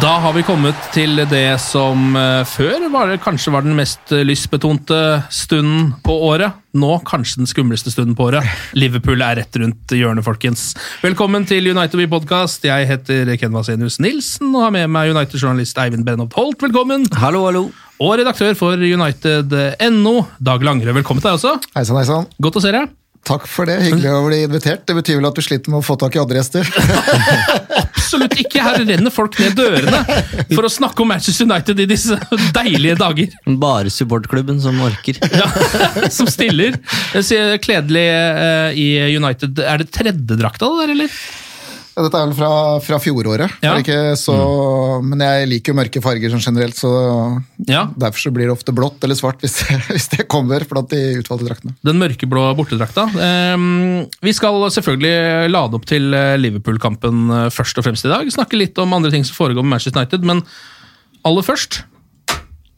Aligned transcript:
Da 0.00 0.14
har 0.16 0.32
vi 0.32 0.40
kommet 0.40 0.78
til 0.94 1.18
det 1.28 1.58
som 1.60 2.14
eh, 2.16 2.40
før 2.48 2.86
var 2.88 3.10
det, 3.10 3.18
kanskje 3.20 3.52
var 3.52 3.66
den 3.66 3.74
mest 3.76 4.12
eh, 4.16 4.22
lystbetonte 4.24 4.96
stunden 5.28 5.90
på 6.06 6.14
året. 6.24 6.56
Nå 6.72 6.94
kanskje 7.04 7.42
den 7.42 7.50
skumleste 7.50 7.92
stunden 7.92 8.14
på 8.16 8.30
året. 8.30 8.46
Liverpool 8.72 9.20
er 9.20 9.42
rett 9.42 9.58
rundt 9.60 9.92
hjørnet, 9.92 10.24
folkens. 10.24 10.70
Velkommen 11.02 11.44
til 11.44 11.68
United 11.68 12.00
We 12.00 12.06
Podcast. 12.08 12.64
Jeg 12.64 12.88
heter 12.88 13.34
Ken 13.42 13.52
Vasenius 13.52 13.98
Nilsen 14.00 14.54
og 14.54 14.64
har 14.64 14.72
med 14.78 14.88
meg 14.88 15.12
United-journalist 15.12 15.76
Eivind 15.84 16.08
Brennhoft 16.08 16.38
Holt. 16.40 16.64
Velkommen. 16.64 17.04
Hallo, 17.20 17.44
hallo. 17.50 17.66
Og 18.00 18.16
redaktør 18.22 18.56
for 18.56 18.80
United.no, 18.80 20.14
Dag 20.40 20.64
Langerød. 20.64 20.96
Velkommen 21.02 21.20
til 21.20 21.28
deg 21.28 21.42
også. 21.42 21.58
Heisan, 21.76 22.00
heisan. 22.00 22.30
Godt 22.40 22.56
å 22.56 22.64
se 22.64 22.72
deg. 22.72 22.88
Takk 23.28 23.44
for 23.44 23.68
det. 23.68 23.82
Hyggelig 23.84 24.16
å 24.16 24.24
bli 24.24 24.44
invitert. 24.46 24.88
Det 24.88 24.96
betyr 24.96 25.20
vel 25.20 25.28
at 25.28 25.36
du 25.36 25.44
sliter 25.44 25.68
med 25.68 25.82
å 25.82 25.84
få 25.84 26.00
tak 26.00 26.16
i 26.16 26.24
andre 26.24 26.40
gjester. 26.40 26.64
Absolutt 28.10 28.40
ikke! 28.42 28.58
Her 28.58 28.80
renner 28.82 29.12
folk 29.14 29.36
ned 29.38 29.52
dørene 29.54 30.00
for 30.50 30.66
å 30.66 30.70
snakke 30.72 31.04
om 31.04 31.12
Manchester 31.12 31.46
United 31.46 31.78
i 31.78 31.84
disse 31.86 32.16
deilige 32.56 32.96
dager. 32.98 33.36
Bare 33.62 33.92
supportklubben 33.94 34.58
som 34.62 34.80
orker. 34.82 35.20
Ja, 35.40 35.46
som 36.10 36.26
stiller. 36.26 36.74
Kledelig 37.62 38.02
eh, 38.10 38.80
i 38.82 38.88
United. 39.14 39.62
Er 39.62 39.78
det 39.84 39.92
tredje 39.94 40.40
drakta 40.40 40.66
det 40.66 40.80
der, 40.82 40.92
eller? 40.96 41.14
Ja, 41.96 42.04
Dette 42.06 42.20
er 42.20 42.28
vel 42.30 42.36
fra, 42.38 42.50
fra 42.84 42.98
fjoråret, 43.02 43.50
Ja. 43.64 43.72
så, 44.16 44.34
men 45.02 45.20
jeg 45.24 45.48
liker 45.50 45.72
jo 45.72 45.76
mørke 45.80 46.00
farger 46.04 46.30
sånn 46.30 46.44
generelt, 46.44 46.76
så 46.78 46.90
Ja. 47.66 47.86
derfor 47.98 48.20
så 48.22 48.30
blir 48.32 48.46
det 48.46 48.54
ofte 48.54 48.72
blått 48.72 49.02
eller 49.04 49.18
svart 49.18 49.40
hvis, 49.42 49.58
hvis 49.90 50.06
det 50.14 50.28
kommer 50.30 50.62
blant 50.70 50.88
de 50.94 51.00
utvalgte 51.18 51.48
draktene. 51.50 51.74
Den 51.84 51.98
mørkeblå 51.98 52.44
bortedrakta. 52.56 53.08
Ehm, 53.18 54.06
vi 54.22 54.32
skal 54.32 54.62
selvfølgelig 54.70 55.50
lade 55.50 55.74
opp 55.80 55.84
til 55.90 56.14
eh, 56.14 56.36
Liverpool-kampen 56.38 57.26
eh, 57.30 57.48
først 57.50 57.78
og 57.82 57.84
fremst 57.88 58.06
i 58.06 58.12
dag. 58.12 58.30
Snakke 58.32 58.56
litt 58.60 58.78
om 58.78 58.94
andre 58.96 59.10
ting 59.10 59.26
som 59.26 59.34
foregår 59.36 59.66
med 59.66 59.74
Manchester 59.74 60.00
United, 60.00 60.24
men 60.24 60.44
aller 61.26 61.42
først 61.46 61.82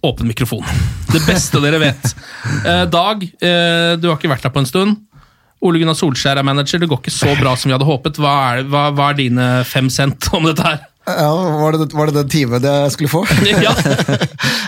Åpen 0.02 0.26
mikrofon. 0.26 0.64
Det 1.12 1.20
beste 1.28 1.60
dere 1.62 1.78
vet. 1.78 2.08
Eh, 2.66 2.84
Dag, 2.90 3.20
du 3.22 4.06
har 4.08 4.16
ikke 4.18 4.30
vært 4.32 4.42
her 4.48 4.50
på 4.54 4.58
en 4.58 4.66
stund. 4.66 4.96
Ole 5.62 5.78
Gunnar 5.82 5.96
Solskjær 5.98 6.40
er 6.40 6.46
manager. 6.46 6.82
Det 6.82 6.88
går 6.90 7.02
ikke 7.02 7.14
så 7.14 7.34
bra 7.38 7.52
som 7.58 7.70
vi 7.70 7.76
hadde 7.76 7.86
håpet. 7.86 8.18
Hva 8.22 8.32
er, 8.52 8.64
hva, 8.70 8.88
hva 8.96 9.12
er 9.12 9.20
dine 9.20 9.50
fem 9.68 9.90
cent 9.92 10.26
om 10.34 10.48
dette 10.48 10.64
her? 10.66 10.80
Ja, 11.02 11.30
Var 11.34 11.74
det, 11.74 11.88
var 11.98 12.06
det 12.06 12.14
den 12.14 12.28
timen 12.30 12.62
jeg 12.62 12.92
skulle 12.94 13.10
få? 13.10 13.22
Ja. 13.66 13.72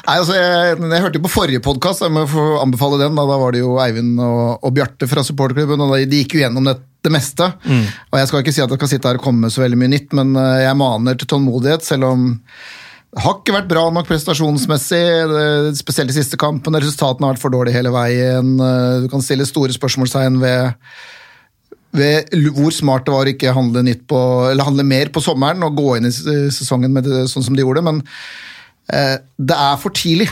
Nei, 0.05 0.17
altså, 0.19 0.35
jeg, 0.35 0.79
jeg 0.83 1.03
hørte 1.05 1.21
jo 1.21 1.25
på 1.25 1.33
forrige 1.33 1.63
podkast, 1.65 2.03
jeg 2.05 2.13
må 2.15 2.25
få 2.29 2.47
anbefale 2.63 2.99
den. 3.01 3.15
Da, 3.19 3.25
da 3.31 3.39
var 3.41 3.55
det 3.55 3.63
jo 3.63 3.77
Eivind 3.83 4.19
og, 4.23 4.59
og 4.67 4.75
Bjarte 4.77 5.09
fra 5.11 5.23
supporterklubben, 5.27 5.81
og 5.81 5.95
de 6.11 6.23
gikk 6.23 6.37
jo 6.37 6.43
gjennom 6.43 6.67
det, 6.69 6.77
det 7.07 7.13
meste. 7.15 7.49
Og 7.71 8.19
Jeg 8.19 8.31
skal 8.31 8.43
ikke 8.43 8.55
si 8.57 8.65
at 8.65 8.71
jeg 8.75 8.83
skal 8.83 8.93
sitte 8.95 9.11
her 9.13 9.21
og 9.21 9.25
komme 9.25 9.47
med 9.47 9.55
så 9.55 9.63
veldig 9.65 9.79
mye 9.81 9.95
nytt, 9.95 10.11
men 10.19 10.35
eh, 10.41 10.65
jeg 10.67 10.81
maner 10.83 11.19
til 11.21 11.31
tålmodighet, 11.31 11.87
selv 11.87 12.11
om 12.11 12.27
har 13.23 13.37
ikke 13.39 13.55
vært 13.55 13.69
bra 13.71 13.85
nok 13.95 14.09
prestasjonsmessig, 14.09 15.03
spesielt 15.79 16.11
i 16.11 16.17
siste 16.17 16.39
kampen. 16.41 16.75
Resultatene 16.75 17.29
har 17.29 17.37
vært 17.37 17.45
for 17.45 17.55
dårlige 17.55 17.79
hele 17.79 17.93
veien. 17.95 18.55
Eh, 18.59 19.03
Du 19.05 19.11
kan 19.13 19.23
stille 19.23 19.47
store 19.47 19.75
spørsmålstegn 19.77 20.41
ved 20.43 20.73
ved 21.95 22.33
hvor 22.57 22.73
smart 22.75 23.05
det 23.07 23.13
var 23.15 23.29
å 23.29 23.31
ikke 23.31 23.53
handle, 23.55 23.85
på, 24.11 24.21
handle 24.59 24.83
mer 24.83 25.13
på 25.15 25.23
sommeren 25.23 25.63
og 25.63 25.77
gå 25.79 25.93
inn 25.95 26.09
i 26.09 26.11
sesongen 26.11 26.97
det, 26.99 27.29
sånn 27.31 27.45
som 27.47 27.55
de 27.55 27.63
gjorde. 27.63 27.85
Men 27.87 28.01
eh, 28.91 29.21
det 29.39 29.55
er 29.55 29.79
for 29.79 29.95
tidlig 29.95 30.27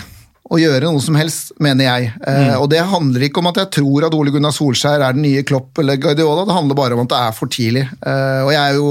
å 0.50 0.58
gjøre 0.58 0.88
noe 0.90 1.00
som 1.00 1.16
helst, 1.16 1.52
mener 1.62 1.86
jeg. 1.86 2.08
Mm. 2.26 2.56
Og 2.58 2.66
det 2.72 2.80
handler 2.90 3.24
ikke 3.24 3.40
om 3.40 3.48
at 3.52 3.60
jeg 3.62 3.70
tror 3.78 4.04
at 4.08 4.14
Ole 4.18 4.32
Gunnar 4.34 4.52
Solskjær 4.52 5.00
er 5.06 5.14
den 5.14 5.24
nye 5.24 5.44
Klopp 5.46 5.78
eller 5.80 6.00
Guardiola, 6.02 6.42
det 6.48 6.56
handler 6.56 6.78
bare 6.78 6.96
om 6.96 7.04
at 7.04 7.12
det 7.12 7.20
er 7.22 7.36
for 7.36 7.52
tidlig. 7.52 7.84
Eh, 7.86 8.40
og 8.42 8.50
jeg 8.52 8.60
er 8.60 8.78
jo 8.80 8.90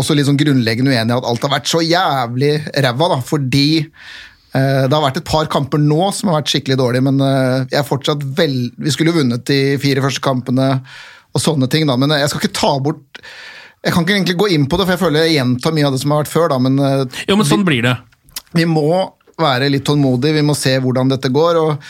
også 0.00 0.16
litt 0.16 0.26
sånn 0.30 0.40
grunnleggende 0.40 0.90
uenig 0.94 1.12
i 1.12 1.18
at 1.18 1.28
alt 1.30 1.44
har 1.46 1.52
vært 1.52 1.70
så 1.70 1.82
jævlig 1.84 2.52
ræva, 2.86 3.10
da, 3.12 3.18
fordi 3.28 3.66
eh, 3.84 4.84
det 4.88 4.94
har 4.96 5.04
vært 5.04 5.20
et 5.20 5.28
par 5.28 5.50
kamper 5.52 5.82
nå 5.84 6.08
som 6.16 6.32
har 6.32 6.40
vært 6.40 6.54
skikkelig 6.54 6.78
dårlige, 6.80 7.06
men 7.10 7.20
eh, 7.22 7.58
jeg 7.68 7.82
er 7.82 7.90
fortsatt 7.90 8.24
vel... 8.40 8.56
Vi 8.80 8.94
skulle 8.94 9.12
jo 9.12 9.20
vunnet 9.20 9.44
de 9.50 9.60
fire 9.82 10.02
første 10.04 10.24
kampene 10.24 10.70
og 11.34 11.42
sånne 11.42 11.68
ting, 11.70 11.86
da, 11.90 11.98
men 12.00 12.14
jeg 12.16 12.30
skal 12.32 12.42
ikke 12.42 12.56
ta 12.56 12.72
bort 12.82 13.20
Jeg 13.84 13.92
kan 13.92 14.04
ikke 14.06 14.14
egentlig 14.16 14.36
gå 14.40 14.48
inn 14.54 14.64
på 14.70 14.78
det, 14.80 14.86
for 14.86 14.94
jeg 14.96 15.02
føler 15.02 15.26
jeg 15.26 15.36
gjentar 15.36 15.74
mye 15.76 15.86
av 15.90 15.94
det 15.94 16.00
som 16.02 16.14
har 16.14 16.24
vært 16.24 16.32
før, 16.32 16.48
da, 16.54 16.58
men 16.62 16.80
eh, 16.80 17.20
Jo, 17.28 17.36
men 17.36 17.48
sånn 17.52 17.66
blir 17.68 17.84
det. 17.84 17.94
vi 18.56 18.66
må 18.70 18.88
være 19.40 19.70
litt 19.72 19.86
tålmodig, 19.86 20.34
vi 20.36 20.44
må 20.46 20.56
se 20.58 20.76
hvordan 20.82 21.10
dette 21.10 21.32
går. 21.34 21.60
og 21.62 21.88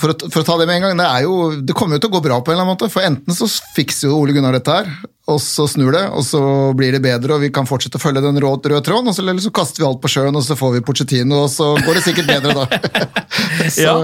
for 0.00 0.14
å, 0.14 0.30
for 0.32 0.40
å 0.40 0.46
ta 0.46 0.54
det 0.56 0.64
med 0.68 0.78
en 0.78 0.84
gang, 0.86 1.00
det, 1.00 1.06
er 1.06 1.24
jo, 1.26 1.34
det 1.60 1.74
kommer 1.76 1.98
jo 1.98 2.04
til 2.04 2.08
å 2.08 2.14
gå 2.14 2.22
bra 2.24 2.38
på 2.40 2.50
en 2.52 2.56
eller 2.56 2.64
annen 2.64 2.72
måte. 2.72 2.88
For 2.92 3.04
enten 3.04 3.36
så 3.36 3.48
fikser 3.76 4.08
jo 4.08 4.16
Ole 4.16 4.32
Gunnar 4.32 4.56
dette 4.56 4.72
her, 4.72 4.88
og 5.28 5.40
så 5.44 5.66
snur 5.68 5.92
det, 5.92 6.06
og 6.16 6.24
så 6.24 6.40
blir 6.76 6.94
det 6.96 7.02
bedre, 7.04 7.36
og 7.36 7.44
vi 7.44 7.50
kan 7.52 7.68
fortsette 7.68 8.00
å 8.00 8.02
følge 8.02 8.22
den 8.24 8.40
røde, 8.40 8.72
røde 8.72 8.80
tråden, 8.86 9.10
og 9.10 9.16
så, 9.16 9.24
eller 9.26 9.44
så 9.44 9.52
kaster 9.54 9.82
vi 9.82 9.88
alt 9.90 10.00
på 10.00 10.10
sjøen, 10.10 10.38
og 10.38 10.46
så 10.46 10.56
får 10.58 10.78
vi 10.78 10.82
Porcettino, 10.86 11.42
og 11.44 11.52
så 11.52 11.74
går 11.84 12.00
det 12.00 12.06
sikkert 12.06 12.32
bedre 12.32 12.56
da. 12.62 12.66
så, 13.76 13.84
Ja. 13.84 13.94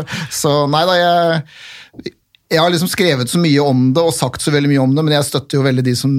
så 0.42 0.54
nei 0.70 0.84
da, 0.90 0.98
jeg, 1.00 2.14
jeg 2.52 2.60
har 2.60 2.72
liksom 2.76 2.92
skrevet 2.92 3.32
så 3.32 3.40
mye 3.40 3.64
om 3.64 3.88
det, 3.96 4.04
og 4.04 4.14
sagt 4.14 4.44
så 4.44 4.52
veldig 4.54 4.74
mye 4.74 4.84
om 4.84 4.96
det, 4.98 5.06
men 5.06 5.16
jeg 5.16 5.30
støtter 5.30 5.62
jo 5.62 5.64
veldig 5.66 5.86
de 5.86 5.96
som 5.96 6.12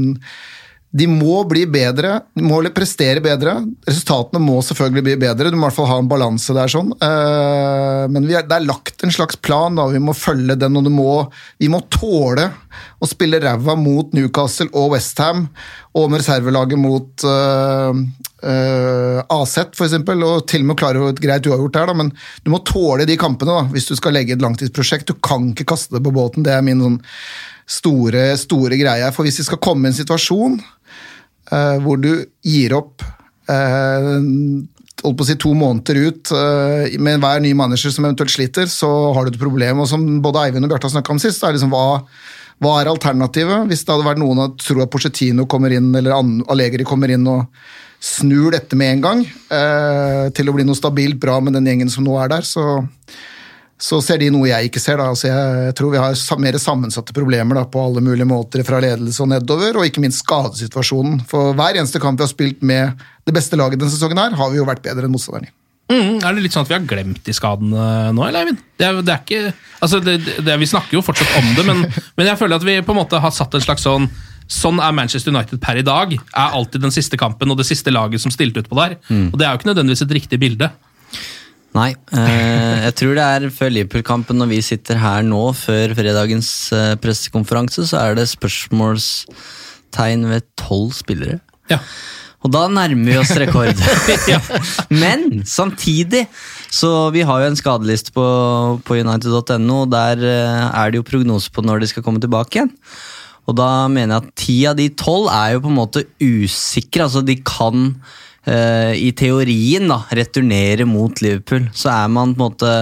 de 0.95 1.03
må 1.11 1.41
bli 1.49 1.65
bedre, 1.67 2.13
de 2.37 2.43
må 2.45 2.61
prestere 2.71 3.19
bedre. 3.23 3.57
Resultatene 3.87 4.39
må 4.39 4.61
selvfølgelig 4.63 5.03
bli 5.03 5.15
bedre, 5.19 5.51
du 5.51 5.57
må 5.57 5.65
i 5.65 5.67
hvert 5.67 5.75
fall 5.75 5.89
ha 5.89 5.97
en 5.99 6.07
balanse 6.07 6.55
der. 6.55 6.71
sånn. 6.71 6.93
Eh, 6.95 8.05
Men 8.07 8.29
er, 8.29 8.45
det 8.47 8.55
er 8.55 8.65
lagt 8.65 9.03
en 9.03 9.11
slags 9.11 9.35
plan, 9.35 9.75
da. 9.75 9.87
vi 9.91 9.99
må 9.99 10.15
følge 10.15 10.55
den, 10.55 10.77
og 10.79 10.87
må, 10.91 11.27
vi 11.59 11.67
må 11.67 11.81
tåle 11.91 12.47
å 13.03 13.09
spille 13.09 13.41
ræva 13.43 13.75
mot 13.75 14.15
Newcastle 14.15 14.69
og 14.73 14.93
Westham, 14.95 15.49
og 15.97 16.07
med 16.11 16.21
reservelaget 16.21 16.79
mot 16.79 17.25
uh, 17.25 17.91
AZ, 19.33 19.55
for 19.75 19.87
eksempel, 19.87 20.23
og 20.23 20.47
til 20.47 20.63
og 20.63 20.71
med 20.71 20.79
klare 20.79 21.11
et 21.11 21.21
greit 21.21 21.49
uavgjort 21.49 21.75
der, 21.75 21.91
da. 21.91 21.97
men 21.99 22.13
du 22.45 22.53
må 22.53 22.63
tåle 22.63 23.09
de 23.09 23.19
kampene 23.19 23.59
da, 23.59 23.67
hvis 23.73 23.89
du 23.91 23.95
skal 23.99 24.15
legge 24.15 24.37
et 24.37 24.45
langtidsprosjekt. 24.45 25.11
Du 25.11 25.19
kan 25.19 25.51
ikke 25.51 25.67
kaste 25.73 25.97
det 25.97 26.03
på 26.05 26.15
båten, 26.15 26.47
det 26.47 26.55
er 26.55 26.65
min 26.65 26.83
sånn 26.85 26.99
store, 27.67 28.31
store 28.39 28.79
greie. 28.79 29.11
For 29.13 29.27
hvis 29.27 29.41
vi 29.41 29.47
skal 29.49 29.61
komme 29.61 29.87
i 29.87 29.91
en 29.91 29.97
situasjon 29.97 30.57
eh, 30.57 30.76
hvor 31.47 31.99
du 32.01 32.11
gir 32.43 32.73
opp 32.75 33.05
eh, 33.47 34.07
holdt 35.03 35.19
på 35.19 35.25
å 35.25 35.27
si 35.29 35.35
to 35.39 35.53
måneder 35.57 35.99
ut 36.07 36.31
eh, 36.35 36.97
med 37.03 37.21
hver 37.21 37.41
ny 37.43 37.53
manager 37.57 37.93
som 37.93 38.07
eventuelt 38.07 38.33
sliter, 38.33 38.69
så 38.71 38.89
har 39.15 39.25
du 39.25 39.33
et 39.33 39.41
problem. 39.41 39.83
Og 39.83 39.89
som 39.91 40.03
både 40.23 40.47
Eivind 40.47 40.67
og 40.67 40.73
Bjarte 40.73 40.91
snakka 40.93 41.13
om 41.13 41.21
sist, 41.21 41.43
er 41.45 41.55
liksom 41.55 41.73
hva, 41.73 42.01
hva 42.63 42.77
er 42.81 42.91
alternativet? 42.91 43.67
Hvis 43.69 43.85
det 43.85 43.93
hadde 43.93 44.07
vært 44.07 44.21
noen 44.21 44.43
som 44.43 44.55
tror 44.63 44.85
at 44.85 44.93
Porcetino 44.93 45.47
kommer 45.49 45.75
inn, 45.75 45.91
eller 45.97 46.17
Allegri 46.17 46.87
kommer 46.87 47.13
inn 47.13 47.27
og 47.29 47.45
snur 48.03 48.53
dette 48.53 48.77
med 48.77 48.97
en 48.97 49.05
gang 49.05 49.23
eh, 49.25 50.27
til 50.37 50.49
å 50.49 50.53
bli 50.53 50.65
noe 50.67 50.77
stabilt 50.77 51.17
bra 51.21 51.39
med 51.41 51.57
den 51.57 51.65
gjengen 51.69 51.89
som 51.93 52.05
nå 52.05 52.17
er 52.21 52.33
der, 52.35 52.45
så, 52.45 52.77
så 53.77 53.99
ser 54.01 54.17
de 54.21 54.31
noe 54.33 54.49
jeg 54.49 54.71
ikke 54.71 54.81
ser. 54.81 54.97
da. 54.97 55.11
Altså 55.13 55.29
jeg, 55.29 55.75
tror 55.77 55.93
vi 55.93 56.01
har 56.01 56.41
mer 56.41 56.57
sammensatte 56.61 57.13
problemer 57.15 57.59
da, 57.59 57.65
på 57.69 57.83
alle 57.83 58.01
mulige 58.03 58.27
måter 58.29 58.65
fra 58.65 58.81
ledelse 58.83 59.21
og 59.23 59.29
nedover, 59.31 59.77
og 59.77 59.85
ikke 59.85 60.01
minst 60.03 60.23
skadesituasjonen. 60.25 61.21
For 61.29 61.53
hver 61.57 61.77
eneste 61.77 62.01
kamp 62.01 62.17
vi 62.17 62.25
har 62.25 62.33
spilt 62.33 62.65
med 62.65 63.05
det 63.27 63.35
beste 63.37 63.59
laget 63.59 63.79
denne 63.79 63.93
sesongen, 63.93 64.17
her, 64.17 64.37
har 64.39 64.51
vi 64.53 64.59
jo 64.59 64.67
vært 64.67 64.83
bedre 64.85 65.05
enn 65.05 65.13
motstanderen 65.13 65.49
i. 65.49 65.53
Mm, 65.87 66.17
er 66.19 66.33
det 66.35 66.41
litt 66.43 66.55
sånn 66.55 66.65
at 66.65 66.71
vi 66.71 66.75
har 66.75 66.87
glemt 66.89 67.21
de 67.23 67.33
skadene 67.35 67.83
nå, 68.11 68.23
eller 68.25 68.41
Eivind? 68.41 68.63
Det 68.75 68.87
er, 68.89 68.97
det 69.07 69.13
er 69.13 69.21
ikke, 69.21 69.53
altså 69.85 70.01
det, 70.03 70.17
det, 70.43 70.57
Vi 70.59 70.67
snakker 70.67 70.97
jo 70.97 71.03
fortsatt 71.05 71.37
om 71.39 71.53
det, 71.55 71.63
men, 71.69 71.85
men 72.19 72.27
jeg 72.27 72.39
føler 72.41 72.59
at 72.59 72.65
vi 72.67 72.75
på 72.83 72.91
en 72.91 72.99
måte 72.99 73.21
har 73.23 73.31
satt 73.35 73.55
en 73.55 73.63
slags 73.63 73.87
sånn 73.87 74.09
Sånn 74.47 74.77
er 74.79 74.93
Manchester 74.95 75.33
United 75.33 75.59
per 75.59 75.75
i 75.75 75.81
dag. 75.83 76.13
Er 76.15 76.53
alltid 76.55 76.79
den 76.79 76.93
siste 76.95 77.17
kampen 77.19 77.51
og 77.51 77.57
det 77.59 77.65
siste 77.67 77.91
laget 77.91 78.23
som 78.23 78.31
stilte 78.31 78.61
utpå 78.63 78.77
der. 78.79 78.93
Og 79.11 79.33
det 79.35 79.43
er 79.43 79.49
jo 79.51 79.59
ikke 79.59 79.67
nødvendigvis 79.67 80.05
et 80.05 80.13
riktig 80.15 80.39
bilde. 80.39 80.69
Nei, 81.75 81.91
eh, 82.15 82.77
jeg 82.87 82.93
tror 83.01 83.17
det 83.17 83.25
er 83.25 83.49
før 83.53 83.73
Liverpool-kampen 83.73 84.39
når 84.39 84.49
vi 84.53 84.61
sitter 84.65 84.99
her 85.01 85.25
nå, 85.25 85.41
før 85.57 85.93
fredagens 85.97 86.51
eh, 86.75 86.95
pressekonferanse, 87.01 87.85
så 87.89 87.99
er 88.01 88.17
det 88.17 88.29
spørsmålstegn 88.31 90.25
ved 90.31 90.47
tolv 90.59 90.95
spillere. 90.97 91.39
Ja. 91.71 91.79
Og 92.45 92.53
da 92.53 92.67
nærmer 92.71 93.11
vi 93.11 93.17
oss 93.19 93.33
rekord. 93.35 93.79
Men 95.03 95.43
samtidig, 95.45 96.23
så 96.71 97.09
vi 97.13 97.25
har 97.27 97.43
jo 97.43 97.51
en 97.51 97.59
skadeliste 97.59 98.13
på, 98.15 98.25
på 98.87 98.99
United.no, 99.01 99.83
og 99.83 99.91
der 99.91 100.23
eh, 100.23 100.65
er 100.71 100.93
det 100.93 101.01
jo 101.01 101.07
prognose 101.07 101.51
på 101.53 101.65
når 101.65 101.83
de 101.83 101.91
skal 101.91 102.05
komme 102.05 102.23
tilbake 102.23 102.59
igjen. 102.59 102.71
Og 103.47 103.55
da 103.55 103.87
mener 103.91 104.17
jeg 104.17 104.23
at 104.23 104.31
ti 104.39 104.57
av 104.67 104.75
de 104.79 104.87
tolv 104.99 105.29
er 105.31 105.55
jo 105.55 105.63
på 105.63 105.71
en 105.71 105.77
måte 105.77 106.03
usikre. 106.19 107.05
Altså 107.07 107.23
de 107.23 107.37
kan 107.47 107.93
i 108.47 109.09
teorien 109.11 109.89
da, 109.91 109.97
returnere 110.15 110.85
mot 110.87 111.19
Liverpool. 111.19 111.65
Så 111.75 111.89
er 111.91 112.11
man 112.11 112.31
på 112.31 112.39
en 112.39 112.45
måte 112.45 112.75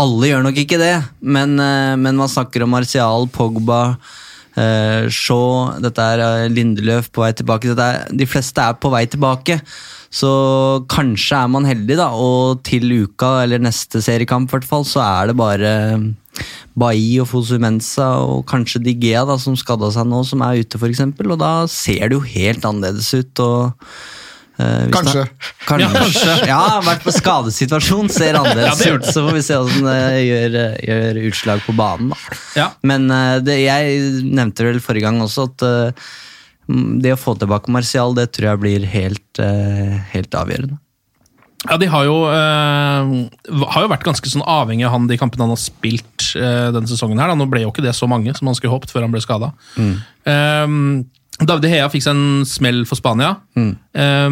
Alle 0.00 0.30
gjør 0.30 0.42
nok 0.44 0.60
ikke 0.60 0.78
det, 0.80 0.94
men, 1.20 1.54
eh, 1.60 1.94
men 1.96 2.18
man 2.18 2.28
snakker 2.28 2.64
om 2.64 2.74
Martial, 2.74 3.28
Pogba, 3.32 3.96
eh, 4.56 5.08
Shaw, 5.08 5.78
dette 5.80 6.04
er 6.04 6.20
eh, 6.24 6.48
Lindeløf 6.52 7.08
på 7.12 7.24
vei 7.24 7.30
tilbake. 7.32 7.72
Er, 7.72 8.04
de 8.12 8.26
fleste 8.28 8.60
er 8.60 8.76
på 8.76 8.90
vei 8.92 9.06
tilbake. 9.08 9.60
Så 10.12 10.84
kanskje 10.92 11.40
er 11.40 11.48
man 11.52 11.64
heldig, 11.68 11.96
da, 11.98 12.10
og 12.12 12.62
til 12.64 12.92
uka, 13.06 13.42
eller 13.44 13.62
neste 13.64 14.02
seriekamp, 14.04 14.52
hvert 14.52 14.68
fall, 14.68 14.84
så 14.84 15.02
er 15.04 15.32
det 15.32 15.38
bare 15.40 15.72
Bailly 16.76 17.18
og 17.24 17.30
Fosumensa 17.30 18.10
og 18.24 18.44
kanskje 18.48 18.82
Digea 18.84 19.24
da, 19.28 19.38
som 19.40 19.56
skada 19.56 19.90
seg 19.92 20.08
nå, 20.08 20.22
som 20.28 20.44
er 20.44 20.60
ute, 20.60 20.76
f.eks. 20.80 21.02
Og 21.24 21.40
da 21.40 21.52
ser 21.72 22.08
det 22.08 22.18
jo 22.18 22.24
helt 22.24 22.68
annerledes 22.68 23.12
ut. 23.16 23.44
og 23.44 23.88
eh, 24.58 24.86
hvis 24.86 24.94
Kanskje. 24.96 25.24
Da, 25.24 25.48
Kanskje. 25.66 25.86
Ja, 25.86 25.90
kanskje. 25.96 26.36
Ja, 26.52 26.60
vært 26.86 27.04
på 27.06 27.14
skadesituasjon, 27.14 28.08
ser 28.12 28.34
Ja, 28.38 28.42
annerledes 28.44 28.86
ut. 28.86 29.08
Så 29.10 29.26
får 29.26 29.36
vi 29.38 29.44
se 29.46 29.58
hvordan 29.60 29.90
det 29.90 30.22
gjør, 30.26 30.56
gjør 30.90 31.20
utslag 31.30 31.66
på 31.66 31.76
banen. 31.76 32.14
da. 32.14 32.40
Ja. 32.58 32.70
Men 32.86 33.10
eh, 33.10 33.36
det, 33.46 33.60
jeg 33.64 34.00
nevnte 34.30 34.66
vel 34.70 34.80
forrige 34.84 35.08
gang 35.08 35.20
også 35.24 35.48
at 35.50 35.66
uh, 35.66 36.08
det 37.02 37.12
å 37.14 37.20
få 37.20 37.36
tilbake 37.38 37.70
Martial, 37.70 38.16
det 38.16 38.30
tror 38.34 38.52
jeg 38.52 38.62
blir 38.64 38.90
helt, 38.90 39.24
uh, 39.38 40.00
helt 40.14 40.34
avgjørende. 40.34 40.80
Ja, 41.66 41.76
De 41.80 41.86
har 41.90 42.04
jo, 42.06 42.16
eh, 42.30 43.64
har 43.72 43.82
jo 43.82 43.90
vært 43.90 44.04
ganske 44.06 44.28
sånn 44.30 44.44
avhengig 44.46 44.84
av 44.86 44.92
han 44.92 45.08
de 45.10 45.16
kampene 45.18 45.46
han 45.46 45.54
har 45.54 45.58
spilt 45.58 46.28
eh, 46.38 46.68
denne 46.74 46.86
sesongen. 46.86 47.18
her. 47.18 47.32
Da. 47.32 47.34
Nå 47.38 47.48
ble 47.50 47.64
jo 47.64 47.72
ikke 47.72 47.82
det 47.82 47.94
så 47.96 48.06
mange 48.10 48.34
som 48.36 48.46
han 48.46 48.54
skulle 48.54 48.74
håpet 48.76 48.92
før 48.92 49.06
han 49.06 49.14
ble 49.14 49.22
skada. 49.24 49.52
David 51.42 51.66
Hea 51.68 51.88
fikk 51.92 52.06
seg 52.06 52.14
en 52.16 52.44
smell 52.48 52.84
for 52.88 52.96
Spania. 52.96 53.34
Eh, 53.56 54.30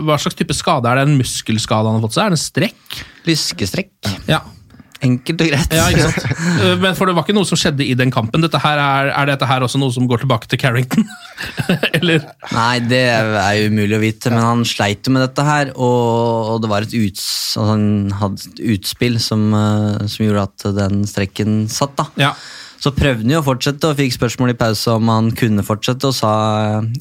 hva 0.00 0.16
slags 0.20 0.38
type 0.38 0.56
skade 0.56 0.88
er 0.88 1.00
det? 1.02 1.08
En 1.10 1.18
muskelskade 1.20 1.90
han 1.90 1.98
har 2.00 2.06
fått 2.06 2.16
seg? 2.16 2.24
Er 2.24 2.32
det 2.32 2.40
en 2.40 2.46
strekk? 2.46 3.02
Lyskestrekk. 3.28 3.92
Ja. 4.30 4.40
Enkelt 5.00 5.40
og 5.40 5.48
greit. 5.48 5.72
Ja, 5.72 5.86
ikke 5.88 6.08
sant? 6.12 6.40
Eh, 6.60 6.74
Men 6.80 6.92
for 6.96 7.08
det 7.08 7.14
var 7.16 7.24
ikke 7.24 7.32
noe 7.36 7.48
som 7.48 7.56
skjedde 7.60 7.84
i 7.88 7.94
den 7.96 8.10
kampen. 8.12 8.42
Dette 8.44 8.60
her 8.60 8.76
er, 8.80 9.08
er 9.16 9.30
dette 9.30 9.46
her 9.48 9.64
også 9.64 9.80
noe 9.80 9.92
som 9.94 10.04
går 10.08 10.20
tilbake 10.24 10.48
til 10.52 10.60
Carrington? 10.60 11.06
Eller? 11.96 12.26
Nei, 12.52 12.74
det 12.84 13.00
er 13.16 13.54
jo 13.62 13.70
umulig 13.72 13.96
å 13.96 14.02
vite, 14.02 14.32
men 14.32 14.44
han 14.44 14.64
sleit 14.68 15.08
jo 15.08 15.14
med 15.16 15.24
dette 15.24 15.44
her, 15.46 15.72
og, 15.72 16.50
og 16.54 16.60
det 16.64 16.72
var 16.72 16.84
et 16.84 16.96
uts, 17.00 17.24
altså 17.56 17.68
han 17.70 17.86
hadde 18.20 18.44
et 18.50 18.60
utspill 18.76 19.16
som, 19.24 19.46
eh, 19.56 20.04
som 20.12 20.26
gjorde 20.26 20.44
at 20.50 20.68
den 20.82 21.00
strekken 21.08 21.62
satt. 21.72 21.96
da. 22.00 22.08
Ja. 22.20 22.34
Så 22.80 22.92
prøvde 22.96 23.26
han 23.26 23.34
jo 23.34 23.42
å 23.42 23.44
fortsette, 23.44 23.90
og 23.90 23.98
fikk 23.98 24.14
spørsmål 24.16 24.54
i 24.54 24.58
pause 24.60 24.94
om 24.96 25.10
han 25.12 25.28
kunne 25.36 25.64
fortsette, 25.66 26.08
og 26.08 26.16
sa 26.16 26.32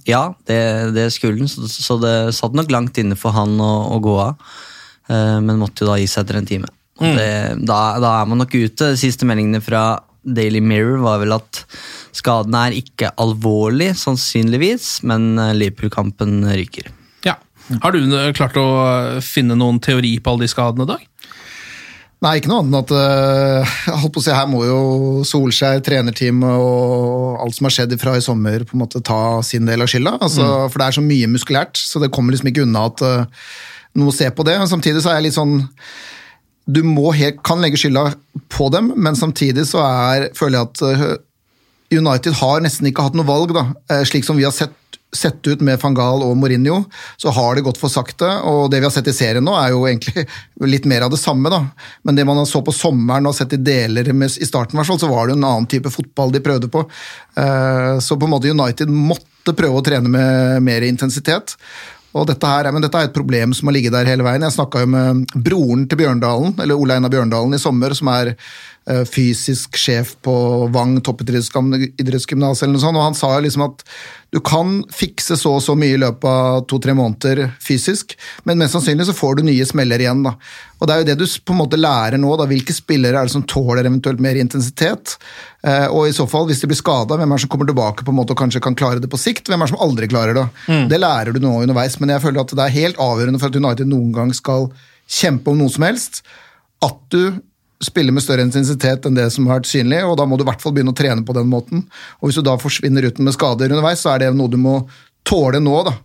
ja, 0.09 0.25
det, 0.49 0.59
det 0.97 1.07
skulle 1.15 1.39
han, 1.39 1.51
så, 1.51 1.69
så 1.71 1.95
det 2.01 2.15
satt 2.35 2.57
nok 2.57 2.73
langt 2.73 2.99
inne 2.99 3.15
for 3.19 3.35
han 3.35 3.55
å, 3.63 3.71
å 3.95 4.01
gå 4.03 4.17
av, 4.25 4.51
eh, 5.07 5.39
men 5.39 5.61
måtte 5.61 5.85
jo 5.85 5.93
da 5.93 5.95
gi 6.01 6.09
seg 6.11 6.25
etter 6.25 6.41
en 6.41 6.49
time. 6.49 6.71
Mm. 6.99 7.15
Det, 7.15 7.31
da, 7.63 7.79
da 8.03 8.13
er 8.19 8.27
man 8.27 8.41
nok 8.43 8.57
ute. 8.57 8.91
De 8.91 8.99
siste 8.99 9.27
meldingene 9.27 9.63
fra 9.63 9.83
Daily 10.27 10.59
Mirror 10.59 10.99
var 11.05 11.21
vel 11.21 11.37
at 11.37 11.61
skaden 12.15 12.57
er 12.59 12.75
ikke 12.75 13.13
alvorlig, 13.21 13.93
sannsynligvis, 14.01 14.97
men 15.07 15.31
eh, 15.39 15.55
Liverpool-kampen 15.57 16.41
ryker. 16.51 16.91
ja. 17.27 17.37
Har 17.83 17.95
du 17.95 18.01
eh, 18.03 18.33
klart 18.35 18.59
å 18.59 18.67
finne 19.23 19.55
noen 19.55 19.79
teori 19.83 20.17
på 20.19 20.33
alle 20.33 20.47
de 20.47 20.51
skadene, 20.51 20.89
Dag? 20.89 21.07
Nei, 22.19 22.33
ikke 22.35 22.49
noe 22.51 22.59
annet 22.59 22.73
enn 22.73 22.81
at 22.81 22.91
eh, 22.99 23.75
jeg 23.87 23.99
holdt 24.01 24.13
på 24.17 24.19
å 24.19 24.23
si, 24.25 24.31
her 24.35 24.47
må 24.51 24.65
jo 24.67 24.79
Solskjær, 25.27 25.79
trenerteamet 25.85 26.51
og 26.59 27.39
alt 27.45 27.55
som 27.55 27.69
har 27.69 27.75
skjedd 27.77 27.95
fra 28.01 28.17
i 28.19 28.23
sommer, 28.23 28.65
på 28.67 28.75
en 28.75 28.83
måte 28.83 28.99
ta 29.07 29.39
sin 29.45 29.69
del 29.69 29.85
av 29.85 29.87
skylda. 29.91 30.17
Altså, 30.19 30.47
For 30.67 30.81
det 30.81 30.89
er 30.89 30.97
så 30.97 31.03
mye 31.05 31.29
muskulært, 31.31 31.79
så 31.79 32.01
det 32.03 32.11
kommer 32.11 32.35
liksom 32.35 32.51
ikke 32.51 32.65
unna 32.65 32.83
at 32.89 33.03
uh, 33.05 33.45
noen 33.95 34.09
må 34.09 34.15
se 34.15 34.27
på 34.35 34.43
det. 34.47 34.57
Men 34.59 34.71
samtidig 34.71 35.05
så 35.05 35.13
er 35.13 35.21
jeg 35.21 35.29
litt 35.29 35.37
sånn 35.37 35.55
Du 36.69 36.81
må 36.85 37.13
helt, 37.15 37.39
kan 37.47 37.63
legge 37.63 37.79
skylda 37.79 38.09
på 38.51 38.67
dem, 38.75 38.91
men 38.99 39.15
samtidig 39.17 39.63
så 39.71 39.81
er, 39.87 40.27
føler 40.37 40.59
jeg 40.59 40.67
at 40.67 40.83
eh, 40.85 41.05
United 41.95 42.35
har 42.37 42.59
nesten 42.61 42.91
ikke 42.91 43.07
hatt 43.07 43.15
noe 43.17 43.25
valg, 43.25 43.55
da. 43.55 43.63
Eh, 43.89 44.03
Slik 44.05 44.27
som 44.27 44.37
vi 44.37 44.45
har 44.45 44.53
sett, 44.53 44.75
sett 45.15 45.47
ut 45.47 45.61
med 45.65 45.79
van 45.81 45.95
Gaal 45.97 46.21
og 46.21 46.35
Mourinho, 46.37 46.83
så 47.17 47.31
har 47.33 47.55
det 47.57 47.63
gått 47.65 47.79
for 47.81 47.89
sakte. 47.89 48.27
Og 48.45 48.69
det 48.69 48.79
vi 48.81 48.85
har 48.85 48.93
sett 48.93 49.07
i 49.09 49.13
serien 49.15 49.43
nå, 49.43 49.55
er 49.57 49.71
jo 49.73 49.83
egentlig 49.89 50.25
litt 50.73 50.85
mer 50.85 51.01
av 51.07 51.11
det 51.13 51.17
samme, 51.21 51.49
da. 51.49 51.63
Men 52.05 52.15
det 52.19 52.25
man 52.29 52.43
så 52.45 52.61
på 52.65 52.73
sommeren 52.75 53.25
og 53.25 53.33
har 53.33 53.39
sett 53.41 53.57
i 53.57 53.61
deler 53.63 54.11
med, 54.13 54.29
i 54.37 54.45
starten, 54.49 54.77
hvert 54.77 54.87
fall, 54.91 55.01
så 55.01 55.09
var 55.09 55.25
det 55.27 55.33
jo 55.35 55.39
en 55.41 55.47
annen 55.49 55.69
type 55.71 55.89
fotball 55.93 56.31
de 56.35 56.43
prøvde 56.45 56.69
på. 56.73 56.85
Eh, 57.35 57.99
Så 57.99 58.17
på 58.19 58.25
en 58.29 58.35
måte 58.37 58.49
United 58.53 58.89
måtte 58.93 59.55
prøve 59.57 59.79
å 59.81 59.85
trene 59.85 60.09
med 60.13 60.61
mer 60.63 60.85
intensitet. 60.85 61.55
Og 62.13 62.25
dette 62.25 62.47
her, 62.49 62.65
er- 62.65 62.73
men 62.73 62.81
dette 62.81 62.97
er 62.97 63.05
et 63.05 63.13
problem 63.13 63.51
som 63.53 63.67
har 63.69 63.73
ligget 63.75 63.93
der 63.93 64.05
hele 64.09 64.23
veien. 64.25 64.41
Jeg 64.41 64.55
snakka 64.55 64.79
jo 64.81 64.87
med 64.89 65.27
broren 65.45 65.83
til 65.87 65.97
Bjørndalen, 65.99 66.55
eller 66.59 66.73
Ole 66.77 66.95
Einar 66.97 67.09
Bjørndalen 67.13 67.53
i 67.53 67.59
sommer, 67.61 67.93
som 67.93 68.07
er 68.09 68.31
eh, 68.89 69.03
fysisk 69.05 69.77
sjef 69.77 70.15
på 70.25 70.33
Vang 70.73 70.95
toppidrettsgymnas, 71.05 72.63
eller 72.63 72.73
noe 72.73 72.81
sånt, 72.81 72.97
og 72.97 73.03
han 73.05 73.17
sa 73.17 73.35
jo 73.35 73.43
liksom 73.45 73.65
at 73.67 73.83
du 74.29 74.39
kan 74.45 74.83
fikse 74.93 75.33
så 75.39 75.55
og 75.57 75.63
så 75.65 75.73
mye 75.77 75.95
i 75.95 76.01
løpet 76.01 76.27
av 76.29 76.65
to-tre 76.69 76.93
måneder 76.97 77.47
fysisk, 77.63 78.13
men 78.45 78.59
mest 78.61 78.75
sannsynlig 78.75 79.07
så 79.07 79.15
får 79.17 79.39
du 79.39 79.47
nye 79.47 79.65
smeller 79.65 80.01
igjen. 80.03 80.21
da. 80.25 80.35
Og 80.77 80.85
det 80.87 80.93
er 80.93 81.01
jo 81.01 81.07
det 81.07 81.15
du 81.17 81.25
på 81.25 81.55
en 81.55 81.61
måte 81.63 81.79
lærer 81.79 82.21
nå, 82.21 82.29
da. 82.37 82.45
Hvilke 82.49 82.75
spillere 82.75 83.17
er 83.17 83.29
det 83.29 83.33
som 83.33 83.45
tåler 83.49 83.81
eventuelt 83.89 84.21
mer 84.21 84.37
intensitet? 84.37 85.15
Eh, 85.65 85.87
og 85.87 86.07
i 86.07 86.13
så 86.15 86.27
fall, 86.29 86.45
hvis 86.49 86.61
de 86.61 86.69
blir 86.69 86.77
skada, 86.77 87.17
hvem 87.17 87.25
er 87.25 87.41
det 87.41 87.45
som 87.47 87.53
kommer 87.55 87.69
tilbake 87.69 88.05
på 88.05 88.13
en 88.13 88.19
måte 88.21 88.37
og 88.37 88.43
kanskje 88.43 88.61
kan 88.63 88.77
klare 88.77 89.01
det 89.01 89.09
på 89.11 89.19
sikt? 89.19 89.49
Hvem 89.49 89.59
er 89.59 89.65
det 89.65 89.73
som 89.73 89.81
aldri 89.87 90.11
klarer 90.11 90.37
det? 90.37 90.45
Det 90.93 91.01
lærer 91.01 91.33
du 91.33 91.41
nå 91.43 91.57
underveis, 91.63 91.97
men 91.99 92.13
jeg 92.13 92.23
føler 92.27 92.45
at 92.45 92.53
det 92.53 92.67
er 92.67 92.77
helt 92.77 93.01
avgjørende 93.01 93.41
for 93.41 93.49
at 93.49 93.59
United 93.59 93.89
noen 93.89 94.13
gang 94.15 94.35
skal 94.37 94.69
kjempe 95.09 95.49
om 95.49 95.57
noe 95.57 95.73
som 95.73 95.89
helst, 95.89 96.21
at 96.85 97.01
du 97.09 97.33
spiller 97.83 98.11
med 98.11 98.23
større 98.23 98.43
intensitet 98.43 99.05
enn 99.07 99.15
det 99.15 99.29
som 99.31 99.47
har 99.47 99.61
vært 99.61 99.69
synlig, 99.71 100.01
og 100.03 100.17
da 100.19 100.25
må 100.27 100.37
du 100.37 100.43
i 100.43 100.49
hvert 100.49 100.61
fall 100.63 100.73
begynne 100.75 100.91
å 100.91 100.99
trene 100.99 101.23
på 101.25 101.35
den 101.37 101.47
måten. 101.51 101.85
Og 102.19 102.29
hvis 102.29 102.39
du 102.39 102.43
da 102.43 102.57
forsvinner 102.59 103.07
ut 103.07 103.21
med 103.23 103.35
skader 103.35 103.71
underveis, 103.71 104.03
så 104.03 104.13
er 104.13 104.25
det 104.25 104.33
noe 104.35 104.51
du 104.51 104.59
må 104.59 104.81
tåle 105.27 105.61
nå, 105.63 105.77
da. 105.87 105.95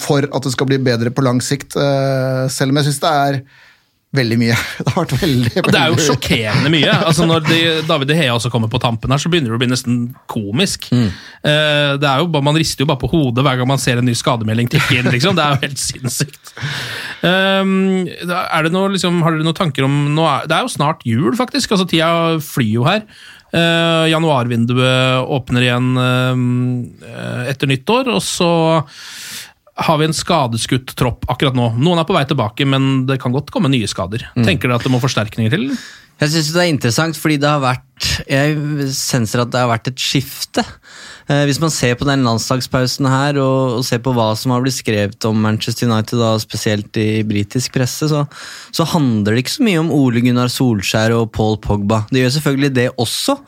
For 0.00 0.24
at 0.24 0.46
det 0.46 0.54
skal 0.54 0.70
bli 0.70 0.80
bedre 0.82 1.12
på 1.14 1.22
lang 1.22 1.42
sikt. 1.44 1.76
eh, 1.76 2.46
Selv 2.48 2.72
om 2.72 2.80
jeg 2.80 2.88
syns 2.88 3.02
det 3.02 3.12
er 3.12 3.40
veldig 4.16 4.38
mye. 4.40 4.56
Det 4.84 4.92
har 4.92 5.00
vært 5.02 5.14
veldig, 5.20 5.52
veldig 5.56 5.74
Det 5.74 5.80
er 5.80 5.92
jo 5.92 6.06
sjokkerende 6.06 6.72
mye. 6.72 6.94
Altså 7.10 7.28
Når 7.28 7.44
de, 7.48 7.60
David 7.88 8.10
De 8.12 8.18
Hea 8.18 8.34
også 8.34 8.52
kommer 8.52 8.70
på 8.72 8.80
tampen 8.82 9.12
her, 9.14 9.22
så 9.22 9.30
begynner 9.32 9.52
det 9.52 9.58
å 9.58 9.62
bli 9.62 9.70
nesten 9.72 10.00
komisk. 10.30 10.88
Mm. 10.94 11.10
det 12.00 12.08
er 12.10 12.22
jo, 12.22 12.42
Man 12.44 12.58
rister 12.58 12.84
jo 12.84 12.90
bare 12.90 13.02
på 13.02 13.10
hodet 13.12 13.44
hver 13.44 13.60
gang 13.60 13.70
man 13.70 13.82
ser 13.82 14.00
en 14.00 14.08
ny 14.08 14.16
skademelding 14.18 14.70
tikke 14.72 15.00
inn. 15.00 15.10
liksom. 15.12 15.36
Det 15.38 15.44
er 15.44 15.54
jo 15.56 15.62
helt 15.66 15.82
sinnssykt. 15.82 16.54
Um, 17.24 18.04
er 18.06 18.66
det 18.66 18.74
noe, 18.74 18.90
liksom, 18.94 19.22
har 19.24 19.34
dere 19.34 19.46
noen 19.46 19.56
tanker 19.56 19.86
om 19.86 20.18
er, 20.18 20.48
Det 20.50 20.58
er 20.58 20.66
jo 20.66 20.74
snart 20.74 21.06
jul, 21.08 21.32
faktisk. 21.38 21.72
altså 21.74 21.88
Tida 21.88 22.10
flyr 22.44 22.74
jo 22.74 22.88
her. 22.88 23.06
Eh, 23.54 24.06
januarvinduet 24.10 25.28
åpner 25.30 25.62
igjen 25.62 25.92
eh, 26.00 27.42
etter 27.52 27.70
nyttår, 27.70 28.10
og 28.16 28.22
så 28.24 28.48
har 29.74 29.98
vi 29.98 30.06
en 30.06 30.14
skadeskutt 30.14 30.94
tropp 30.98 31.26
akkurat 31.30 31.56
nå. 31.58 31.72
Noen 31.82 31.98
er 31.98 32.06
på 32.06 32.14
vei 32.14 32.24
tilbake, 32.30 32.66
men 32.68 33.06
det 33.08 33.18
kan 33.22 33.34
godt 33.34 33.50
komme 33.54 33.70
nye 33.72 33.88
skader. 33.90 34.28
Tenker 34.38 34.70
dere 34.70 34.78
at 34.78 34.86
det 34.86 34.92
må 34.94 35.02
forsterkninger 35.02 35.54
til? 35.54 35.66
Jeg 36.22 36.30
syns 36.30 36.52
det 36.54 36.62
er 36.62 36.70
interessant 36.70 37.18
fordi 37.18 37.40
det 37.42 37.50
har 37.50 37.62
vært 37.62 37.82
Jeg 38.28 38.54
senser 38.94 39.42
at 39.42 39.50
det 39.52 39.60
har 39.62 39.70
vært 39.70 39.88
et 39.90 40.00
skifte. 40.02 40.62
Eh, 41.30 41.44
hvis 41.48 41.60
man 41.62 41.72
ser 41.72 41.94
på 41.96 42.06
den 42.08 42.24
landslagspausen 42.26 43.06
her 43.08 43.38
og, 43.40 43.78
og 43.78 43.84
ser 43.86 44.02
på 44.04 44.12
hva 44.16 44.26
som 44.36 44.52
har 44.52 44.64
blitt 44.64 44.76
skrevet 44.76 45.26
om 45.28 45.38
Manchester 45.40 45.88
United, 45.88 46.18
da, 46.20 46.34
spesielt 46.42 46.98
i 47.00 47.22
britisk 47.26 47.78
presse, 47.78 48.10
så, 48.10 48.24
så 48.74 48.86
handler 48.90 49.32
det 49.32 49.44
ikke 49.44 49.54
så 49.54 49.66
mye 49.68 49.80
om 49.80 49.94
Ole 49.94 50.24
Gunnar 50.26 50.52
Solskjær 50.52 51.14
og 51.16 51.30
Paul 51.34 51.56
Pogba. 51.64 52.02
Det 52.10 52.24
gjør 52.24 52.36
selvfølgelig 52.36 52.72
det 52.76 52.88
også, 53.06 53.38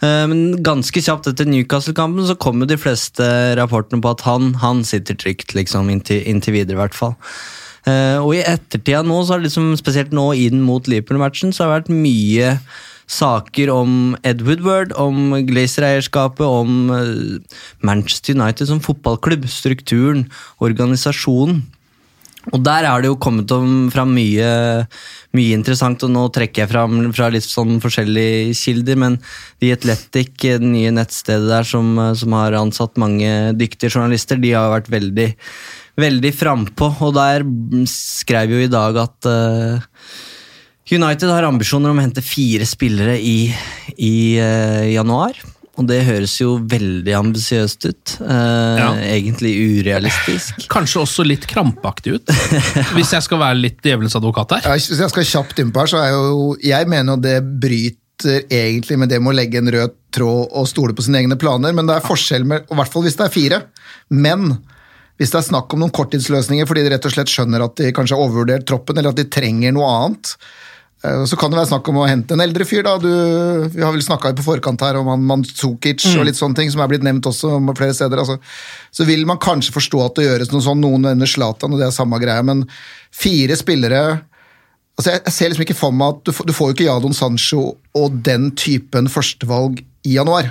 eh, 0.00 0.26
men 0.32 0.42
ganske 0.66 1.04
kjapt 1.06 1.30
etter 1.30 1.48
Newcastle-kampen 1.52 2.26
så 2.26 2.38
kom 2.40 2.64
jo 2.64 2.72
de 2.72 2.80
fleste 2.80 3.30
rapportene 3.60 4.02
på 4.02 4.16
at 4.16 4.26
han, 4.26 4.54
han 4.64 4.82
sitter 4.88 5.18
trygt, 5.20 5.54
liksom, 5.54 5.92
inntil, 5.92 6.24
inntil 6.24 6.56
videre 6.56 6.80
i 6.80 6.82
hvert 6.82 6.98
fall. 6.98 7.18
Eh, 7.88 8.18
og 8.20 8.34
i 8.36 8.44
ettertida 8.44 9.02
nå, 9.06 9.22
så 9.24 9.34
har 9.34 9.42
det 9.42 9.48
liksom, 9.48 9.72
spesielt 9.80 10.14
nå 10.16 10.30
inn 10.36 10.60
mot 10.64 10.88
Liverpool-matchen, 10.90 11.54
så 11.54 11.64
har 11.64 11.70
det 11.70 11.78
vært 11.78 12.00
mye 12.04 12.54
saker 13.10 13.72
om 13.74 14.14
Ed 14.26 14.44
Woodward, 14.46 14.94
om 15.00 15.34
Glazer-eierskapet, 15.48 16.46
om 16.46 16.94
eh, 16.94 17.58
Manchester 17.86 18.36
United 18.36 18.70
som 18.70 18.82
fotballklubb, 18.84 19.48
strukturen, 19.50 20.28
organisasjonen. 20.62 21.64
Og 22.54 22.62
der 22.64 22.86
er 22.88 23.02
det 23.02 23.10
jo 23.10 23.18
kommet 23.20 23.50
om, 23.52 23.90
fram 23.92 24.14
mye, 24.16 24.46
mye 25.36 25.56
interessant, 25.58 26.00
og 26.06 26.12
nå 26.14 26.22
trekker 26.32 26.64
jeg 26.64 26.70
fram 26.70 27.02
fra 27.12 27.28
litt 27.32 27.44
sånn 27.44 27.76
forskjellige 27.84 28.54
kilder, 28.56 28.96
men 29.02 29.18
The 29.60 29.74
Athletic, 29.76 30.32
det 30.40 30.56
nye 30.64 30.92
nettstedet 30.94 31.50
der 31.50 31.68
som, 31.68 31.92
som 32.16 32.38
har 32.38 32.56
ansatt 32.56 32.96
mange 33.00 33.52
dyktige 33.60 33.92
journalister, 33.92 34.40
de 34.40 34.54
har 34.56 34.72
vært 34.72 34.88
veldig 34.92 35.28
veldig 36.00 36.32
frampå, 36.36 36.90
og 37.06 37.14
der 37.16 37.46
skrev 37.90 38.56
jo 38.56 38.64
i 38.64 38.70
dag 38.70 38.98
at 39.02 39.30
uh, 39.30 39.88
United 40.90 41.30
har 41.30 41.46
ambisjoner 41.46 41.92
om 41.92 42.00
å 42.00 42.04
hente 42.04 42.24
fire 42.24 42.66
spillere 42.68 43.16
i, 43.20 43.38
i 43.96 44.14
uh, 44.40 44.84
januar. 44.90 45.38
Og 45.80 45.86
det 45.88 46.02
høres 46.04 46.34
jo 46.40 46.56
veldig 46.68 47.12
ambisiøst 47.16 47.86
ut. 47.88 48.14
Eh, 48.20 48.80
ja. 48.80 48.88
Egentlig 49.14 49.52
urealistisk. 49.78 50.66
Kanskje 50.74 51.04
også 51.04 51.24
litt 51.24 51.46
krampaktig 51.48 52.18
ut, 52.18 52.32
hvis 52.96 53.14
jeg 53.14 53.24
skal 53.24 53.40
være 53.40 53.60
litt 53.62 53.80
djevelens 53.84 54.18
advokat 54.18 54.58
her. 54.58 54.66
Ja, 54.66 54.76
hvis 54.76 55.00
jeg 55.00 55.12
skal 55.14 55.28
kjapt 55.30 55.62
innpå 55.62 55.80
her, 55.80 55.92
så 55.92 56.02
er 56.02 56.12
jo 56.12 56.50
Jeg 56.60 56.90
mener 56.90 57.16
jo 57.16 57.22
det 57.24 57.38
bryter 57.62 58.44
egentlig 58.52 58.98
med 59.00 59.08
det 59.08 59.22
med 59.22 59.32
å 59.32 59.38
legge 59.38 59.62
en 59.62 59.72
rød 59.72 59.96
tråd 60.12 60.50
og 60.58 60.68
stole 60.68 60.92
på 60.92 61.06
sine 61.06 61.22
egne 61.22 61.38
planer, 61.40 61.72
men 61.72 61.88
det 61.88 61.96
er 61.96 62.04
forskjell 62.04 62.44
med, 62.44 62.66
i 62.68 62.76
hvert 62.76 62.92
fall 62.92 63.06
hvis 63.06 63.16
det 63.16 63.24
er 63.24 63.32
fire. 63.32 63.62
Men 64.12 64.50
hvis 65.20 65.34
det 65.34 65.36
er 65.42 65.48
snakk 65.50 65.74
om 65.76 65.82
noen 65.82 65.92
korttidsløsninger 65.92 66.68
fordi 66.68 66.86
de 66.86 66.94
rett 66.94 67.04
og 67.04 67.12
slett 67.12 67.28
skjønner 67.28 67.66
at 67.66 67.76
de 67.76 67.92
kanskje 67.92 68.16
har 68.16 68.24
overvurdert 68.24 68.64
troppen, 68.68 68.96
eller 68.96 69.12
at 69.12 69.20
de 69.20 69.26
trenger 69.28 69.74
noe 69.76 69.88
annet, 69.92 70.30
eh, 71.04 71.24
så 71.28 71.36
kan 71.36 71.52
det 71.52 71.58
være 71.58 71.68
snakk 71.74 71.90
om 71.92 71.98
å 72.00 72.06
hente 72.08 72.36
en 72.36 72.44
eldre 72.44 72.64
fyr. 72.64 72.86
da. 72.86 72.94
Du, 73.02 73.10
vi 73.74 73.84
har 73.84 73.92
vel 73.92 74.04
snakka 74.06 74.32
på 74.38 74.46
forkant 74.46 74.80
her 74.86 74.96
om 74.96 75.10
han 75.12 75.26
Mandzukic 75.28 76.06
mm. 76.06 76.16
og 76.16 76.24
litt 76.30 76.40
sånne 76.40 76.56
ting, 76.56 76.72
som 76.72 76.80
er 76.80 76.88
blitt 76.88 77.04
nevnt 77.04 77.28
også 77.28 77.52
flere 77.76 77.98
steder. 77.98 78.24
Altså. 78.24 78.38
Så 78.96 79.04
vil 79.08 79.28
man 79.28 79.42
kanskje 79.44 79.76
forstå 79.76 80.02
at 80.06 80.16
det 80.16 80.26
gjøres 80.30 80.54
noe 80.54 80.64
sånn, 80.64 80.80
noen 80.80 81.04
nevner 81.10 81.28
Zlatan, 81.28 81.76
og 81.76 81.82
det 81.82 81.90
er 81.90 81.94
samme 82.00 82.22
greie, 82.22 82.40
men 82.46 82.64
fire 83.12 83.60
spillere 83.60 84.04
altså 85.00 85.14
Jeg 85.14 85.32
ser 85.32 85.48
liksom 85.48 85.64
ikke 85.64 85.78
for 85.78 85.94
meg 85.96 86.10
at 86.12 86.26
du, 86.28 86.32
du 86.44 86.52
får 86.52 86.70
jo 86.70 86.74
ikke 86.74 86.84
Jadon 86.84 87.14
Sancho 87.16 87.60
og 87.96 88.16
den 88.26 88.50
typen 88.58 89.06
førstevalg 89.08 89.78
i 90.06 90.16
januar. 90.16 90.50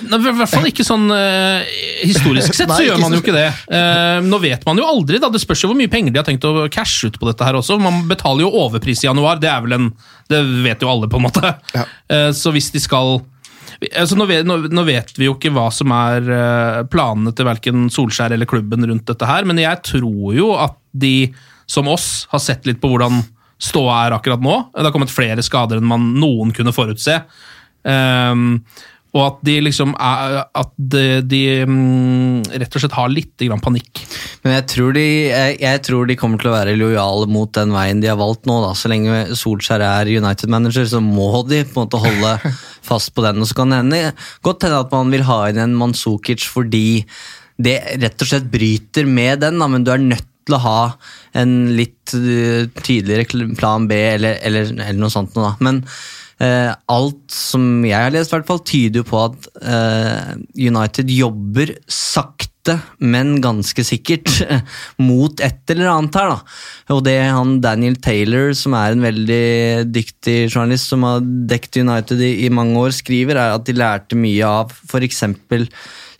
I 0.00 0.18
hvert 0.22 0.50
fall 0.50 0.68
ikke 0.70 0.84
sånn 0.86 1.08
uh, 1.10 1.66
Historisk 2.06 2.54
sett 2.54 2.70
så 2.76 2.84
gjør 2.84 3.00
man 3.02 3.16
jo 3.16 3.20
ikke 3.22 3.34
det. 3.34 3.48
Uh, 3.66 4.20
nå 4.24 4.38
vet 4.42 4.62
man 4.68 4.78
jo 4.78 4.86
aldri, 4.86 5.18
da. 5.22 5.30
Det 5.32 5.42
spørs 5.42 5.64
jo 5.64 5.72
hvor 5.72 5.78
mye 5.78 5.90
penger 5.90 6.14
de 6.14 6.20
har 6.22 6.28
tenkt 6.28 6.46
å 6.46 6.68
cashe 6.72 7.10
ut 7.10 7.18
på 7.20 7.28
dette 7.28 7.46
her 7.46 7.58
også. 7.58 7.78
Man 7.82 8.04
betaler 8.10 8.46
jo 8.46 8.54
overpris 8.62 9.04
i 9.04 9.10
januar, 9.10 9.40
det 9.42 9.50
er 9.50 9.66
vel 9.66 9.76
en 9.76 9.90
Det 10.30 10.40
vet 10.64 10.84
jo 10.84 10.92
alle, 10.92 11.10
på 11.10 11.20
en 11.20 11.26
måte. 11.26 11.54
Ja. 11.74 11.84
Uh, 12.12 12.30
så 12.36 12.54
hvis 12.54 12.70
de 12.74 12.82
skal 12.82 13.20
altså 13.96 14.16
nå, 14.18 14.26
vet, 14.28 14.44
nå, 14.44 14.56
nå, 14.68 14.82
vet, 14.84 15.12
vi 15.16 15.24
jo 15.24 15.36
ikke 15.38 15.52
hva 15.56 15.70
som 15.72 15.92
er 15.94 16.26
planene 16.92 17.30
til 17.32 17.46
verken 17.48 17.86
Solskjær 17.92 18.34
eller 18.34 18.48
klubben 18.48 18.84
rundt 18.84 19.06
dette 19.08 19.28
her, 19.28 19.46
men 19.48 19.60
jeg 19.62 19.80
tror 19.86 20.34
jo 20.36 20.50
at 20.60 20.74
de, 20.92 21.30
som 21.70 21.88
oss, 21.88 22.26
har 22.32 22.42
sett 22.44 22.68
litt 22.68 22.80
på 22.82 22.90
hvordan 22.92 23.22
ståa 23.60 24.02
er 24.06 24.16
akkurat 24.16 24.42
nå. 24.42 24.56
Det 24.74 24.84
har 24.84 24.92
kommet 24.92 25.12
flere 25.12 25.44
skader 25.44 25.80
enn 25.80 25.88
man 25.88 26.10
noen 26.20 26.52
kunne 26.56 26.74
forutse. 26.76 27.20
Um, 27.84 28.62
og 29.10 29.22
at 29.24 29.38
de 29.42 29.56
liksom 29.64 29.94
er, 29.98 30.36
At 30.54 30.70
de, 30.76 31.04
de 31.26 31.40
um, 31.66 32.42
rett 32.46 32.76
og 32.76 32.82
slett 32.82 32.94
har 32.94 33.10
litt 33.10 33.42
grann 33.42 33.62
panikk. 33.62 34.02
Men 34.44 34.54
jeg 34.58 34.66
tror, 34.70 34.92
de, 34.94 35.06
jeg, 35.26 35.56
jeg 35.64 35.82
tror, 35.86 36.06
de, 36.06 36.16
kommer 36.20 36.40
til 36.40 36.52
å 36.52 36.54
være 36.54 36.76
lojale 36.78 37.26
mot 37.30 37.50
den 37.56 37.74
veien 37.74 38.02
de 38.02 38.10
har 38.10 38.20
valgt 38.20 38.46
nå. 38.48 38.60
Da. 38.62 38.70
Så 38.78 38.92
lenge 38.92 39.24
Solskjær 39.38 39.82
er 39.86 40.12
United-manager, 40.14 40.86
så 40.92 41.02
må 41.02 41.42
de 41.50 41.64
på 41.66 41.80
en 41.80 41.88
måte 41.88 42.02
holde 42.04 42.36
fast 42.90 43.14
på 43.16 43.26
den. 43.26 43.42
Og 43.42 43.50
så 43.50 43.58
kan 43.58 43.74
det 43.74 43.82
hende, 43.82 44.02
godt 44.46 44.68
hende 44.68 44.82
at 44.84 44.94
man 44.94 45.10
vil 45.14 45.26
ha 45.26 45.42
inn 45.50 45.62
en 45.64 45.78
Manzukic 45.80 46.46
fordi 46.50 47.02
det 47.60 47.76
rett 48.00 48.22
og 48.22 48.30
slett 48.30 48.46
bryter 48.48 49.08
med 49.08 49.42
den, 49.42 49.58
da, 49.60 49.66
men 49.68 49.82
du 49.84 49.90
er 49.92 50.00
nødt 50.00 50.28
til 50.48 50.56
å 50.56 50.62
ha 50.62 50.78
en 51.36 51.52
litt 51.76 52.14
uh, 52.14 52.64
tydeligere 52.80 53.50
plan 53.58 53.84
B 53.90 53.98
eller, 54.14 54.38
eller, 54.46 54.70
eller 54.72 55.02
noe 55.02 55.12
sånt 55.12 55.36
noe, 55.36 55.50
da. 55.50 55.66
Men 55.66 55.82
Eh, 56.40 56.70
alt 56.88 57.34
som 57.34 57.84
jeg 57.84 58.00
har 58.00 58.12
lest, 58.14 58.32
hvert 58.32 58.48
fall, 58.48 58.62
tyder 58.64 59.02
jo 59.02 59.08
på 59.10 59.18
at 59.26 59.48
eh, 59.60 60.30
United 60.56 61.12
jobber 61.12 61.74
sakte, 61.90 62.49
men 63.00 63.38
ganske 63.40 63.84
sikkert 63.86 64.28
mot 65.08 65.40
et 65.40 65.72
eller 65.72 65.88
annet 65.92 66.18
her. 66.20 66.34
da. 66.34 66.58
Og 66.96 67.02
det 67.06 67.16
han 67.22 67.56
Daniel 67.64 67.96
Taylor, 68.02 68.52
som 68.58 68.76
er 68.78 68.92
en 68.92 69.06
veldig 69.06 69.88
dyktig 69.88 70.36
journalist 70.50 70.90
som 70.92 71.06
har 71.08 71.24
dekket 71.24 71.80
United 71.84 72.20
i, 72.20 72.34
i 72.46 72.52
mange 72.52 72.76
år, 72.80 72.94
skriver, 72.96 73.38
er 73.40 73.56
at 73.56 73.66
de 73.66 73.78
lærte 73.78 74.18
mye 74.18 74.46
av 74.46 74.74
f.eks 74.90 75.24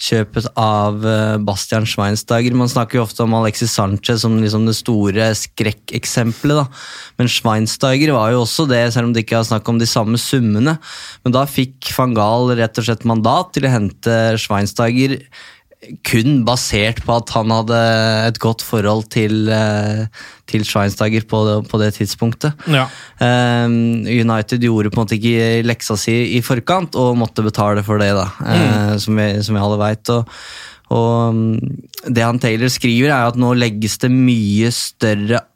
kjøpet 0.00 0.48
av 0.58 1.04
eh, 1.06 1.36
Bastian 1.44 1.86
Schweinsteiger. 1.88 2.56
Man 2.56 2.70
snakker 2.72 2.98
jo 2.98 3.04
ofte 3.04 3.24
om 3.26 3.36
Alexis 3.36 3.74
Sanchez 3.76 4.24
som 4.24 4.38
liksom 4.40 4.64
det 4.68 4.76
store 4.78 5.30
skrekkeksempelet. 5.36 6.62
da. 6.62 6.66
Men 7.20 7.30
Schweinsteiger 7.30 8.14
var 8.16 8.32
jo 8.32 8.42
også 8.46 8.66
det, 8.70 8.82
selv 8.94 9.10
om 9.10 9.14
det 9.14 9.26
ikke 9.26 9.40
er 9.40 9.48
snakk 9.50 9.68
om 9.68 9.80
de 9.80 9.88
samme 9.88 10.20
summene. 10.20 10.78
Men 11.24 11.36
da 11.36 11.44
fikk 11.48 11.92
van 11.96 12.16
Gaal 12.16 12.54
rett 12.58 12.80
og 12.80 12.88
slett 12.88 13.08
mandat 13.08 13.52
til 13.56 13.68
å 13.68 13.74
hente 13.74 14.20
Schweinsteiger 14.40 15.18
kun 16.04 16.42
basert 16.44 17.00
på 17.06 17.14
at 17.16 17.30
han 17.32 17.52
hadde 17.54 17.78
et 18.28 18.38
godt 18.42 18.62
forhold 18.64 19.06
til, 19.12 19.48
eh, 19.48 20.02
til 20.50 20.64
Schweinsteiger 20.68 21.24
på, 21.28 21.40
på, 21.64 21.80
det 21.80 21.94
tidspunktet. 21.96 22.52
Ja. 22.68 22.84
Um, 23.16 24.04
United 24.04 24.60
gjorde 24.60 24.92
på 24.92 25.00
en 25.00 25.04
måte 25.06 25.16
ikke 25.16 25.62
leksa 25.64 25.96
si 26.00 26.16
i 26.36 26.42
forkant 26.44 26.98
og 27.00 27.16
måtte 27.20 27.44
betale 27.46 27.84
for 27.86 28.02
det, 28.02 28.12
da, 28.18 28.26
mm. 28.40 28.66
uh, 28.92 28.98
som, 29.00 29.16
vi, 29.16 29.62
alle 29.62 29.80
veit. 29.80 30.12
Og, 30.12 30.36
og 30.92 31.38
mm, 31.38 31.56
det 32.12 32.28
han 32.28 32.42
Taylor 32.42 32.72
skriver, 32.72 33.14
er 33.14 33.30
at 33.30 33.40
nå 33.40 33.54
legges 33.56 33.96
det 34.04 34.12
mye 34.12 34.68
større 34.74 35.46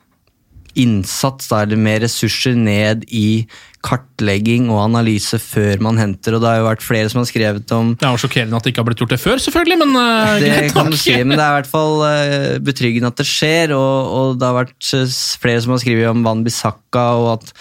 innsats, 0.81 1.49
da, 1.51 1.63
eller 1.65 1.81
mer 1.81 2.03
ressurser, 2.05 2.57
ned 2.59 3.07
i 3.15 3.45
kartlegging 3.85 4.71
og 4.73 4.81
analyse 4.87 5.39
før 5.43 5.83
man 5.85 5.99
henter. 6.01 6.37
og 6.37 6.43
Det 6.43 6.51
har 6.51 6.61
jo 6.61 6.69
vært 6.69 6.85
flere 6.85 7.11
som 7.13 7.21
har 7.21 7.29
skrevet 7.29 7.75
om 7.77 7.93
Det 8.01 8.09
er 8.09 8.15
jo 8.15 8.23
sjokkerende 8.25 8.59
at 8.59 8.65
det 8.65 8.73
ikke 8.73 8.83
har 8.83 8.89
blitt 8.89 9.03
gjort 9.03 9.15
det 9.15 9.21
før, 9.21 9.41
selvfølgelig, 9.45 9.79
men 9.83 9.97
uh, 9.99 10.35
Det 10.41 10.73
kan 10.73 10.91
du 10.91 10.99
si, 11.01 11.17
men 11.21 11.37
det 11.37 11.45
er 11.45 11.53
i 11.53 11.59
hvert 11.61 11.71
fall 11.71 11.97
uh, 12.01 12.59
betryggende 12.65 13.13
at 13.13 13.21
det 13.21 13.29
skjer. 13.29 13.75
Og, 13.77 14.13
og, 14.19 14.39
det 14.41 14.49
har 14.49 14.61
vært 14.63 14.93
uh, 14.97 15.17
flere 15.45 15.65
som 15.65 15.77
har 15.77 15.83
skrevet 15.85 16.13
om 16.13 16.25
Van 16.27 16.45
Bissaka, 16.47 17.07
og 17.21 17.33
at 17.37 17.55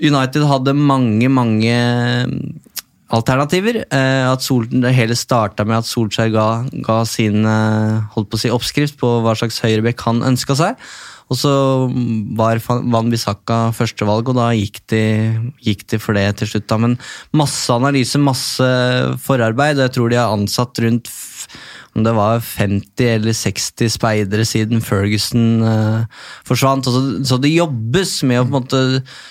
United 0.00 0.46
hadde 0.50 0.74
mange, 0.74 1.28
mange 1.30 1.74
alternativer. 3.14 3.84
at 3.92 4.42
Sol, 4.42 4.64
det 4.66 4.90
hele 4.96 5.14
starta 5.14 5.62
med 5.68 5.76
at 5.78 5.86
Solskjær 5.86 6.32
ga, 6.34 6.46
ga 6.82 6.96
sin 7.06 7.44
holdt 7.46 8.32
på 8.32 8.40
å 8.40 8.42
si, 8.42 8.50
oppskrift 8.50 8.96
på 8.98 9.10
hva 9.22 9.36
slags 9.38 9.60
høyrebekk 9.62 10.02
han 10.08 10.24
ønska 10.32 10.56
seg. 10.58 10.80
Og 11.32 11.38
så 11.40 11.52
var 12.36 12.60
Van 12.66 13.10
Bissaka 13.12 13.58
førstevalg, 13.76 14.28
og 14.28 14.36
da 14.36 14.50
gikk 14.56 14.82
de, 14.92 15.04
gikk 15.64 15.86
de, 15.90 16.00
for 16.02 16.16
det 16.16 16.26
til 16.40 16.50
slutt. 16.50 16.66
Da. 16.68 16.80
Men 16.80 16.98
masse 17.36 17.72
analyse, 17.72 18.20
masse 18.20 18.66
forarbeid, 19.24 19.78
og 19.78 19.88
jeg 19.88 19.94
tror 19.96 20.12
de 20.12 20.20
har 20.20 20.34
ansatt 20.34 20.84
rundt 20.84 21.12
om 21.94 22.02
det 22.02 22.10
var 22.16 22.40
50 22.42 23.06
eller 23.06 23.36
60 23.38 23.92
speidere 23.94 24.44
siden 24.48 24.80
Ferguson 24.82 25.62
uh, 25.62 26.24
forsvant. 26.46 26.88
Så, 26.90 27.02
så, 27.22 27.38
det 27.38 27.52
jobbes 27.54 28.16
med 28.26 28.42
å 28.42 28.48
måte 28.50 28.80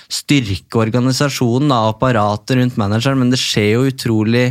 styrke 0.07 0.79
organisasjonen, 0.85 1.73
og 1.75 1.97
apparatet 1.97 2.57
rundt 2.61 2.79
manageren, 2.79 3.19
men 3.19 3.35
det 3.35 3.41
skjer 3.41 3.73
jo 3.75 3.91
utrolig 3.91 4.47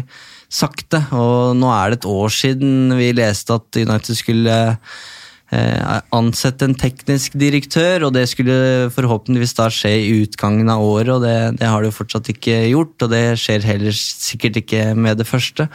sakte. 0.53 1.01
Og 1.17 1.57
nå 1.57 1.73
er 1.73 1.91
det 1.91 2.03
et 2.03 2.11
år 2.13 2.37
siden 2.37 2.93
vi 3.01 3.15
leste 3.17 3.57
at 3.57 3.81
United 3.81 4.21
skulle 4.21 4.61
Eh, 4.61 5.22
ansette 5.53 6.65
en 6.65 6.77
teknisk 6.79 7.35
direktør, 7.39 8.07
og 8.07 8.15
det 8.17 8.25
skulle 8.31 8.89
forhåpentligvis 8.95 9.53
da 9.59 9.67
skje 9.73 9.91
i 10.01 10.15
utgangen 10.23 10.71
av 10.73 10.81
året, 10.85 11.11
og 11.17 11.25
det, 11.27 11.35
det 11.61 11.69
har 11.69 11.83
det 11.85 11.91
jo 11.91 11.99
fortsatt 11.99 12.31
ikke 12.33 12.57
gjort, 12.71 12.95
og 13.05 13.13
det 13.13 13.25
skjer 13.41 13.67
heller 13.69 13.97
sikkert 13.99 14.63
ikke 14.63 14.87
med 14.97 15.21
det 15.21 15.29
første. 15.29 15.69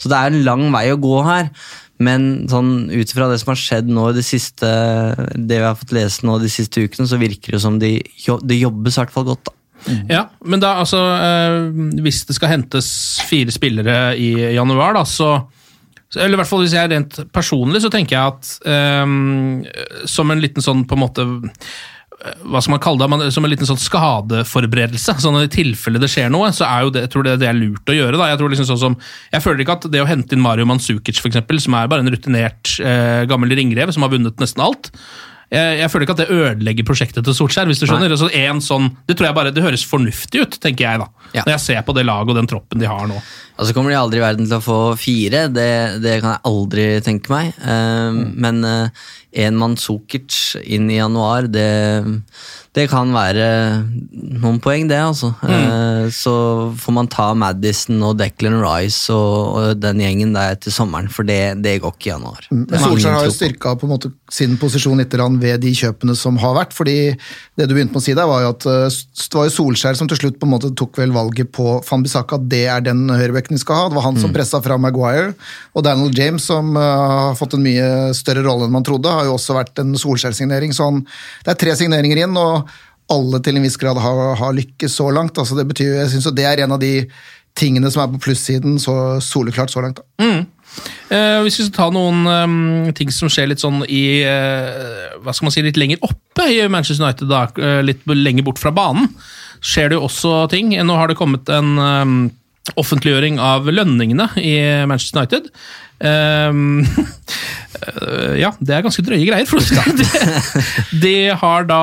Så 0.00 0.10
det 0.10 0.18
er 0.18 0.32
en 0.32 0.42
lang 0.46 0.66
vei 0.74 0.88
å 0.92 0.98
gå 1.00 1.20
her. 1.28 1.52
Men 2.00 2.46
sånn, 2.48 2.88
ut 2.88 3.10
ifra 3.12 3.26
det 3.28 3.36
som 3.42 3.50
har 3.52 3.58
skjedd 3.60 3.90
nå 3.92 4.06
i 4.08 4.16
det 4.16 4.24
siste, 4.24 4.68
det 5.36 5.58
vi 5.60 5.66
har 5.66 5.76
fått 5.76 5.92
lese 5.92 6.24
nå 6.24 6.38
de 6.40 6.48
siste 6.48 6.80
ukene, 6.80 7.04
så 7.10 7.18
virker 7.20 7.52
det 7.58 7.60
som 7.60 7.76
de, 7.82 7.98
det 8.00 8.56
jobbes 8.62 8.96
i 8.96 9.02
hvert 9.02 9.12
fall 9.12 9.26
godt. 9.28 9.50
da. 9.50 9.56
Ja, 10.08 10.22
men 10.44 10.60
da 10.60 10.74
altså 10.82 10.98
eh, 11.00 11.70
Hvis 12.04 12.26
det 12.28 12.34
skal 12.36 12.50
hentes 12.52 12.88
fire 13.28 13.52
spillere 13.52 14.14
i 14.20 14.32
januar, 14.56 14.96
da, 14.96 15.04
så- 15.08 15.46
eller 16.16 16.34
i 16.34 16.40
hvert 16.40 16.50
fall 16.50 16.64
Hvis 16.64 16.74
jeg 16.74 16.88
er 16.88 16.92
rent 16.94 17.20
personlig, 17.30 17.84
så 17.84 17.90
tenker 17.92 18.16
jeg 18.16 18.34
at 18.34 18.52
um, 19.06 19.62
som 20.10 20.30
en 20.32 20.42
liten 20.42 20.64
sånn 20.64 20.84
på 20.88 20.98
en 20.98 21.04
måte 21.04 21.26
hva 22.20 22.60
skal 22.60 22.74
man 22.74 22.82
kalle 22.84 23.06
det, 23.22 23.30
som 23.32 23.46
en 23.46 23.48
liten 23.48 23.68
sånn 23.68 23.80
skadeforberedelse. 23.80 25.14
sånn 25.22 25.38
at 25.38 25.46
I 25.46 25.54
tilfelle 25.54 26.00
det 26.02 26.10
skjer 26.12 26.28
noe, 26.32 26.50
så 26.52 26.66
er 26.66 26.84
jo 26.84 26.92
det, 26.92 27.06
jeg 27.06 27.12
tror 27.14 27.24
det, 27.24 27.38
det 27.40 27.48
er 27.48 27.56
lurt 27.56 27.88
å 27.88 27.96
gjøre. 27.96 28.18
da. 28.20 28.28
Jeg 28.28 28.40
tror 28.42 28.52
liksom 28.52 28.68
sånn 28.68 28.82
som, 28.82 28.96
jeg 29.32 29.44
føler 29.44 29.64
ikke 29.64 29.78
at 29.78 29.88
det 29.94 30.02
å 30.02 30.08
hente 30.08 30.36
inn 30.36 30.44
Mario 30.44 30.68
Mansukic, 30.68 31.16
for 31.16 31.30
eksempel, 31.30 31.62
som 31.64 31.78
er 31.78 31.88
bare 31.88 32.04
en 32.04 32.12
rutinert 32.12 32.74
eh, 32.84 33.24
gammel 33.30 33.56
ringrev 33.56 33.94
som 33.96 34.04
har 34.04 34.12
vunnet 34.12 34.42
nesten 34.42 34.66
alt 34.66 34.92
jeg, 35.50 35.78
jeg 35.80 35.90
føler 35.90 36.06
ikke 36.06 36.14
at 36.14 36.20
det 36.22 36.34
ødelegger 36.34 36.86
prosjektet 36.86 37.26
til 37.26 37.34
Solskjær. 37.34 37.66
hvis 37.66 37.80
du 37.82 37.86
skjønner. 37.88 38.12
Altså, 38.14 38.28
en 38.38 38.60
sånn, 38.62 38.90
det 39.08 39.16
tror 39.18 39.30
jeg 39.30 39.36
bare, 39.40 39.52
det 39.54 39.64
høres 39.64 39.82
fornuftig 39.86 40.44
ut, 40.44 40.58
tenker 40.62 40.86
jeg 40.86 41.02
da. 41.02 41.08
Ja. 41.34 41.42
Når 41.42 41.56
jeg 41.56 41.64
ser 41.64 41.80
på 41.86 41.94
det 41.96 42.04
laget 42.06 42.30
og 42.30 42.38
den 42.38 42.50
troppen 42.50 42.82
de 42.82 42.90
har 42.90 43.08
nå. 43.10 43.18
Altså 43.60 43.74
kommer 43.76 43.92
de 43.92 43.98
aldri 44.00 44.20
i 44.20 44.24
verden 44.24 44.46
til 44.48 44.56
å 44.56 44.64
få 44.64 44.78
fire, 44.96 45.44
det, 45.52 46.00
det 46.00 46.20
kan 46.22 46.32
jeg 46.32 46.44
aldri 46.48 46.86
tenke 47.04 47.32
meg. 47.32 47.50
Eh, 47.60 48.20
Men 48.40 48.64
uh, 48.64 49.10
en 49.30 49.58
mann 49.58 49.76
Sukic 49.78 50.56
inn 50.64 50.88
i 50.90 50.96
januar, 50.96 51.46
det, 51.46 51.68
det 52.74 52.86
kan 52.90 53.10
være 53.14 53.46
noen 54.10 54.60
poeng, 54.62 54.88
det, 54.90 54.98
altså. 55.02 55.32
Eh, 55.46 56.04
så 56.14 56.32
får 56.78 56.94
man 56.94 57.10
ta 57.10 57.28
Madison 57.38 58.02
og 58.06 58.16
Declan 58.18 58.60
Rice 58.62 59.10
og, 59.14 59.56
og 59.58 59.80
den 59.82 60.02
gjengen 60.02 60.34
der 60.34 60.54
til 60.58 60.74
sommeren, 60.74 61.10
for 61.10 61.26
det, 61.26 61.60
det 61.62 61.80
går 61.82 61.94
ikke 61.94 62.10
i 62.10 62.12
januar. 62.12 62.46
Mm. 62.50 62.64
Solskjær 62.70 63.16
har 63.18 63.26
jo 63.26 63.34
styrka 63.34 63.74
på 63.78 63.88
en 63.88 63.94
måte 63.96 64.12
sin 64.30 64.54
posisjon 64.60 65.02
litt 65.02 65.14
ved 65.14 65.62
de 65.62 65.72
kjøpene 65.74 66.14
som 66.18 66.38
har 66.38 66.54
vært. 66.58 66.74
fordi 66.74 67.14
det 67.58 67.66
du 67.66 67.74
begynte 67.74 67.94
med 67.94 68.02
å 68.02 68.04
si 68.06 68.14
der, 68.14 68.30
var 68.30 68.44
jo 68.46 68.52
at 68.54 68.66
uh, 68.70 68.86
det 68.86 69.38
var 69.38 69.50
jo 69.50 69.56
Solskjær 69.56 69.98
som 69.98 70.10
til 70.10 70.22
slutt 70.22 70.38
på 70.38 70.46
en 70.46 70.54
måte 70.54 70.70
tok 70.78 70.98
vel 71.02 71.10
valget 71.14 71.50
på 71.50 71.80
Van 71.86 72.06
Bissaka, 72.06 72.38
det 72.38 72.66
er 72.70 72.86
den 72.86 73.10
høyrebekken 73.10 73.49
vi 73.56 73.62
skal 73.62 73.76
ha. 73.76 73.88
Det 73.88 73.98
var 73.98 74.06
han 74.06 74.14
Mm. 74.18 74.22
som 74.22 74.32
pressa 74.34 74.60
fra 74.62 74.76
Maguire. 74.78 75.34
Og 75.74 75.84
Daniel 75.84 76.12
James, 76.16 76.44
som 76.44 76.76
uh, 76.76 77.30
har 77.30 77.34
fått 77.38 77.54
en 77.54 77.62
mye 77.64 78.14
større 78.14 78.44
rolle 78.46 78.66
enn 78.66 78.72
man 78.72 78.86
trodde, 78.86 79.10
har 79.10 79.24
jo 79.28 79.34
også 79.38 79.56
vært 79.56 79.78
en 79.82 79.94
Solskjær-signering. 79.94 80.72
Så 80.76 80.84
han, 80.90 81.02
det 81.44 81.54
er 81.54 81.60
tre 81.60 81.74
signeringer 81.76 82.24
inn, 82.24 82.36
og 82.36 82.68
alle 83.10 83.40
til 83.42 83.56
en 83.58 83.66
viss 83.66 83.76
grad 83.80 83.98
har, 83.98 84.36
har 84.38 84.54
lykkes 84.54 84.94
så 85.00 85.10
langt. 85.10 85.38
Altså 85.38 85.58
det 85.58 85.66
betyr, 85.66 85.98
jeg 86.02 86.10
synes 86.14 86.30
det 86.34 86.46
er 86.46 86.64
en 86.64 86.72
av 86.72 86.80
de 86.80 87.06
tingene 87.58 87.90
som 87.90 88.04
er 88.04 88.12
på 88.12 88.20
plussiden 88.28 88.78
så 88.78 89.18
soleklart 89.24 89.72
så 89.72 89.82
langt. 89.82 89.98
Da. 89.98 90.44
Eh, 91.10 91.40
hvis 91.42 91.58
vi 91.58 91.66
skal 91.66 91.74
ta 91.74 91.86
noen 91.90 92.22
um, 92.30 92.92
ting 92.94 93.10
som 93.10 93.26
skjer 93.32 93.48
litt 93.50 93.58
sånn 93.58 93.82
i 93.90 94.22
uh, 94.22 95.18
Hva 95.24 95.34
skal 95.34 95.48
man 95.48 95.54
si, 95.56 95.64
litt 95.66 95.80
lenger 95.80 95.98
oppe 96.06 96.46
i 96.46 96.60
Manchester 96.70 97.02
United, 97.02 97.26
da, 97.26 97.48
uh, 97.58 97.80
litt 97.82 98.06
lenger 98.06 98.46
bort 98.46 98.60
fra 98.62 98.70
banen, 98.70 99.10
skjer 99.60 99.90
det 99.90 99.98
jo 99.98 100.06
også 100.06 100.34
ting. 100.52 100.70
Nå 100.86 100.94
har 100.96 101.10
det 101.10 101.18
kommet 101.18 101.50
en 101.52 101.74
eh, 101.76 102.12
offentliggjøring 102.80 103.38
av 103.42 103.68
lønningene 103.70 104.28
i 104.40 104.56
Manchester 104.88 105.20
United. 105.20 105.48
Eh, 106.00 106.60
ja, 108.44 108.52
det 108.60 108.76
er 108.76 108.84
ganske 108.86 109.04
drøye 109.06 109.26
greier. 109.28 109.48
For 109.48 109.60
å 109.60 109.64
si 109.64 109.76
det. 109.76 109.96
de, 110.00 110.08
de 111.04 111.14
har 111.42 111.68
da 111.70 111.82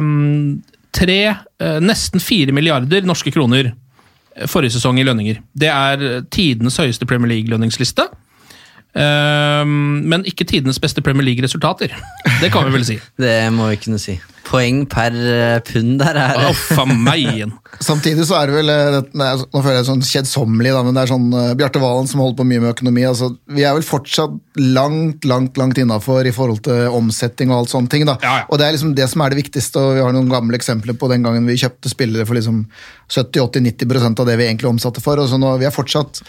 um, 0.00 0.58
tre, 0.94 1.20
eh, 1.32 1.78
nesten 1.84 2.22
fire 2.22 2.54
milliarder 2.54 3.06
norske 3.08 3.32
kroner 3.34 3.72
forrige 4.48 4.78
sesong 4.78 4.96
i 5.00 5.04
lønninger. 5.04 5.42
Det 5.52 5.68
er 5.68 6.22
tidenes 6.32 6.78
høyeste 6.80 7.08
Premier 7.08 7.34
League-lønningsliste. 7.34 8.08
Um, 8.92 10.04
men 10.08 10.24
ikke 10.28 10.44
tidenes 10.48 10.80
beste 10.80 11.04
Premier 11.04 11.24
League-resultater. 11.24 11.94
Det 12.40 12.52
kan 12.52 12.66
vi 12.68 12.76
vel 12.76 12.86
si. 12.86 12.98
Det 13.24 13.36
må 13.54 13.70
vi 13.72 13.80
kunne 13.80 14.00
si. 14.00 14.18
Poeng 14.46 14.82
per 14.90 15.14
eh, 15.14 15.58
pund 15.66 16.00
der 16.00 16.18
er 16.18 16.48
faen 16.58 16.96
meg. 17.04 17.52
Samtidig 17.88 18.26
så 18.28 18.36
er 18.40 18.50
det 18.50 18.56
vel 18.58 18.72
eh, 18.72 18.98
nei, 19.18 19.28
altså, 19.34 19.46
Nå 19.52 19.62
føler 19.62 19.78
jeg 19.78 19.84
det 19.84 19.90
sånn 19.90 20.04
kjedsommelig, 20.06 20.72
men 20.86 20.96
det 20.96 21.02
er 21.04 21.12
sånn 21.12 21.26
uh, 21.34 21.52
Bjarte 21.58 21.82
Valen 21.82 22.10
som 22.10 22.22
holder 22.22 22.38
på 22.40 22.46
mye 22.50 22.62
med 22.62 22.72
økonomi. 22.74 23.04
altså 23.08 23.30
Vi 23.52 23.66
er 23.66 23.76
vel 23.76 23.86
fortsatt 23.86 24.34
langt 24.60 25.26
langt, 25.28 25.60
langt 25.60 25.78
innafor 25.80 26.26
i 26.28 26.34
forhold 26.34 26.62
til 26.66 26.88
omsetning 26.92 27.52
og 27.52 27.62
alt 27.62 27.74
sånne 27.74 27.92
ting. 27.92 28.06
da 28.08 28.16
Ja, 28.22 28.34
ja. 28.42 28.48
Og 28.48 28.58
Det 28.60 28.66
er 28.66 28.76
liksom 28.76 28.96
det 28.98 29.08
som 29.12 29.24
er 29.24 29.32
det 29.32 29.42
viktigste, 29.42 29.82
og 29.82 29.94
vi 29.98 30.04
har 30.04 30.16
noen 30.16 30.32
gamle 30.32 30.58
eksempler 30.58 30.98
på 30.98 31.10
den 31.12 31.24
gangen 31.26 31.46
vi 31.48 31.60
kjøpte 31.60 31.92
spillere 31.92 32.26
for 32.28 32.38
liksom 32.38 32.64
70-80-90% 33.12 34.20
av 34.24 34.28
det 34.28 34.40
vi 34.40 34.48
egentlig 34.50 34.72
omsatte 34.72 35.04
for. 35.04 35.22
og 35.22 35.30
så 35.30 35.40
nå, 35.40 35.56
vi 35.62 35.68
er 35.68 35.74
fortsatt 35.74 36.22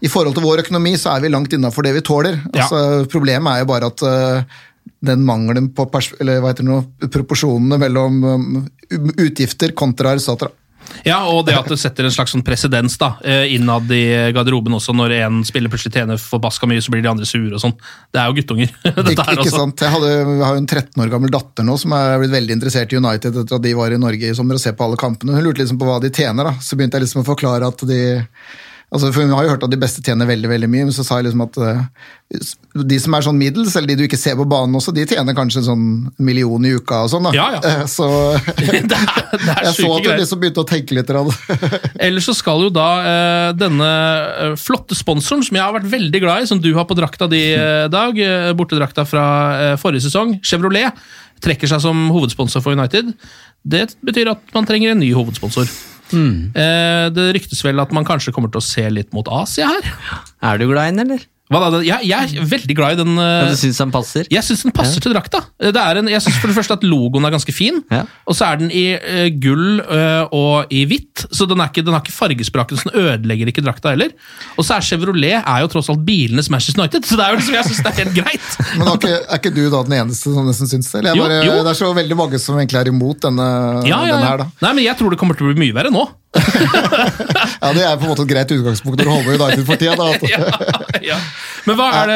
i 0.00 0.08
forhold 0.08 0.36
til 0.36 0.44
vår 0.46 0.62
økonomi 0.64 0.94
så 0.96 1.12
er 1.14 1.24
vi 1.24 1.32
langt 1.32 1.52
innafor 1.52 1.84
det 1.84 1.92
vi 1.98 2.04
tåler. 2.04 2.38
Ja. 2.54 2.64
Altså, 2.64 3.06
problemet 3.12 3.52
er 3.52 3.64
jo 3.64 3.68
bare 3.68 3.90
at 3.92 4.04
uh, 4.06 4.60
den 5.00 5.24
mangelen 5.24 5.70
på 5.74 5.86
eller 6.20 6.62
nå, 6.66 6.80
proporsjonene 7.08 7.78
mellom 7.80 8.24
um, 8.24 8.64
utgifter 9.16 9.72
kontra 9.76 10.14
resultater. 10.14 10.52
Ja, 11.04 11.20
og 11.28 11.44
det 11.46 11.54
at 11.54 11.68
det 11.70 11.78
setter 11.80 12.06
en 12.06 12.12
slags 12.12 12.32
sånn 12.34 12.42
presedens 12.44 12.96
da, 13.00 13.12
eh, 13.22 13.52
innad 13.54 13.90
i 13.94 14.32
garderoben 14.34 14.74
også. 14.76 14.94
Når 14.96 15.14
en 15.20 15.40
spiller 15.46 15.72
plutselig 15.72 15.94
tjener 15.94 16.20
forbaska 16.20 16.68
mye, 16.68 16.82
så 16.82 16.92
blir 16.92 17.04
de 17.04 17.10
andre 17.12 17.28
sure 17.28 17.52
og 17.56 17.62
sånn. 17.62 17.76
Det 18.12 18.20
er 18.20 18.28
jo 18.28 18.38
guttunger. 18.40 18.72
dette 18.88 19.14
Ikke, 19.14 19.26
her 19.28 19.38
ikke 19.38 19.54
sant? 19.54 19.84
Jeg, 19.84 19.92
hadde, 19.94 20.10
jeg 20.16 20.42
har 20.42 20.56
jo 20.56 20.62
en 20.62 20.70
13 20.70 21.04
år 21.04 21.12
gammel 21.12 21.34
datter 21.34 21.68
nå 21.68 21.76
som 21.80 21.94
er 21.96 22.16
blitt 22.22 22.34
veldig 22.34 22.56
interessert 22.58 22.92
i 22.92 22.98
United 23.00 23.42
etter 23.44 23.60
at 23.60 23.68
de 23.68 23.76
var 23.78 23.94
i 23.94 24.00
Norge 24.00 24.32
i 24.32 24.36
sommer 24.36 24.58
og 24.58 24.64
ser 24.64 24.76
på 24.78 24.88
alle 24.88 25.00
kampene. 25.00 25.36
Hun 25.36 25.46
lurte 25.46 25.62
liksom 25.62 25.80
på 25.80 25.88
hva 25.88 26.00
de 26.02 26.12
tjener. 26.12 26.50
da. 26.50 26.56
Så 26.64 26.76
begynte 26.76 26.98
jeg 26.98 27.06
liksom 27.06 27.22
å 27.22 27.28
forklare 27.28 27.70
at 27.70 27.86
de 27.88 28.02
altså 28.90 29.10
for 29.14 29.22
Hun 29.22 29.32
har 29.36 29.46
jo 29.46 29.52
hørt 29.52 29.64
at 29.66 29.72
de 29.72 29.78
beste 29.80 30.02
tjener 30.04 30.28
veldig 30.28 30.50
veldig 30.50 30.68
mye, 30.70 30.86
men 30.88 30.94
så 30.94 31.04
sa 31.06 31.20
jeg 31.20 31.28
liksom 31.28 31.44
at 31.44 31.58
eh, 31.62 31.82
de 32.90 32.98
som 33.02 33.14
er 33.14 33.24
sånn 33.26 33.38
middels, 33.38 33.74
eller 33.78 33.90
de 33.90 33.96
du 34.00 34.04
ikke 34.06 34.18
ser 34.18 34.36
på 34.38 34.46
banen 34.50 34.74
også, 34.78 34.94
de 34.94 35.06
tjener 35.10 35.36
kanskje 35.36 35.62
en 35.62 35.68
sånn 35.68 35.84
million 36.22 36.66
i 36.66 36.72
uka 36.78 37.04
og 37.06 37.12
sånn. 37.12 37.28
da. 37.28 37.32
Ja, 37.36 37.46
ja. 37.56 37.60
Eh, 37.70 37.84
Så 37.90 38.08
Det 38.60 38.68
er, 38.68 38.88
det 38.90 38.98
er 38.98 39.68
jeg 39.68 39.76
så 39.78 39.92
at 39.94 40.08
hun 40.08 40.20
liksom 40.22 40.42
begynte 40.42 40.64
å 40.64 40.68
tenke 40.68 40.98
litt. 40.98 41.12
Ellers 42.06 42.28
så 42.30 42.34
skal 42.38 42.66
jo 42.66 42.72
da 42.74 42.88
eh, 43.12 43.48
denne 43.58 43.90
flotte 44.60 44.98
sponsoren, 44.98 45.46
som 45.46 45.58
jeg 45.58 45.64
har 45.64 45.76
vært 45.78 45.90
veldig 45.90 46.22
glad 46.22 46.44
i, 46.44 46.50
som 46.50 46.62
du 46.62 46.72
har 46.76 46.88
på 46.90 46.98
drakta 46.98 47.30
di, 47.30 47.42
Dag, 47.90 48.18
bortedrakta 48.58 49.06
fra 49.08 49.24
forrige 49.80 50.06
sesong, 50.06 50.36
Chevrolet, 50.46 50.94
trekker 51.42 51.70
seg 51.70 51.82
som 51.82 52.08
hovedsponsor 52.12 52.62
for 52.64 52.76
United. 52.76 53.14
Det 53.62 53.86
betyr 54.06 54.34
at 54.34 54.54
man 54.56 54.68
trenger 54.68 54.94
en 54.94 55.02
ny 55.02 55.10
hovedsponsor. 55.16 55.70
Eh, 56.54 57.06
det 57.14 57.26
ryktes 57.36 57.62
vel 57.64 57.80
at 57.82 57.92
man 57.96 58.06
kanskje 58.08 58.32
kommer 58.34 58.50
til 58.52 58.62
å 58.62 58.66
se 58.66 58.86
litt 58.90 59.12
mot 59.16 59.28
Asia 59.40 59.68
her. 59.70 59.90
Er 60.42 60.58
du 60.60 60.66
glad 60.70 60.90
i 60.90 60.94
den, 60.94 61.04
eller? 61.06 61.26
Hva 61.50 61.58
da? 61.66 61.80
Jeg, 61.82 62.06
jeg 62.06 62.36
er 62.38 62.44
veldig 62.46 62.74
glad 62.78 62.94
i 62.94 62.98
den. 63.00 63.16
Ja, 63.18 63.30
eh, 63.42 63.48
du 63.50 63.56
syns 63.58 63.80
den 63.82 63.90
passer? 63.90 64.28
jeg 64.30 64.46
syns 64.46 64.60
den 64.62 64.74
passer 64.76 65.02
til 65.02 65.10
drakta. 65.10 65.40
Det 65.58 65.74
er 65.82 65.98
en, 65.98 66.06
jeg 66.12 66.22
synes 66.22 66.36
for 66.38 66.46
det 66.52 66.54
første 66.60 66.76
at 66.78 66.84
Logoen 66.86 67.26
er 67.26 67.32
ganske 67.34 67.54
fin, 67.54 67.80
Ja. 67.90 68.04
og 68.30 68.36
så 68.38 68.46
er 68.52 68.60
den 68.60 68.70
i 68.70 68.84
uh, 68.94 69.26
gull 69.42 69.80
uh, 69.82 70.30
og 70.30 70.70
i 70.70 70.84
hvitt. 70.86 71.24
Så 71.34 71.48
den, 71.50 71.58
er 71.58 71.72
ikke, 71.72 71.82
den 71.82 71.96
har 71.96 72.04
ikke 72.04 72.14
fargespraken, 72.14 72.78
så 72.78 72.90
den 72.92 73.00
ødelegger 73.02 73.50
ikke 73.50 73.64
drakta 73.66 73.90
heller. 73.96 74.14
Og 74.56 74.62
så 74.68 74.76
er 74.78 74.86
Chevrolet 74.86 75.40
er 75.42 75.58
jo 75.64 75.72
tross 75.74 75.90
alt 75.90 76.04
bilenes 76.06 76.50
Manchester 76.54 76.84
United, 76.84 77.02
så 77.10 77.18
det 77.18 77.26
er 77.26 77.34
jo 77.34 77.40
liksom, 77.42 77.58
jeg 77.58 77.68
synes 77.72 77.82
det 77.82 77.90
er 77.90 77.98
helt 78.04 78.16
greit. 78.20 78.48
Men 78.78 78.86
er 78.86 79.00
ikke, 79.00 79.12
er 79.26 79.42
ikke 79.42 79.54
du 79.58 79.62
da 79.74 79.82
den 79.90 79.98
eneste 80.04 80.30
som 80.36 80.46
nesten 80.46 80.70
syns 80.70 80.92
det? 80.92 81.02
Eller? 81.02 81.10
Jeg 81.10 81.18
Jo, 81.18 81.26
bare, 81.26 81.42
jo. 81.50 81.58
Det 81.66 81.74
er 81.74 81.80
så 81.82 81.90
veldig 81.98 82.20
mange 82.22 82.38
som 82.46 82.62
egentlig 82.62 82.78
er 82.84 82.92
imot 82.94 83.26
denne, 83.26 83.50
Ja, 83.90 84.00
ja, 84.06 84.14
denne 84.20 84.30
her. 84.30 84.44
da. 84.44 84.48
Nei, 84.68 84.72
men 84.78 84.86
jeg 84.86 84.98
tror 85.02 85.10
det 85.10 85.18
kommer 85.20 85.34
til 85.38 85.50
å 85.50 85.52
bli 85.52 85.66
mye 85.66 85.74
verre 85.76 85.90
nå. 85.90 86.06
Ja, 87.60 87.70
Det 87.76 87.82
er 87.84 87.96
på 87.98 88.06
en 88.06 88.12
måte 88.12 88.24
et 88.24 88.30
greit 88.30 88.52
utgangspunkt 88.54 89.00
når 89.00 89.04
du 89.04 89.10
holder 89.12 89.30
med 89.30 89.40
United 89.40 89.64
for 89.68 89.80
tida. 89.80 90.08
ja, 90.32 90.42
ja. 91.12 91.16
Men 91.66 91.78
hva 91.80 91.88
er 92.02 92.12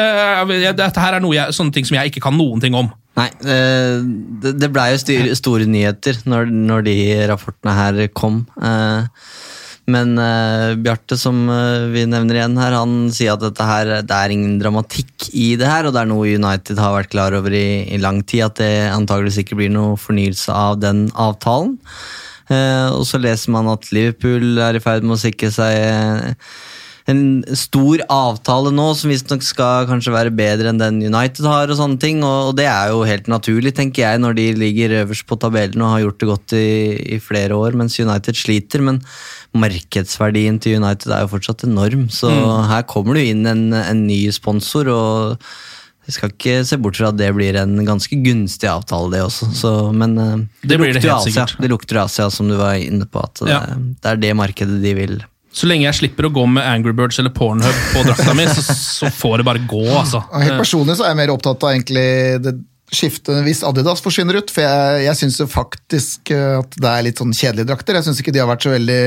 det 0.49 0.75
Dette 0.79 1.03
her 1.03 1.17
er 1.17 1.23
noe 1.23 1.35
jeg, 1.37 1.55
sånne 1.55 1.75
ting 1.75 1.87
som 1.87 1.97
jeg 1.99 2.11
ikke 2.13 2.23
kan 2.27 2.37
noen 2.37 2.63
ting 2.63 2.77
om. 2.77 2.89
Nei, 3.15 3.29
det, 3.39 4.55
det 4.59 4.71
blei 4.75 4.89
jo 4.93 5.01
styr, 5.03 5.29
store 5.39 5.67
nyheter 5.71 6.17
når, 6.27 6.49
når 6.51 6.87
de 6.87 6.95
rapportene 7.31 7.75
her 7.77 7.99
kom. 8.17 8.41
eh, 8.59 9.05
Men 9.87 10.15
eh, 10.19 10.73
Bjarte, 10.81 11.15
som 11.21 11.45
eh, 11.51 11.85
vi 11.93 12.03
nevner 12.11 12.39
igjen 12.41 12.57
her, 12.59 12.75
han 12.75 12.97
sier 13.15 13.37
at 13.37 13.45
dette 13.45 13.69
her, 13.69 13.93
det 14.03 14.17
er 14.17 14.33
ingen 14.35 14.57
dramatikk 14.59 15.29
i 15.31 15.53
det 15.61 15.69
her, 15.69 15.87
og 15.87 15.95
det 15.95 16.01
er 16.03 16.11
noe 16.11 16.27
United 16.27 16.81
har 16.81 16.97
vært 16.97 17.13
klar 17.13 17.37
over 17.37 17.55
i, 17.55 17.85
i 17.95 18.01
lang 18.03 18.19
tid, 18.27 18.47
at 18.49 18.59
det 18.59 18.73
antageligvis 18.91 19.43
ikke 19.45 19.59
blir 19.61 19.71
noe 19.71 19.95
fornyelse 20.01 20.51
av 20.51 20.81
den 20.83 21.05
avtalen. 21.13 21.77
Eh, 22.51 22.87
og 22.93 23.03
så 23.09 23.21
leser 23.21 23.53
man 23.55 23.69
at 23.73 23.91
Liverpool 23.95 24.59
er 24.61 24.77
i 24.77 24.83
ferd 24.83 25.05
med 25.05 25.17
å 25.17 25.21
sikre 25.21 25.51
seg 25.53 26.41
en 27.05 27.43
stor 27.53 28.01
avtale 28.09 28.71
nå, 28.73 28.85
som 28.97 29.11
visstnok 29.13 29.43
skal 29.45 29.85
kanskje 29.89 30.13
være 30.13 30.33
bedre 30.33 30.71
enn 30.71 30.81
den 30.81 30.97
United 31.05 31.45
har, 31.45 31.69
og 31.69 31.77
sånne 31.77 32.01
ting, 32.01 32.23
og, 32.25 32.55
det 32.57 32.65
er 32.65 32.89
jo 32.93 33.03
helt 33.05 33.29
naturlig, 33.29 33.75
tenker 33.77 34.07
jeg, 34.07 34.21
når 34.23 34.37
de 34.39 34.47
ligger 34.57 34.97
øverst 35.03 35.27
på 35.29 35.37
tabellen 35.41 35.83
og 35.85 35.93
har 35.93 36.01
gjort 36.05 36.19
det 36.21 36.29
godt 36.31 36.55
i, 36.57 36.65
i 37.17 37.21
flere 37.21 37.57
år, 37.61 37.77
mens 37.77 37.99
United 38.01 38.39
sliter, 38.39 38.81
men 38.85 39.03
markedsverdien 39.55 40.57
til 40.59 40.81
United 40.81 41.13
er 41.13 41.23
jo 41.23 41.31
fortsatt 41.35 41.67
enorm, 41.69 42.07
så 42.09 42.31
her 42.71 42.89
kommer 42.89 43.15
det 43.15 43.27
jo 43.27 43.35
inn 43.35 43.45
en, 43.53 43.65
en 43.77 44.03
ny 44.09 44.23
sponsor, 44.33 44.89
og 44.89 45.47
jeg 46.05 46.13
skal 46.17 46.33
ikke 46.33 46.55
se 46.69 46.77
bort 46.77 46.97
fra 46.99 47.09
at 47.09 47.17
det 47.17 47.31
blir 47.35 47.57
en 47.57 47.77
ganske 47.87 48.17
gunstig 48.21 48.69
avtale, 48.69 49.09
det 49.15 49.21
også. 49.25 49.47
Så, 49.57 49.71
men 49.93 50.17
eh, 50.21 50.35
Det 50.61 50.77
blir 50.77 50.93
det 50.93 51.01
lukter 51.01 51.09
helt 51.15 51.31
Asia. 51.31 51.45
Det 51.63 51.69
lukter 51.71 52.01
Asia, 52.03 52.27
som 52.29 52.49
du 52.51 52.55
var 52.59 52.75
inne 52.77 53.07
på, 53.09 53.23
at 53.25 53.41
det, 53.41 53.49
Ja. 53.49 53.61
det 53.75 54.11
er 54.11 54.21
det 54.27 54.33
markedet 54.37 54.81
de 54.83 54.93
vil. 54.97 55.15
Så 55.55 55.69
lenge 55.71 55.85
jeg 55.87 55.95
slipper 55.95 56.27
å 56.27 56.33
gå 56.35 56.43
med 56.51 56.65
Angry 56.67 56.91
Birds 56.91 57.17
eller 57.21 57.31
Pornhub 57.31 57.77
på 57.93 58.01
drakta 58.03 58.33
mi, 58.35 58.43
så, 58.51 58.61
så 58.75 59.07
får 59.09 59.37
det 59.39 59.45
bare 59.47 59.61
gå, 59.65 59.85
altså. 59.95 60.19
Helt 60.35 60.59
personlig 60.59 60.97
så 60.99 61.05
er 61.07 61.13
jeg 61.13 61.21
mer 61.23 61.31
opptatt 61.31 61.63
av 61.63 61.71
egentlig 61.71 62.07
det, 62.43 62.53
skifte 62.93 63.33
hvis 63.45 63.63
Adidas 63.65 64.01
forsvinner 64.03 64.37
ut, 64.37 64.51
for 64.53 64.61
jeg, 64.61 65.05
jeg 65.07 65.17
syns 65.19 65.39
faktisk 65.49 66.31
eh, 66.33 66.59
at 66.59 66.77
det 66.77 66.91
er 66.91 67.05
litt 67.07 67.21
sånn 67.21 67.33
kjedelige 67.35 67.69
drakter. 67.71 67.97
Jeg 67.97 68.07
syns 68.07 68.21
ikke 68.21 68.33
de 68.35 68.41
har 68.43 68.49
vært 68.49 68.65
så 68.67 68.73
veldig 68.73 68.99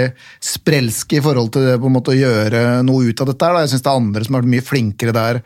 sprelske 0.45 1.19
i 1.19 1.23
forhold 1.25 1.53
til 1.55 1.67
det, 1.69 1.77
på 1.81 1.91
en 1.91 1.95
måte 1.95 2.15
å 2.15 2.19
gjøre 2.19 2.63
noe 2.87 3.11
ut 3.11 3.23
av 3.23 3.31
dette. 3.31 3.51
da. 3.55 3.65
Jeg 3.65 3.73
syns 3.75 3.85
det 3.87 3.93
er 3.93 4.03
andre 4.03 4.25
som 4.27 4.37
har 4.37 4.45
vært 4.45 4.55
mye 4.57 4.67
flinkere 4.67 5.15
der 5.17 5.41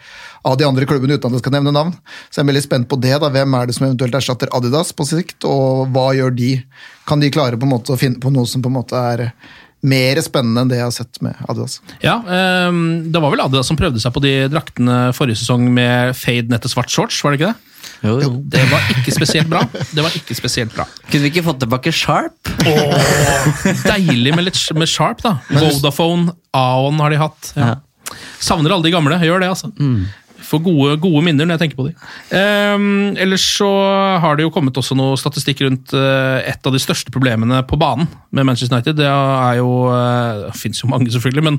av 0.49 0.57
de 0.59 0.67
andre 0.67 0.89
klubbene, 0.89 1.19
uten 1.19 1.29
at 1.31 1.39
jeg 1.39 1.45
skal 1.45 1.57
nevne 1.59 1.75
navn. 1.77 1.93
Så 2.29 2.41
jeg 2.41 2.47
er 2.47 2.51
veldig 2.53 2.65
spent 2.65 2.91
på 2.91 3.01
det. 3.05 3.15
da. 3.23 3.33
Hvem 3.37 3.59
er 3.59 3.69
det 3.69 3.77
som 3.77 3.89
eventuelt 3.89 4.19
erstatter 4.19 4.53
Adidas 4.57 4.95
på 4.97 5.07
sikt, 5.09 5.45
og 5.49 5.93
hva 5.93 6.09
gjør 6.17 6.35
de? 6.39 6.55
Kan 7.09 7.23
de 7.23 7.33
klare 7.35 7.59
på 7.59 7.69
en 7.69 7.75
måte 7.75 7.95
å 7.95 8.01
finne 8.01 8.23
på 8.23 8.33
noe 8.33 8.49
som 8.49 8.63
på 8.65 8.71
en 8.71 8.79
måte 8.79 8.99
er 9.13 9.29
mer 9.83 10.21
spennende 10.23 10.63
enn 10.63 10.71
det 10.71 10.79
jeg 10.79 10.87
har 10.87 10.95
sett 10.95 11.21
med 11.25 11.39
Adidas? 11.51 11.81
Ja, 12.05 12.21
um, 12.69 13.11
Det 13.13 13.23
var 13.23 13.35
vel 13.35 13.43
Adidas 13.45 13.69
som 13.71 13.79
prøvde 13.79 14.03
seg 14.03 14.15
på 14.15 14.23
de 14.23 14.35
draktene 14.53 15.11
forrige 15.17 15.41
sesong 15.43 15.67
med 15.75 16.15
fade 16.19 16.53
ned 16.53 16.63
til 16.63 16.75
svart 16.75 16.93
shorts, 16.93 17.19
var 17.25 17.35
det 17.35 17.41
ikke 17.41 17.53
det? 17.53 17.69
Jo, 18.03 18.17
jo. 18.19 18.31
Det 18.51 18.63
var 18.71 18.83
ikke 18.97 19.15
spesielt 19.15 19.51
bra. 19.51 19.63
Det 19.95 20.03
var 20.03 20.15
ikke 20.19 20.35
spesielt 20.35 20.75
bra. 20.75 20.87
Kunne 21.07 21.23
vi 21.23 21.31
ikke 21.31 21.45
fått 21.47 21.61
tilbake 21.63 21.93
Sharp? 21.95 22.51
Deilig 23.87 24.35
med 24.35 24.49
litt 24.49 24.59
med 24.75 24.91
Sharp, 24.91 25.23
da. 25.23 25.37
Vodafone, 25.55 26.35
Aon 26.57 26.99
har 27.03 27.15
de 27.15 27.21
hatt. 27.23 27.53
Ja. 27.55 27.77
Savner 28.43 28.75
alle 28.75 28.89
de 28.89 28.93
gamle. 28.95 29.19
Gjør 29.23 29.45
det, 29.45 29.53
altså. 29.55 29.71
Får 30.53 30.63
gode, 30.65 30.97
gode 31.01 31.23
minner 31.25 31.49
når 31.49 31.57
jeg 31.57 31.63
tenker 31.65 31.81
på 31.81 31.87
de. 31.89 31.95
Um, 32.31 33.15
ellers 33.21 33.45
så 33.57 33.71
har 34.23 34.37
det 34.37 34.47
jo 34.47 34.53
kommet 34.55 34.77
også 34.77 34.97
noe 34.99 35.19
statistikk 35.21 35.65
rundt 35.65 35.95
uh, 35.97 36.41
et 36.45 36.69
av 36.69 36.75
de 36.75 36.83
største 36.83 37.13
problemene 37.15 37.63
på 37.69 37.79
banen 37.81 38.11
med 38.31 38.49
Manchester 38.49 38.77
United. 38.77 38.99
Det 39.01 39.09
er 39.09 39.61
jo 39.63 39.71
uh, 39.89 40.49
Det 40.49 40.59
fins 40.61 40.83
jo 40.85 40.91
mange, 40.93 41.09
selvfølgelig, 41.15 41.47
men 41.49 41.57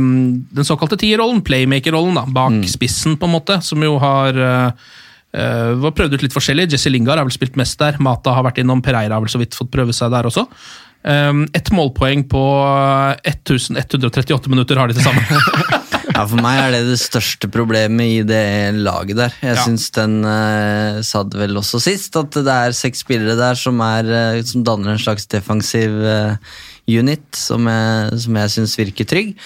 um, 0.00 0.08
den 0.56 0.68
såkalte 0.68 1.00
tierrollen, 1.00 1.44
playmaker-rollen, 1.44 2.16
bak 2.32 2.64
spissen, 2.70 3.18
på 3.20 3.28
en 3.28 3.36
måte, 3.36 3.60
som 3.64 3.84
jo 3.84 4.00
har 4.02 4.40
uh, 4.40 4.88
Uh, 5.28 5.76
var 5.82 5.92
prøvd 5.92 6.16
ut 6.16 6.22
litt 6.24 6.32
forskjellig. 6.32 6.70
Jesse 6.72 6.88
Lingard 6.88 7.20
har 7.20 7.26
vel 7.28 7.34
spilt 7.34 7.58
mest 7.60 7.76
der. 7.82 7.98
Mata 8.00 8.32
har 8.32 8.46
vært 8.46 8.62
innom. 8.62 8.80
Pereira 8.80 9.18
har 9.18 9.20
vel 9.20 9.28
så 9.28 9.40
vidt 9.42 9.56
fått 9.58 9.68
prøve 9.74 9.92
seg 9.92 10.08
der 10.14 10.28
også. 10.30 10.46
Um, 11.04 11.44
Ett 11.52 11.68
målpoeng 11.70 12.24
på 12.32 12.44
1138 13.28 14.50
minutter 14.50 14.80
har 14.80 14.88
de 14.88 14.96
til 14.96 15.04
sammen. 15.04 15.76
Ja, 16.18 16.24
For 16.26 16.42
meg 16.42 16.58
er 16.58 16.72
det 16.74 16.80
det 16.88 16.98
største 16.98 17.46
problemet 17.46 18.10
i 18.10 18.22
det 18.26 18.74
laget 18.74 19.14
der. 19.20 19.34
Jeg 19.38 19.54
Ja. 19.54 19.62
syns 19.62 19.84
den 19.94 20.24
uh, 20.26 20.98
sa 21.00 21.22
det 21.22 21.38
vel 21.38 21.54
også 21.54 21.78
sist, 21.78 22.16
at 22.18 22.32
det 22.34 22.50
er 22.50 22.74
seks 22.74 23.04
spillere 23.04 23.36
der 23.38 23.54
som, 23.54 23.78
er, 23.78 24.02
uh, 24.34 24.42
som 24.42 24.64
danner 24.66 24.96
en 24.96 24.98
slags 24.98 25.28
defensiv 25.30 25.94
uh, 26.02 26.34
unit, 26.90 27.22
som 27.38 27.62
jeg, 27.70 28.18
som 28.18 28.34
jeg 28.34 28.50
syns 28.50 28.74
virker 28.80 29.06
trygg. 29.06 29.36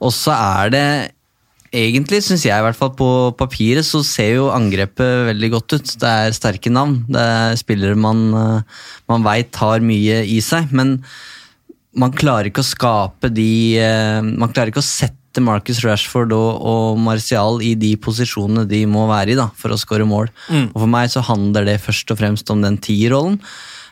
Og 0.00 0.14
så 0.14 0.30
er 0.38 0.70
det 0.70 0.86
Egentlig 1.74 2.20
syns 2.22 2.44
jeg 2.46 2.54
i 2.54 2.62
hvert 2.62 2.78
fall 2.78 2.92
på 2.94 3.34
papiret 3.34 3.82
så 3.82 3.98
ser 4.06 4.36
jo 4.36 4.44
angrepet 4.54 5.26
veldig 5.26 5.48
godt 5.50 5.74
ut. 5.74 5.88
Det 5.98 6.06
er 6.06 6.30
sterke 6.30 6.70
navn. 6.70 7.00
Det 7.10 7.18
er 7.18 7.56
spillere 7.58 7.98
man, 7.98 8.62
man 9.10 9.24
veit 9.26 9.58
har 9.58 9.82
mye 9.82 10.20
i 10.22 10.38
seg. 10.38 10.70
Men 10.70 11.00
man 11.98 12.14
klarer 12.14 12.52
ikke 12.52 12.62
å 12.62 12.68
skape 12.70 13.32
de 13.34 13.74
Man 14.38 14.54
klarer 14.54 14.70
ikke 14.70 14.84
å 14.84 14.86
sette 14.86 15.23
Marcus 15.42 15.82
Rashford 15.84 16.34
og, 16.36 16.50
og 16.62 16.98
Martial 17.02 17.62
i 17.64 17.74
de 17.78 17.94
posisjonene 17.98 18.66
de 18.70 18.84
må 18.90 19.08
være 19.10 19.34
i 19.34 19.38
da, 19.38 19.48
for 19.58 19.74
å 19.74 19.80
skåre 19.80 20.06
mål. 20.08 20.30
Og 20.70 20.82
For 20.82 20.90
meg 20.90 21.10
så 21.14 21.24
handler 21.26 21.66
det 21.66 21.80
først 21.82 22.12
og 22.14 22.20
fremst 22.20 22.52
om 22.54 22.62
den 22.62 22.78
tierrollen. 22.82 23.40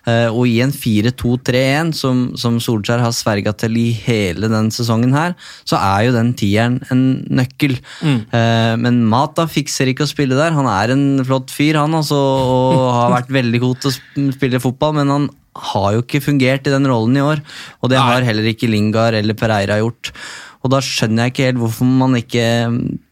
Uh, 0.02 0.35
og 0.35 0.48
i 0.50 0.57
en 0.64 0.72
4-2-3-1, 0.74 1.92
som, 1.94 2.22
som 2.38 2.57
Solskjær 2.62 3.05
har 3.05 3.12
sverga 3.14 3.52
til 3.55 3.76
i 3.78 3.88
hele 3.94 4.48
den 4.50 4.72
sesongen 4.74 5.14
her, 5.14 5.37
så 5.62 5.78
er 5.78 6.09
jo 6.09 6.16
den 6.16 6.33
tieren 6.38 6.81
en 6.90 7.05
nøkkel. 7.31 7.76
Eh, 8.02 8.74
men 8.83 8.98
Mata 9.07 9.46
fikser 9.46 9.92
ikke 9.92 10.02
å 10.02 10.11
spille 10.11 10.38
der. 10.38 10.57
Han 10.57 10.66
er 10.66 10.94
en 10.94 11.22
flott 11.28 11.55
fyr, 11.55 11.78
han 11.78 11.94
altså, 11.94 12.18
og 12.18 12.83
har 12.98 13.14
vært 13.14 13.31
veldig 13.38 13.62
god 13.62 13.85
til 13.85 13.92
å 13.92 14.35
spille 14.35 14.62
fotball, 14.64 14.98
men 14.98 15.14
han 15.14 15.31
har 15.72 15.90
jo 15.94 16.02
ikke 16.02 16.24
fungert 16.24 16.66
i 16.66 16.72
den 16.74 16.88
rollen 16.88 17.18
i 17.20 17.22
år. 17.22 17.42
Og 17.85 17.92
det 17.92 18.00
har 18.02 18.26
heller 18.26 18.50
ikke 18.50 18.70
Lingard 18.72 19.14
eller 19.18 19.38
Pereira 19.38 19.78
gjort. 19.83 20.11
Og 20.62 20.70
da 20.70 20.79
skjønner 20.85 21.27
jeg 21.27 21.33
ikke 21.33 21.46
helt 21.48 21.59
hvorfor 21.59 21.88
man 21.90 22.14
ikke 22.18 22.44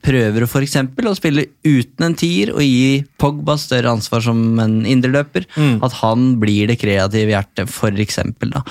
prøver 0.06 0.46
for 0.50 0.62
eksempel 0.62 1.08
å 1.10 1.14
spille 1.18 1.48
uten 1.66 2.06
en 2.06 2.14
tier 2.18 2.52
og 2.54 2.62
gi 2.62 3.00
Pogba 3.20 3.56
større 3.58 3.90
ansvar 3.90 4.22
som 4.22 4.38
en 4.62 4.84
indreløper. 4.86 5.48
At 5.82 5.96
han 6.00 6.36
blir 6.42 6.70
det 6.70 6.78
kreative 6.80 7.34
hjertet, 7.34 7.72
for 7.74 7.90
eksempel. 8.06 8.54
Da. 8.54 8.62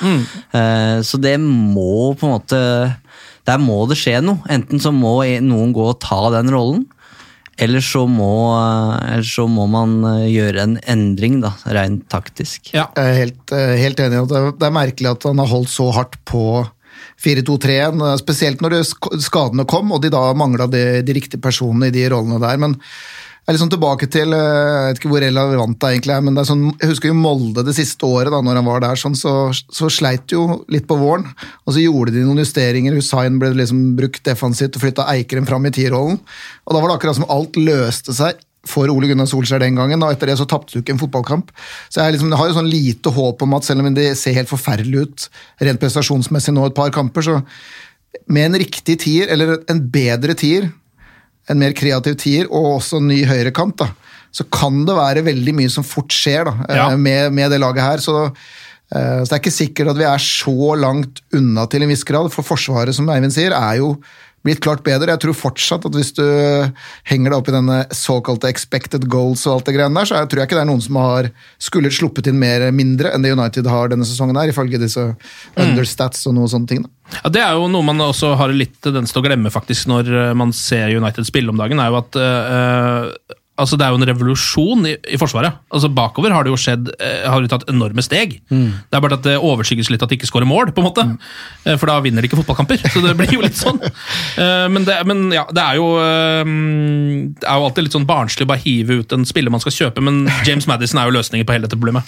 Eh, 0.56 1.02
så 1.04 1.20
det 1.22 1.36
må 1.44 2.14
på 2.16 2.28
en 2.30 2.38
måte 2.38 2.62
Der 3.50 3.60
må 3.60 3.82
det 3.90 3.98
skje 4.00 4.20
noe. 4.22 4.40
Enten 4.52 4.80
så 4.80 4.92
må 4.96 5.20
noen 5.44 5.76
gå 5.76 5.90
og 5.92 6.00
ta 6.04 6.22
den 6.38 6.52
rollen. 6.54 6.88
Eller 7.60 7.84
så, 7.84 8.06
må, 8.08 8.56
eller 9.04 9.26
så 9.28 9.44
må 9.52 9.66
man 9.68 9.98
eh, 10.08 10.30
gjøre 10.32 10.64
en 10.64 10.76
endring, 10.88 11.42
da, 11.44 11.50
rent 11.68 12.06
taktisk. 12.08 12.70
ja. 12.72 12.86
Jeg 12.96 13.04
er 13.04 13.18
helt, 13.18 13.52
eh, 13.52 13.74
helt 13.82 14.00
enig 14.00 14.16
i 14.16 14.22
at 14.22 14.32
det, 14.32 14.44
det 14.62 14.68
er 14.70 14.76
merkelig 14.78 15.10
at 15.12 15.28
han 15.28 15.42
har 15.44 15.50
holdt 15.52 15.74
så 15.74 15.90
hardt 15.92 16.16
på 16.30 16.44
4-2-3-en, 17.24 18.04
eh, 18.08 18.20
spesielt 18.22 18.62
når 18.66 18.82
skadene 19.24 19.68
kom, 19.70 19.92
og 19.96 20.04
de 20.04 20.14
da 20.14 20.28
mangla 20.38 20.70
de, 20.72 21.02
de 21.06 21.18
riktige 21.18 21.42
personene 21.44 21.90
i 21.90 21.96
de 21.96 22.06
rollene 22.12 22.42
der. 22.42 22.62
Men 22.62 22.78
jeg 23.50 23.56
er 23.56 23.56
liksom 23.58 23.70
tilbake 23.74 24.06
til 24.14 24.34
eh, 24.38 24.40
Jeg 24.40 24.82
vet 24.86 25.00
ikke 25.00 25.10
hvor 25.10 25.24
relevant 25.24 25.80
det 25.82 25.90
egentlig 25.90 26.14
er, 26.14 26.26
men 26.26 26.36
er 26.38 26.46
sånn, 26.46 26.68
jeg 26.76 26.92
husker 26.92 27.10
jo 27.10 27.16
Molde 27.18 27.64
det 27.66 27.74
siste 27.74 28.06
året, 28.06 28.30
da 28.30 28.44
når 28.46 28.60
han 28.60 28.68
var 28.68 28.84
der, 28.84 29.00
sånn, 29.02 29.16
så, 29.18 29.34
så 29.50 29.90
sleit 29.90 30.30
jo 30.36 30.60
litt 30.70 30.86
på 30.90 31.00
våren. 31.00 31.26
Og 31.66 31.74
så 31.74 31.82
gjorde 31.82 32.14
de 32.14 32.22
noen 32.28 32.44
justeringer. 32.44 32.94
Hussein 33.00 33.40
ble 33.42 33.50
liksom 33.58 33.96
brukt 33.98 34.22
defensivt 34.28 34.78
og 34.78 34.86
flytta 34.86 35.08
Eikrem 35.16 35.50
fram 35.50 35.66
i 35.66 35.74
tierrollen. 35.74 36.22
Og 36.68 36.76
da 36.76 36.84
var 36.84 36.92
det 36.92 37.00
akkurat 37.00 37.18
som 37.18 37.30
alt 37.34 37.58
løste 37.58 38.14
seg 38.14 38.38
for 38.70 38.92
Ole 38.94 39.10
Gunnar 39.10 39.28
Solskjær 39.30 39.64
den 39.64 39.78
gangen. 39.80 40.04
og 40.06 40.14
Etter 40.14 40.30
det 40.32 40.38
så 40.40 40.46
tapte 40.50 40.76
du 40.78 40.84
ikke 40.84 40.94
en 40.96 41.02
fotballkamp. 41.02 41.50
Så 41.90 42.04
jeg, 42.04 42.16
liksom, 42.16 42.30
jeg 42.34 42.40
har 42.42 42.52
jo 42.52 42.58
sånn 42.60 42.70
lite 42.72 43.14
håp 43.16 43.42
om 43.46 43.58
at 43.58 43.66
selv 43.68 43.82
om 43.86 43.94
det 43.98 44.12
ser 44.20 44.38
helt 44.38 44.52
forferdelig 44.52 45.06
ut 45.08 45.30
rent 45.66 45.82
prestasjonsmessig 45.82 46.54
nå 46.56 46.68
et 46.70 46.78
par 46.78 46.94
kamper, 46.96 47.26
så 47.26 47.40
med 48.30 48.46
en 48.52 48.60
riktig 48.62 49.00
tier, 49.04 49.30
eller 49.34 49.58
en 49.70 49.82
bedre 49.94 50.34
tier, 50.38 50.70
en 51.50 51.58
mer 51.62 51.74
kreativ 51.78 52.16
tier, 52.22 52.48
og 52.50 52.76
også 52.80 53.02
en 53.02 53.08
ny 53.10 53.24
høyrekant, 53.30 53.76
da, 53.82 53.90
så 54.34 54.46
kan 54.54 54.84
det 54.86 54.94
være 54.98 55.24
veldig 55.26 55.54
mye 55.58 55.70
som 55.74 55.86
fort 55.86 56.14
skjer 56.14 56.46
da, 56.46 56.54
eh, 56.70 56.78
Ja. 56.78 56.90
med, 56.98 57.34
med 57.34 57.50
det 57.54 57.60
laget 57.62 57.82
her. 57.82 57.98
Så, 58.06 58.16
eh, 58.94 59.22
så 59.24 59.30
det 59.30 59.34
er 59.34 59.42
ikke 59.42 59.56
sikkert 59.56 59.90
at 59.94 59.98
vi 59.98 60.06
er 60.10 60.22
så 60.22 60.76
langt 60.78 61.22
unna 61.34 61.66
til 61.70 61.82
en 61.86 61.90
viss 61.90 62.06
grad, 62.06 62.30
for 62.34 62.46
Forsvaret, 62.46 62.94
som 62.94 63.10
Eivind 63.10 63.34
sier, 63.34 63.54
er 63.58 63.78
jo 63.82 63.96
blitt 64.46 64.62
klart 64.64 64.84
bedre. 64.86 65.12
Jeg 65.14 65.22
tror 65.24 65.38
fortsatt 65.38 65.88
at 65.90 65.96
hvis 65.98 66.14
du 66.18 66.24
henger 67.10 67.32
deg 67.32 67.38
opp 67.38 67.50
i 67.52 67.56
denne 67.56 67.80
såkalte 67.96 68.50
expected 68.52 69.08
goals 69.12 69.46
og 69.48 69.58
alt 69.58 69.70
det 69.70 69.76
greiene 69.78 70.00
der, 70.00 70.10
så 70.10 70.20
jeg 70.22 70.32
tror 70.32 70.42
jeg 70.42 70.50
ikke 70.50 70.60
det 70.60 70.64
er 70.64 70.72
noen 70.72 70.86
som 70.86 71.00
har 71.02 71.32
skulle 71.62 71.92
sluppet 71.94 72.30
inn 72.32 72.40
mer 72.42 72.70
mindre 72.76 73.14
enn 73.14 73.26
det 73.26 73.34
United 73.36 73.68
har 73.70 73.92
denne 73.92 74.08
sesongen 74.08 74.40
her, 74.40 74.52
ifølge 74.54 74.82
disse 74.82 75.10
understats 75.60 76.26
og 76.30 76.38
noe 76.38 76.52
sånne 76.52 76.72
ting. 76.72 76.86
da. 76.86 76.94
Ja, 77.24 77.30
Det 77.34 77.42
er 77.42 77.58
jo 77.58 77.68
noe 77.72 77.86
man 77.86 78.02
også 78.06 78.36
har 78.40 78.54
litt 78.54 78.78
tendens 78.86 79.14
til 79.14 79.22
å 79.22 79.26
glemme 79.26 79.52
faktisk 79.54 79.90
når 79.90 80.12
eh, 80.14 80.34
man 80.38 80.54
ser 80.56 80.94
United 80.94 81.28
spille 81.28 81.52
om 81.52 81.60
dagen. 81.60 81.82
er 81.82 81.90
jo 81.90 82.00
at 82.00 82.20
eh, 82.22 83.38
altså 83.60 83.78
Det 83.80 83.86
er 83.86 83.94
jo 83.94 84.00
en 84.00 84.08
revolusjon 84.10 84.88
i, 84.90 84.96
i 85.14 85.20
Forsvaret. 85.20 85.60
Altså 85.74 85.90
Bakover 85.94 86.34
har 86.34 86.46
det 86.46 86.54
jo 86.54 86.60
skjedd 86.60 86.92
eh, 86.96 87.28
har 87.28 87.44
det 87.44 87.52
tatt 87.52 87.68
enorme 87.72 88.04
steg. 88.06 88.38
Det 88.50 88.98
er 88.98 89.04
bare 89.04 89.20
at 89.20 89.26
det 89.28 89.38
overskygges 89.38 89.92
litt 89.94 90.04
at 90.06 90.12
de 90.12 90.18
ikke 90.20 90.30
skårer 90.30 90.48
mål, 90.50 90.74
på 90.76 90.84
en 90.84 90.88
måte. 90.90 91.06
Eh, 91.66 91.76
for 91.80 91.92
da 91.92 92.00
vinner 92.04 92.24
de 92.24 92.30
ikke 92.30 92.40
fotballkamper. 92.42 92.82
Så 92.90 93.04
det 93.04 93.16
blir 93.20 93.34
jo 93.36 93.44
litt 93.46 93.60
sånn. 93.60 93.82
Eh, 94.40 94.66
men, 94.72 94.84
det, 94.88 94.94
men 95.08 95.34
ja, 95.34 95.42
det 95.52 95.62
er 95.62 95.78
jo 95.80 95.88
Det 96.00 97.48
er 97.48 97.58
jo 97.60 97.66
alltid 97.66 97.86
litt 97.86 97.96
sånn 97.96 98.06
barnslig 98.08 98.46
å 98.46 98.50
bare 98.52 98.62
hive 98.62 99.00
ut 99.02 99.14
en 99.16 99.26
spiller 99.28 99.52
man 99.52 99.62
skal 99.64 99.74
kjøpe, 99.76 100.04
men 100.06 100.22
James 100.48 100.68
Madison 100.70 101.02
er 101.02 101.10
jo 101.10 101.16
løsningen 101.18 101.48
på 101.48 101.56
hele 101.56 101.68
dette 101.68 101.78
problemet. 101.78 102.08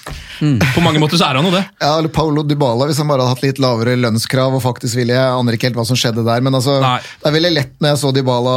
På 0.76 0.84
mange 0.86 1.02
måter 1.02 1.20
så 1.20 1.28
er 1.28 1.40
han 1.40 1.48
jo 1.48 1.54
det. 1.54 1.64
Ja, 1.82 1.98
eller 1.98 2.12
Paulo 2.14 2.44
Dybala, 2.48 2.88
hvis 2.90 3.02
han 3.02 3.10
bare 3.12 3.26
hadde 3.26 3.36
hatt 3.36 3.46
litt 3.46 3.62
lavere 3.64 3.98
lønnskrav 4.00 4.56
og 4.58 4.64
faktisk 4.64 5.00
ville 5.00 5.18
Jeg 5.18 5.40
aner 5.40 5.58
ikke 5.58 5.70
helt 5.70 5.80
hva 5.80 5.88
som 5.88 6.00
skjedde 6.00 6.24
der, 6.28 6.46
men 6.46 6.56
altså, 6.58 6.78
Nei. 6.84 6.98
det 7.02 7.30
er 7.32 7.36
veldig 7.38 7.54
lett 7.58 7.74
når 7.82 7.94
jeg 7.94 8.02
så 8.04 8.14
Dybala 8.16 8.56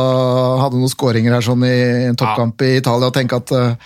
hadde 0.62 0.80
noen 0.80 0.92
skåringer 0.92 1.36
her 1.36 1.44
sånn 1.44 1.66
i 1.66 1.74
en 2.10 2.18
toppkamp 2.20 2.64
i 2.66 2.74
Italia, 2.84 3.08
og 3.10 3.16
tenke 3.16 3.40
at 3.40 3.52
eh, 3.56 3.76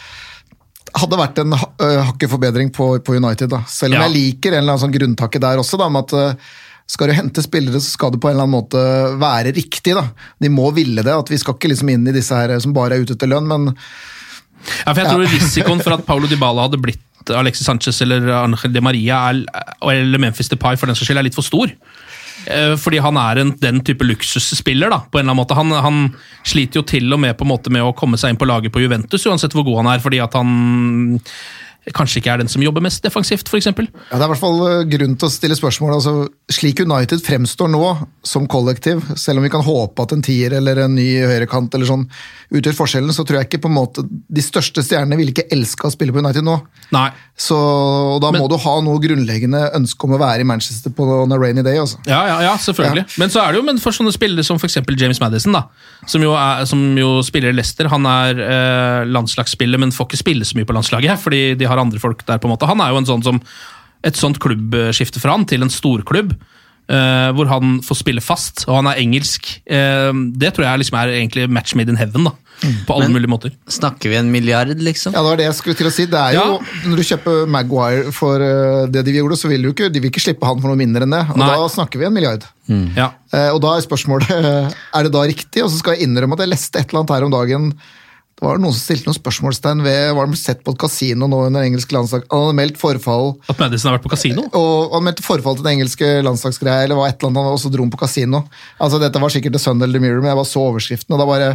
hadde 0.98 1.18
vært 1.20 1.38
en 1.42 1.54
øh, 1.54 1.98
hakket 2.10 2.30
forbedring 2.32 2.70
på, 2.74 2.90
på 3.06 3.14
United. 3.18 3.50
da. 3.54 3.62
Selv 3.70 3.94
om 3.94 4.00
Ja. 4.02 4.08
jeg 4.08 4.16
liker 4.18 4.54
en 4.56 4.62
eller 4.64 4.74
annen 4.74 4.84
sånn 4.88 4.94
grunntakke 4.98 5.40
der 5.46 5.60
også, 5.62 5.78
da, 5.78 5.88
med 5.92 6.08
at 6.08 6.18
øh, 6.18 6.48
skal 6.88 7.10
du 7.10 7.12
hente 7.18 7.42
spillere, 7.44 7.76
så 7.84 7.90
skal 7.98 8.14
det 8.14 8.20
på 8.22 8.30
en 8.30 8.34
eller 8.38 8.46
annen 8.48 8.56
måte 8.62 8.80
være 9.20 9.52
riktig. 9.52 9.92
da. 9.94 10.06
De 10.40 10.48
må 10.48 10.70
ville 10.72 11.02
det. 11.04 11.12
at 11.12 11.28
Vi 11.28 11.36
skal 11.38 11.54
ikke 11.58 11.68
liksom 11.74 11.90
inn 11.92 12.08
i 12.08 12.14
disse 12.16 12.32
her 12.34 12.54
som 12.64 12.72
bare 12.72 12.96
er 12.96 13.04
ute 13.04 13.12
etter 13.18 13.28
lønn, 13.28 13.46
men 13.50 13.74
Ja, 14.86 14.90
for 14.94 15.02
jeg 15.04 15.12
tror 15.12 15.28
risikoen 15.30 15.82
for 15.84 15.94
at 15.94 16.06
Paulo 16.08 16.26
Dybala 16.26 16.64
hadde 16.66 16.80
blitt 16.82 17.04
Alexis 17.30 17.66
Sanchez 17.68 18.00
eller 18.02 18.24
Angel 18.40 18.72
Di 18.72 18.80
Maria 18.80 19.18
er, 19.28 19.42
eller 19.84 20.18
Memphis 20.18 20.48
Depay 20.48 20.78
for 20.80 20.88
den 20.88 20.96
saks 20.96 21.06
skyld 21.10 21.20
er 21.20 21.26
litt 21.28 21.36
for 21.36 21.44
stor. 21.46 21.68
Eh, 22.48 22.74
Fordi 22.80 23.00
han 23.04 23.18
er 23.20 23.42
en, 23.42 23.52
den 23.60 23.82
type 23.84 24.06
luksusspiller. 24.06 24.90
da, 24.90 25.02
på 25.04 25.18
en 25.20 25.26
eller 25.26 25.34
annen 25.34 25.42
måte. 25.42 25.58
Han, 25.58 25.70
han 25.72 26.00
sliter 26.46 26.80
jo 26.80 26.86
til 26.88 27.12
og 27.12 27.20
med 27.20 27.36
på 27.36 27.44
en 27.44 27.52
måte 27.52 27.72
med 27.74 27.84
å 27.84 27.94
komme 27.96 28.18
seg 28.20 28.32
inn 28.32 28.40
på 28.40 28.48
laget 28.48 28.72
på 28.72 28.82
Juventus, 28.82 29.26
uansett 29.28 29.56
hvor 29.56 29.66
god 29.68 29.82
han 29.82 29.92
er. 29.94 30.04
fordi 30.04 30.22
at 30.24 30.36
han 30.38 31.20
kanskje 31.96 32.20
ikke 32.20 32.32
er 32.34 32.42
den 32.42 32.50
som 32.52 32.62
jobber 32.62 32.82
mest 32.84 33.02
defensivt, 33.04 33.48
f.eks. 33.48 33.68
Ja, 33.70 33.72
det 33.72 34.18
er 34.18 34.24
i 34.26 34.30
hvert 34.32 34.40
fall 34.42 34.58
eh, 34.66 34.82
grunn 34.92 35.14
til 35.18 35.28
å 35.28 35.32
stille 35.32 35.56
spørsmål. 35.56 35.94
Altså, 35.96 36.14
slik 36.52 36.82
United 36.84 37.22
fremstår 37.24 37.70
nå, 37.72 37.82
som 38.26 38.48
kollektiv, 38.50 39.00
selv 39.16 39.40
om 39.40 39.46
vi 39.46 39.52
kan 39.52 39.64
håpe 39.64 40.04
at 40.04 40.12
en 40.16 40.24
tier 40.24 40.52
eller 40.58 40.82
en 40.84 40.94
ny 40.98 41.06
høyrekant 41.24 41.74
eller 41.78 41.88
sånn 41.88 42.04
utgjør 42.52 42.76
forskjellen, 42.78 43.12
så 43.14 43.24
tror 43.28 43.40
jeg 43.40 43.48
ikke 43.50 43.60
på 43.66 43.68
en 43.68 43.76
måte 43.76 44.02
De 44.08 44.40
største 44.44 44.80
stjernene 44.84 45.18
ville 45.20 45.34
ikke 45.34 45.48
elska 45.52 45.88
å 45.88 45.92
spille 45.92 46.14
på 46.14 46.22
United 46.24 46.46
nå. 46.46 46.54
Nei. 46.96 47.08
Så 47.38 47.56
Da 48.20 48.30
Men- 48.32 48.42
må 48.42 48.48
du 48.50 48.56
ha 48.56 48.74
noe 48.82 48.98
grunnleggende 49.00 49.60
ønske 49.76 50.04
om 50.04 50.16
å 50.16 50.18
være 50.18 50.40
i 50.40 50.48
Manchester 50.48 50.90
på 50.90 51.06
on 51.22 51.32
a 51.32 51.38
rainy 51.38 51.62
day. 51.62 51.76
Altså. 51.78 51.98
Ja, 52.06 52.24
ja, 52.26 52.40
ja, 52.42 52.54
selvfølgelig. 52.56 53.04
Men 53.18 53.28
så 53.30 53.42
er 53.44 53.52
det 53.52 53.60
jo 53.60 53.66
men 53.68 53.78
for 53.78 53.92
sånne 53.92 54.12
spillere 54.12 54.44
som 54.44 54.56
f.eks. 54.58 54.78
James 54.98 55.20
Madison, 55.20 55.52
da, 55.52 55.64
som 56.06 56.22
jo, 56.24 56.32
er, 56.34 56.64
som 56.66 56.80
jo 56.98 57.22
spiller 57.22 57.52
Leicester. 57.54 57.88
Han 57.92 58.04
er 58.08 58.40
eh, 58.42 59.04
landslagsspiller, 59.06 59.78
men 59.78 59.92
får 59.94 60.08
ikke 60.08 60.22
spille 60.24 60.48
så 60.48 60.56
mye 60.58 60.66
på 60.68 60.74
landslaget, 60.76 61.20
fordi 61.22 61.42
de 61.60 61.67
har 61.68 61.80
andre 61.80 62.00
folk 62.02 62.24
der. 62.26 62.38
på 62.38 62.48
en 62.48 62.56
måte. 62.56 62.68
Han 62.68 62.80
er 62.84 62.94
jo 62.94 63.02
en 63.02 63.08
sånn 63.08 63.24
som 63.26 63.42
et 64.06 64.16
sånt 64.18 64.38
klubbskifte 64.38 65.20
for 65.20 65.32
han 65.34 65.46
til 65.48 65.64
en 65.64 65.72
storklubb. 65.72 66.36
Uh, 66.88 67.28
hvor 67.36 67.44
han 67.50 67.82
får 67.84 67.98
spille 68.00 68.22
fast, 68.24 68.62
og 68.64 68.78
han 68.78 68.86
er 68.88 68.96
engelsk. 69.02 69.44
Uh, 69.68 70.08
det 70.40 70.54
tror 70.56 70.64
jeg 70.64 70.80
liksom 70.80 70.96
er 70.96 71.10
egentlig 71.18 71.42
match 71.52 71.74
made 71.76 71.92
in 71.92 71.98
heaven. 72.00 72.24
da, 72.24 72.32
På 72.88 72.94
alle 72.94 73.10
Men- 73.10 73.18
mulige 73.18 73.28
måter. 73.28 73.52
Snakker 73.68 74.08
vi 74.08 74.16
en 74.16 74.30
milliard, 74.32 74.72
liksom? 74.80 75.12
Ja, 75.12 75.20
det 75.20 75.28
var 75.28 75.36
det 75.36 75.44
jeg 75.50 75.56
skulle 75.58 75.76
til 75.76 75.86
å 75.86 75.92
si. 75.92 76.06
Det 76.06 76.16
er 76.16 76.38
jo, 76.38 76.62
Når 76.88 76.96
du 76.96 77.02
kjøper 77.04 77.46
Maguire 77.46 78.10
for 78.10 78.40
uh, 78.40 78.86
det 78.88 79.04
de 79.04 79.18
gjorde, 79.18 79.36
så 79.36 79.50
vil 79.52 79.68
du 79.68 79.74
ikke, 79.74 79.92
de 79.92 80.00
vil 80.00 80.08
ikke 80.08 80.24
slippe 80.24 80.48
han 80.48 80.62
for 80.62 80.72
noe 80.72 80.80
mindre 80.80 81.04
enn 81.04 81.12
det. 81.12 81.26
Og 81.28 81.36
Nei. 81.36 81.50
Da 81.52 81.68
snakker 81.68 82.00
vi 82.00 82.08
en 82.08 82.16
milliard. 82.16 82.48
Ja. 82.96 83.12
Eh, 83.32 83.50
og 83.52 83.60
da 83.60 83.76
er 83.76 83.84
spørsmålet 83.84 84.32
er 84.96 85.02
det 85.04 85.12
da 85.12 85.28
riktig. 85.28 85.62
Og 85.64 85.68
så 85.68 85.82
skal 85.82 85.98
jeg 85.98 86.08
innrømme 86.08 86.40
at 86.40 86.46
jeg 86.46 86.54
leste 86.54 86.80
et 86.80 86.88
eller 86.88 87.04
annet 87.04 87.16
her 87.18 87.28
om 87.28 87.36
dagen. 87.36 87.68
Det 88.38 88.46
var 88.46 88.60
noen 88.62 88.70
som 88.70 88.84
stilte 88.84 89.08
noen 89.08 89.16
spørsmålstegn 89.16 89.80
ved 89.82 90.12
Var 90.14 90.28
de 90.30 90.38
sett 90.38 90.60
på 90.62 90.70
et 90.70 90.78
kasino 90.78 91.26
nå 91.26 91.40
under 91.48 91.64
engelsk 91.66 91.90
landslag? 91.90 92.22
Han 92.30 92.44
hadde 92.44 92.58
meldt 92.60 92.78
forfall 92.78 93.32
At 93.50 93.58
Madison 93.58 93.90
har 93.90 93.98
vært 93.98 94.06
på 94.06 94.12
kasino? 94.14 94.44
og 94.54 94.94
han 94.94 95.06
meldte 95.08 95.26
forfall 95.26 95.58
til 95.58 95.66
den 95.66 95.78
engelske 95.80 96.10
landslagsgreia, 96.22 96.86
eller 96.86 97.00
var 97.00 97.10
et 97.10 97.18
eller 97.18 97.34
annet, 97.34 97.52
og 97.56 97.60
så 97.62 97.72
dro 97.74 97.82
han 97.82 97.92
på 97.92 98.00
kasino. 98.04 98.44
Altså, 98.78 99.02
Dette 99.02 99.22
var 99.22 99.34
sikkert 99.34 99.58
The 99.58 99.62
Sun 99.62 99.82
eller 99.82 99.98
The 99.98 100.04
Mirror, 100.04 100.22
men 100.22 100.30
jeg 100.30 100.38
bare 100.38 100.52
så 100.52 100.64
overskriften, 100.70 101.16
og 101.16 101.22
da 101.22 101.26
bare 101.28 101.50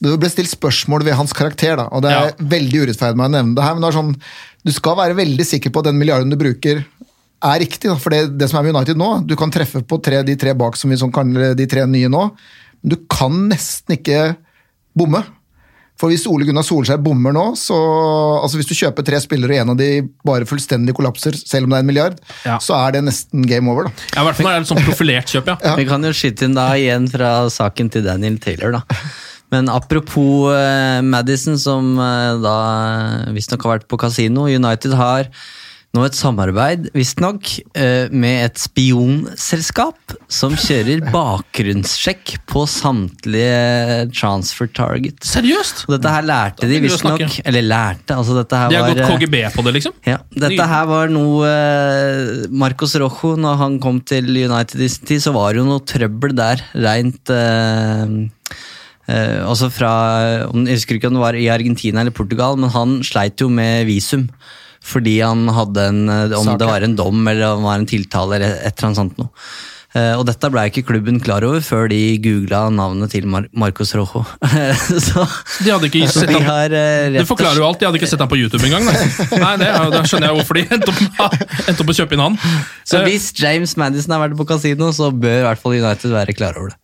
det 0.00 0.14
ble 0.16 0.30
stilt 0.32 0.48
spørsmål 0.48 1.04
ved 1.04 1.16
hans 1.18 1.34
karakter, 1.36 1.74
da, 1.76 1.84
og 1.92 2.00
det 2.04 2.12
er 2.16 2.30
veldig 2.52 2.86
urettferdig 2.86 3.20
med 3.20 3.26
å 3.26 3.32
nevne 3.34 3.56
det 3.58 3.66
her, 3.66 3.74
men 3.76 3.84
det 3.84 3.90
er 3.90 3.96
sånn, 3.98 4.14
du 4.64 4.72
skal 4.72 4.96
være 4.96 5.16
veldig 5.18 5.44
sikker 5.44 5.72
på 5.74 5.82
at 5.82 5.90
den 5.90 5.98
milliarden 6.00 6.32
du 6.32 6.38
bruker, 6.40 6.80
er 7.40 7.60
riktig. 7.60 7.88
Da, 7.88 7.96
for 8.00 8.12
det, 8.12 8.22
det 8.40 8.48
som 8.48 8.60
er 8.60 8.66
med 8.66 8.78
United 8.78 9.00
nå, 9.00 9.10
du 9.28 9.34
kan 9.40 9.52
treffe 9.52 9.82
på 9.84 9.98
tre, 10.04 10.22
de 10.24 10.36
tre 10.40 10.54
bak 10.56 10.76
som 10.80 10.92
vi 10.92 10.98
sånn, 11.00 11.12
kan, 11.12 11.32
de 11.32 11.66
tre 11.68 11.84
nye 11.88 12.08
nå, 12.12 12.22
men 12.80 12.94
du 12.94 12.96
kan 13.12 13.36
nesten 13.50 13.96
ikke 13.96 14.34
bomme. 14.96 15.22
For 16.00 16.08
hvis 16.08 16.22
Ole 16.30 16.46
Gunnar 16.48 16.64
Solskjær 16.64 17.00
bommer 17.04 17.34
nå, 17.36 17.42
så 17.60 17.76
altså 18.40 18.56
Hvis 18.56 18.70
du 18.70 18.74
kjøper 18.78 19.04
tre 19.04 19.18
spillere 19.20 19.58
og 19.58 19.60
en 19.66 19.72
av 19.74 19.76
de 19.80 19.88
bare 20.24 20.46
fullstendig 20.48 20.94
kollapser, 20.96 21.36
selv 21.36 21.68
om 21.68 21.74
det 21.74 21.80
er 21.80 21.84
en 21.84 21.90
milliard, 21.90 22.20
Ja. 22.46 22.56
så 22.58 22.78
er 22.80 22.96
det 22.96 23.02
nesten 23.04 23.44
game 23.46 23.68
over. 23.68 23.84
da. 23.90 23.92
Ja, 24.16 24.22
I 24.22 24.24
hvert 24.30 24.38
fall 24.40 24.46
når 24.48 24.54
det 24.54 24.60
er 24.60 24.64
et 24.64 24.70
sånn 24.72 24.84
profilert 24.88 25.28
kjøp, 25.34 25.50
ja. 25.66 25.74
Vi 25.76 25.84
kan 25.90 26.02
jo 26.08 26.12
skyte 26.16 26.48
inn 26.48 26.56
da 26.56 26.70
igjen 26.80 27.10
fra 27.12 27.34
saken 27.52 27.90
til 27.92 28.06
Daniel 28.08 28.38
Taylor, 28.40 28.78
da. 28.80 29.00
Men 29.52 29.68
apropos 29.68 30.52
eh, 30.54 31.00
Madison, 31.02 31.58
som 31.58 31.96
eh, 31.98 32.36
da 32.40 32.56
visstnok 33.34 33.64
har 33.66 33.72
vært 33.80 33.88
på 33.90 33.98
kasino. 33.98 34.44
United 34.46 34.94
har 34.94 35.26
nå 35.90 36.04
et 36.06 36.14
samarbeid, 36.14 36.84
visstnok, 36.94 37.48
eh, 37.74 38.06
med 38.14 38.44
et 38.44 38.60
spionselskap 38.62 40.14
som 40.30 40.54
kjører 40.54 41.02
bakgrunnssjekk 41.16 42.36
på 42.50 42.62
samtlige 42.70 44.06
transfer 44.14 44.70
target. 44.70 45.18
Seriøst? 45.26 45.84
Og 45.88 45.96
dette 45.96 46.12
her 46.14 46.28
lærte 46.28 46.68
de 46.70 46.78
visstnok. 46.84 47.40
Eller 47.42 47.66
lærte, 47.66 48.14
altså 48.14 48.38
dette 48.38 48.60
her 48.60 48.70
De 48.70 48.78
har 48.78 48.86
var 48.86 48.94
gått 48.94 49.02
eh, 49.02 49.16
KGB 49.16 49.36
på 49.56 49.66
det, 49.66 49.74
liksom? 49.80 49.96
ja, 50.06 50.20
dette 50.46 50.70
her 50.74 50.86
var 50.92 51.10
noe 51.10 51.50
eh, 51.50 52.46
Marcos 52.54 52.94
Rojo, 53.02 53.34
når 53.40 53.58
han 53.64 53.80
kom 53.82 53.98
til 54.06 54.30
United 54.30 54.86
i 54.86 54.90
sin 54.94 55.10
tid, 55.10 55.26
så 55.26 55.34
var 55.34 55.52
det 55.52 55.64
jo 55.64 55.70
noe 55.72 55.82
trøbbel 55.82 56.38
der, 56.38 56.68
rent 56.78 57.34
uh, 57.34 58.20
Uh, 59.10 59.42
Altså 59.48 59.66
fra 59.72 59.90
Jeg 60.52 60.76
husker 60.76 60.94
ikke 60.94 61.08
om 61.10 61.16
det 61.16 61.22
var 61.24 61.34
i 61.34 61.48
Argentina 61.50 62.04
eller 62.04 62.14
Portugal, 62.14 62.54
men 62.60 62.70
han 62.70 63.00
sleit 63.02 63.42
jo 63.42 63.48
med 63.50 63.88
visum. 63.88 64.28
Fordi 64.84 65.18
han 65.20 65.44
hadde 65.52 65.82
en 65.90 66.08
eh, 66.08 66.38
Om 66.38 66.46
Saker. 66.52 66.58
det 66.62 66.70
var 66.70 66.86
en 66.86 66.96
dom 66.96 67.28
eller 67.28 67.50
om 67.52 67.60
det 67.60 67.68
var 67.68 67.82
en 67.82 67.90
tiltale 67.90 68.38
eller 68.38 68.54
et 68.56 68.72
eller 68.72 68.88
annet 68.88 69.00
sånt 69.02 69.20
noe. 69.20 69.28
Eh, 69.90 70.12
og 70.14 70.22
dette 70.28 70.46
ble 70.54 70.62
ikke 70.70 70.84
klubben 70.86 71.16
klar 71.18 71.42
over 71.42 71.58
før 71.66 71.88
de 71.90 71.98
googla 72.22 72.60
navnet 72.70 73.10
til 73.10 73.24
Mar 73.26 73.48
Marcos 73.58 73.90
Rojo. 73.98 74.20
så 75.08 75.24
De 75.64 75.72
hadde 75.72 75.88
ikke 75.88 76.04
sett 76.12 76.30
ham. 76.30 76.44
har 76.46 76.70
eh, 76.78 77.16
Du 77.16 77.24
forklarer 77.26 77.58
jo 77.58 77.64
alt, 77.66 77.80
de 77.80 77.88
hadde 77.88 77.98
ikke 77.98 78.10
sett 78.12 78.22
ham 78.22 78.30
på 78.30 78.38
YouTube 78.38 78.62
engang. 78.68 78.86
Nei, 78.86 79.54
det, 79.58 79.70
da 79.90 80.02
skjønner 80.06 80.30
jeg 80.30 80.36
hvorfor 80.38 80.60
de 80.60 80.64
endte 80.76 80.94
opp, 80.94 81.34
endte 81.66 81.82
opp 81.82 81.90
å 81.90 81.96
kjøpe 81.98 82.14
inn 82.14 82.22
han. 82.22 82.38
Så 82.86 83.00
hvis 83.02 83.30
James 83.40 83.74
Madison 83.82 84.14
har 84.14 84.22
vært 84.28 84.38
på 84.38 84.46
kasino, 84.52 84.92
så 84.94 85.10
bør 85.10 85.40
i 85.40 85.46
hvert 85.48 85.62
fall 85.64 85.74
United 85.80 86.14
være 86.14 86.36
klar 86.38 86.60
over 86.60 86.70
det. 86.70 86.78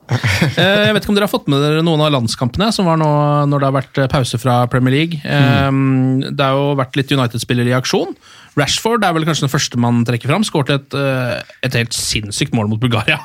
eh, 0.56 0.88
Jeg 0.88 0.96
vet 0.96 1.04
ikke 1.06 1.14
om 1.14 1.20
dere 1.20 1.28
har 1.28 1.34
fått 1.36 1.46
med 1.52 1.62
dere 1.62 1.84
noen 1.86 2.02
av 2.08 2.10
landskampene 2.16 2.72
som 2.74 2.90
var 2.90 2.98
nå 2.98 3.12
når 3.52 3.62
det 3.62 3.70
har 3.70 3.76
vært 3.78 4.02
pause 4.16 4.42
fra 4.42 4.58
Premier 4.72 4.96
League. 4.98 5.22
Mm. 5.22 6.34
Det 6.34 6.42
har 6.42 6.58
jo 6.58 6.74
vært 6.82 6.98
litt 6.98 7.14
United-spillere 7.14 7.70
i 7.70 7.78
aksjon. 7.78 8.16
Rashford 8.56 9.04
er 9.04 9.12
vel 9.16 9.26
kanskje 9.28 9.44
den 9.46 9.52
første 9.52 9.80
man 9.80 10.02
trekker 10.08 10.30
fram. 10.32 10.44
Skåret 10.46 10.72
et, 10.74 10.96
eh, 10.96 11.54
et 11.68 11.76
helt 11.76 11.92
sinnssykt 11.96 12.54
mål 12.56 12.70
mot 12.72 12.80
Bulgaria. 12.80 13.20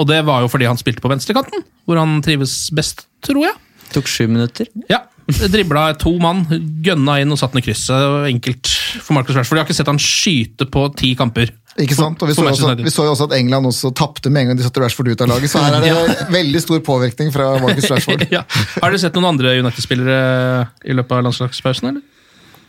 Og 0.00 0.08
det 0.08 0.22
var 0.24 0.40
jo 0.44 0.48
fordi 0.52 0.68
han 0.70 0.80
spilte 0.80 1.04
på 1.04 1.10
venstrekanten, 1.12 1.66
hvor 1.84 2.00
han 2.00 2.20
trives 2.24 2.70
best, 2.72 3.06
tror 3.26 3.44
jeg. 3.50 3.56
Tok 3.92 4.08
sju 4.08 4.26
minutter. 4.30 4.70
Ja, 4.88 5.04
Dribla 5.30 5.92
to 6.00 6.12
mann, 6.18 6.44
gønna 6.82 7.20
inn 7.22 7.30
og 7.30 7.38
satt 7.40 7.54
ned 7.54 7.64
krysset. 7.66 8.26
Enkelt 8.30 8.70
for 9.02 9.14
Marcus 9.14 9.36
Rashford. 9.36 9.60
Jeg 9.60 9.64
har 9.64 9.68
ikke 9.68 9.78
sett 9.78 9.90
han 9.90 10.00
skyte 10.02 10.66
på 10.70 10.84
ti 10.98 11.12
kamper. 11.18 11.52
Ikke 11.80 11.94
sant? 11.94 12.20
Og 12.22 12.30
vi 12.30 12.34
så, 12.34 12.44
også, 12.50 12.72
vi 12.80 12.90
så 12.92 13.04
jo 13.06 13.12
også 13.14 13.28
at 13.28 13.36
England 13.38 13.68
også 13.70 13.92
tapte 13.96 14.32
med 14.32 14.42
en 14.42 14.50
gang 14.50 14.58
de 14.58 14.64
satte 14.66 14.82
Rashford 14.82 15.12
ut 15.12 15.22
av 15.22 15.30
laget, 15.30 15.52
så 15.52 15.62
her 15.62 15.76
er 15.78 15.84
det 15.86 16.16
veldig 16.38 16.62
stor 16.64 16.80
påvirkning 16.86 17.30
fra 17.34 17.52
Marcus 17.62 17.86
Rashford. 17.92 18.26
ja. 18.32 18.42
Har 18.80 18.90
dere 18.90 19.02
sett 19.04 19.14
noen 19.18 19.30
andre 19.30 19.54
United-spillere 19.60 20.16
i 20.84 20.96
løpet 20.98 21.14
av 21.20 21.28
landslagspausen? 21.28 21.92
eller? 21.92 22.02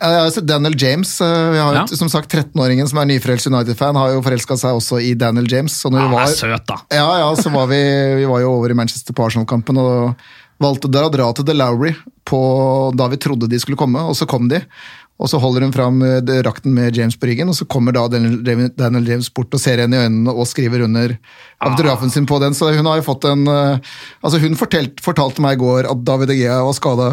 Jeg 0.02 0.18
har 0.18 0.32
sett 0.34 0.48
Daniel 0.50 0.74
James. 0.82 1.12
eh, 1.22 1.52
Vi 1.54 1.60
har, 1.62 1.74
Ja. 1.76 1.86
Som 1.88 2.10
sagt, 2.10 2.30
13-åringen 2.34 2.88
som 2.90 2.98
er 3.00 3.06
nyfrelst 3.06 3.48
United-fan, 3.48 3.96
har 3.96 4.10
jo 4.16 4.22
forelska 4.26 4.58
seg 4.58 4.74
også 4.80 4.98
i 5.02 5.14
Daniel 5.14 5.46
James. 5.48 5.72
Så 5.78 5.92
når 5.94 6.08
vi 6.08 6.16
var, 6.16 6.26
søt, 6.28 6.66
da. 6.68 6.78
Ja, 6.92 7.08
ja, 7.22 7.36
så 7.38 7.52
var 7.54 7.68
vi, 7.68 7.82
vi 8.18 8.26
var 8.26 8.42
jo 8.42 8.52
over 8.58 8.72
i 8.72 8.74
Manchester 8.74 9.14
på 9.14 9.26
Arsenal-kampen 9.28 9.78
og 9.78 10.16
valgte 10.62 10.90
der 10.92 11.06
å 11.08 11.12
dra 11.14 11.32
til 11.34 11.46
The 11.46 11.54
Lowry 11.58 11.96
på, 12.26 12.40
da 12.96 13.08
vi 13.10 13.18
trodde 13.18 13.48
de 13.50 13.58
skulle 13.60 13.78
komme, 13.78 13.98
og 14.00 14.14
så 14.18 14.28
kom 14.30 14.48
de. 14.50 14.60
Og 15.22 15.30
så 15.30 15.38
holder 15.38 15.68
hun 15.68 15.74
fram 15.74 16.00
rakten 16.02 16.42
drakten 16.42 16.74
med 16.74 16.96
James 16.98 17.18
på 17.20 17.28
ryggen, 17.30 17.50
og 17.52 17.56
så 17.58 17.68
kommer 17.70 17.94
da 17.94 18.08
Daniel 18.10 19.08
James 19.08 19.30
bort 19.30 19.54
og 19.54 19.62
ser 19.62 19.84
henne 19.84 19.98
i 19.98 20.08
øynene 20.08 20.34
og 20.34 20.48
skriver 20.50 20.88
under 20.88 21.14
autografen 21.62 22.10
sin 22.10 22.26
på 22.26 22.40
den. 22.42 22.56
Så 22.58 22.72
hun 22.74 22.90
har 22.90 22.98
jo 22.98 23.06
fått 23.06 23.28
en 23.30 23.46
eh, 23.48 23.92
Altså, 24.24 24.40
hun 24.42 24.58
fortelt, 24.58 24.98
fortalte 25.02 25.44
meg 25.44 25.60
i 25.60 25.62
går 25.62 25.90
at 25.92 26.02
David 26.06 26.34
Egea 26.34 26.64
var 26.66 26.74
skada 26.78 27.12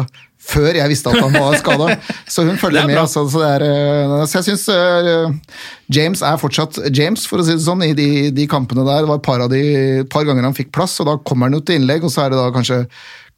før 0.49 0.71
jeg 0.71 0.89
visste 0.89 1.11
at 1.11 1.19
han 1.19 1.35
var 1.35 1.57
skada. 1.59 1.99
Så 2.33 2.45
hun 2.47 2.57
følger 2.57 2.81
er 2.81 2.87
med. 2.87 2.97
Altså, 2.97 3.25
så, 3.29 3.41
det 3.43 3.49
er, 3.59 3.65
eh, 3.67 4.25
så 4.25 4.39
jeg 4.39 4.47
syns 4.47 5.43
James 5.91 6.23
er 6.25 6.39
fortsatt 6.39 6.79
James, 6.95 7.25
for 7.27 7.43
å 7.43 7.45
si 7.45 7.57
det 7.57 7.65
sånn, 7.65 7.83
i 7.85 7.91
de, 7.93 8.29
de 8.33 8.47
kampene 8.49 8.87
der. 8.87 9.03
Det 9.03 9.11
var 9.11 9.19
et 9.19 9.27
par, 9.27 9.43
av 9.43 9.51
de, 9.51 9.61
et 9.99 10.09
par 10.09 10.25
ganger 10.25 10.47
han 10.47 10.55
fikk 10.57 10.71
plass, 10.73 10.95
og 11.03 11.11
da 11.11 11.17
kommer 11.21 11.49
han 11.49 11.59
jo 11.59 11.61
til 11.67 11.81
innlegg, 11.81 12.07
og 12.07 12.13
så 12.13 12.23
er 12.23 12.33
det 12.33 12.39
da 12.39 12.49
kanskje 12.55 12.81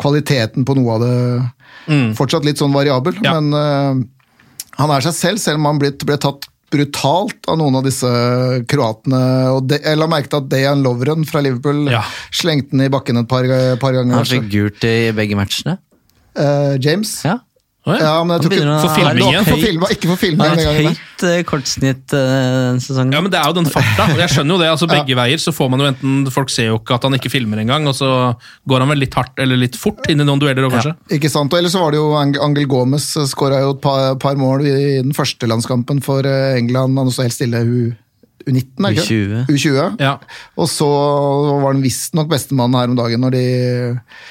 kvaliteten 0.02 0.64
på 0.68 0.78
noe 0.78 0.96
av 0.96 1.04
det 1.04 1.18
fortsatt 2.18 2.46
litt 2.48 2.62
sånn 2.62 2.74
variabel. 2.76 3.18
Ja. 3.26 3.36
Men 3.40 3.58
eh, 3.58 4.06
han 4.84 4.92
er 4.96 5.06
seg 5.06 5.16
selv, 5.18 5.42
selv 5.44 5.62
om 5.62 5.70
han 5.70 5.80
blitt, 5.82 6.04
ble 6.08 6.18
tatt 6.22 6.48
brutalt 6.72 7.50
av 7.52 7.58
noen 7.60 7.76
av 7.82 7.84
disse 7.84 8.08
kroatene. 8.72 9.20
Og 9.58 9.66
de, 9.68 9.80
jeg 9.84 10.00
la 10.00 10.08
merke 10.08 10.32
til 10.32 10.40
at 10.40 10.50
Dejan 10.54 10.84
Lovren 10.86 11.26
fra 11.28 11.42
Liverpool 11.44 11.84
Ja. 11.92 12.04
slengte 12.32 12.72
den 12.72 12.86
i 12.86 12.92
bakken 12.94 13.20
et 13.20 13.28
par, 13.32 13.48
par 13.82 13.98
ganger. 13.98 14.22
Han 14.22 14.30
fikk 14.30 14.48
gult 14.54 14.86
i 14.88 15.12
begge 15.16 15.36
matchene. 15.40 15.78
Uh, 16.32 16.78
James? 16.80 17.12
Ja. 17.28 17.42
Å, 17.82 17.96
ja. 17.98 18.02
Ja, 18.06 18.18
men 18.22 18.36
jeg 18.36 18.44
tror 18.46 18.54
ikke 18.54 18.74
For 18.84 18.94
filmingen. 18.94 19.32
igjen? 19.32 19.46
For 19.48 19.62
filma, 19.66 19.88
ikke 19.90 20.10
for 20.12 20.20
filming 20.22 20.42
Han 20.44 20.60
den 20.60 20.68
gangen. 20.68 20.98
høyt 21.00 21.24
eh, 21.26 21.40
kortsnitt 21.50 22.14
uh, 22.14 22.20
denne 22.68 22.84
sesongen. 22.86 23.16
Ja, 23.16 23.22
men 23.26 23.34
Det 23.34 23.40
er 23.40 23.48
jo 23.50 23.56
den 23.58 23.70
farta. 23.74 24.06
Jeg 24.20 24.30
skjønner 24.36 24.54
jo 24.54 24.60
det. 24.62 24.68
altså 24.70 24.90
Begge 24.92 25.18
veier 25.18 25.42
så 25.42 25.54
får 25.56 25.72
man 25.74 25.82
jo 25.82 25.88
enten 25.90 26.30
Folk 26.36 26.54
ser 26.54 26.70
jo 26.70 26.78
ikke 26.78 27.00
at 27.00 27.08
han 27.10 27.18
ikke 27.18 27.32
filmer 27.34 27.64
engang, 27.64 27.88
og 27.90 27.98
så 27.98 28.12
går 28.70 28.86
han 28.86 28.94
vel 28.94 29.02
litt 29.02 29.18
hardt 29.18 29.42
eller 29.42 29.58
litt 29.58 29.80
fort 29.82 30.06
inn 30.14 30.22
i 30.22 30.28
noen 30.28 30.44
dueller 30.44 30.68
òg, 30.70 30.76
kanskje. 30.78 30.94
Ikke 31.18 31.32
sant, 31.34 31.50
og 31.50 31.58
Ellers 31.58 31.74
så 31.74 31.82
var 31.82 31.96
det 31.96 32.04
jo 32.04 32.14
Angel 32.22 32.70
Gomez 32.70 33.10
skåra 33.34 33.64
jo 33.66 33.74
et 33.74 33.82
par, 33.82 34.14
par 34.22 34.38
mål 34.38 34.62
i 34.70 34.78
den 35.02 35.18
første 35.18 35.50
landskampen 35.50 36.06
for 36.06 36.22
eh, 36.30 36.60
England. 36.62 36.94
Han 37.02 37.10
sto 37.10 37.26
helt 37.26 37.34
stille 37.34 37.66
U, 37.66 37.82
U19, 38.46 38.88
er 38.88 38.96
det 38.96 39.06
ikke? 39.06 39.20
U20. 39.48 39.52
U20. 39.52 40.02
Ja. 40.02 40.14
Og 40.60 40.70
så 40.72 40.88
var 40.88 41.68
han 41.70 41.84
visstnok 41.84 42.30
bestemann 42.32 42.76
her 42.78 42.92
om 42.92 42.98
dagen 43.00 43.22
når 43.24 43.36
de 43.36 43.46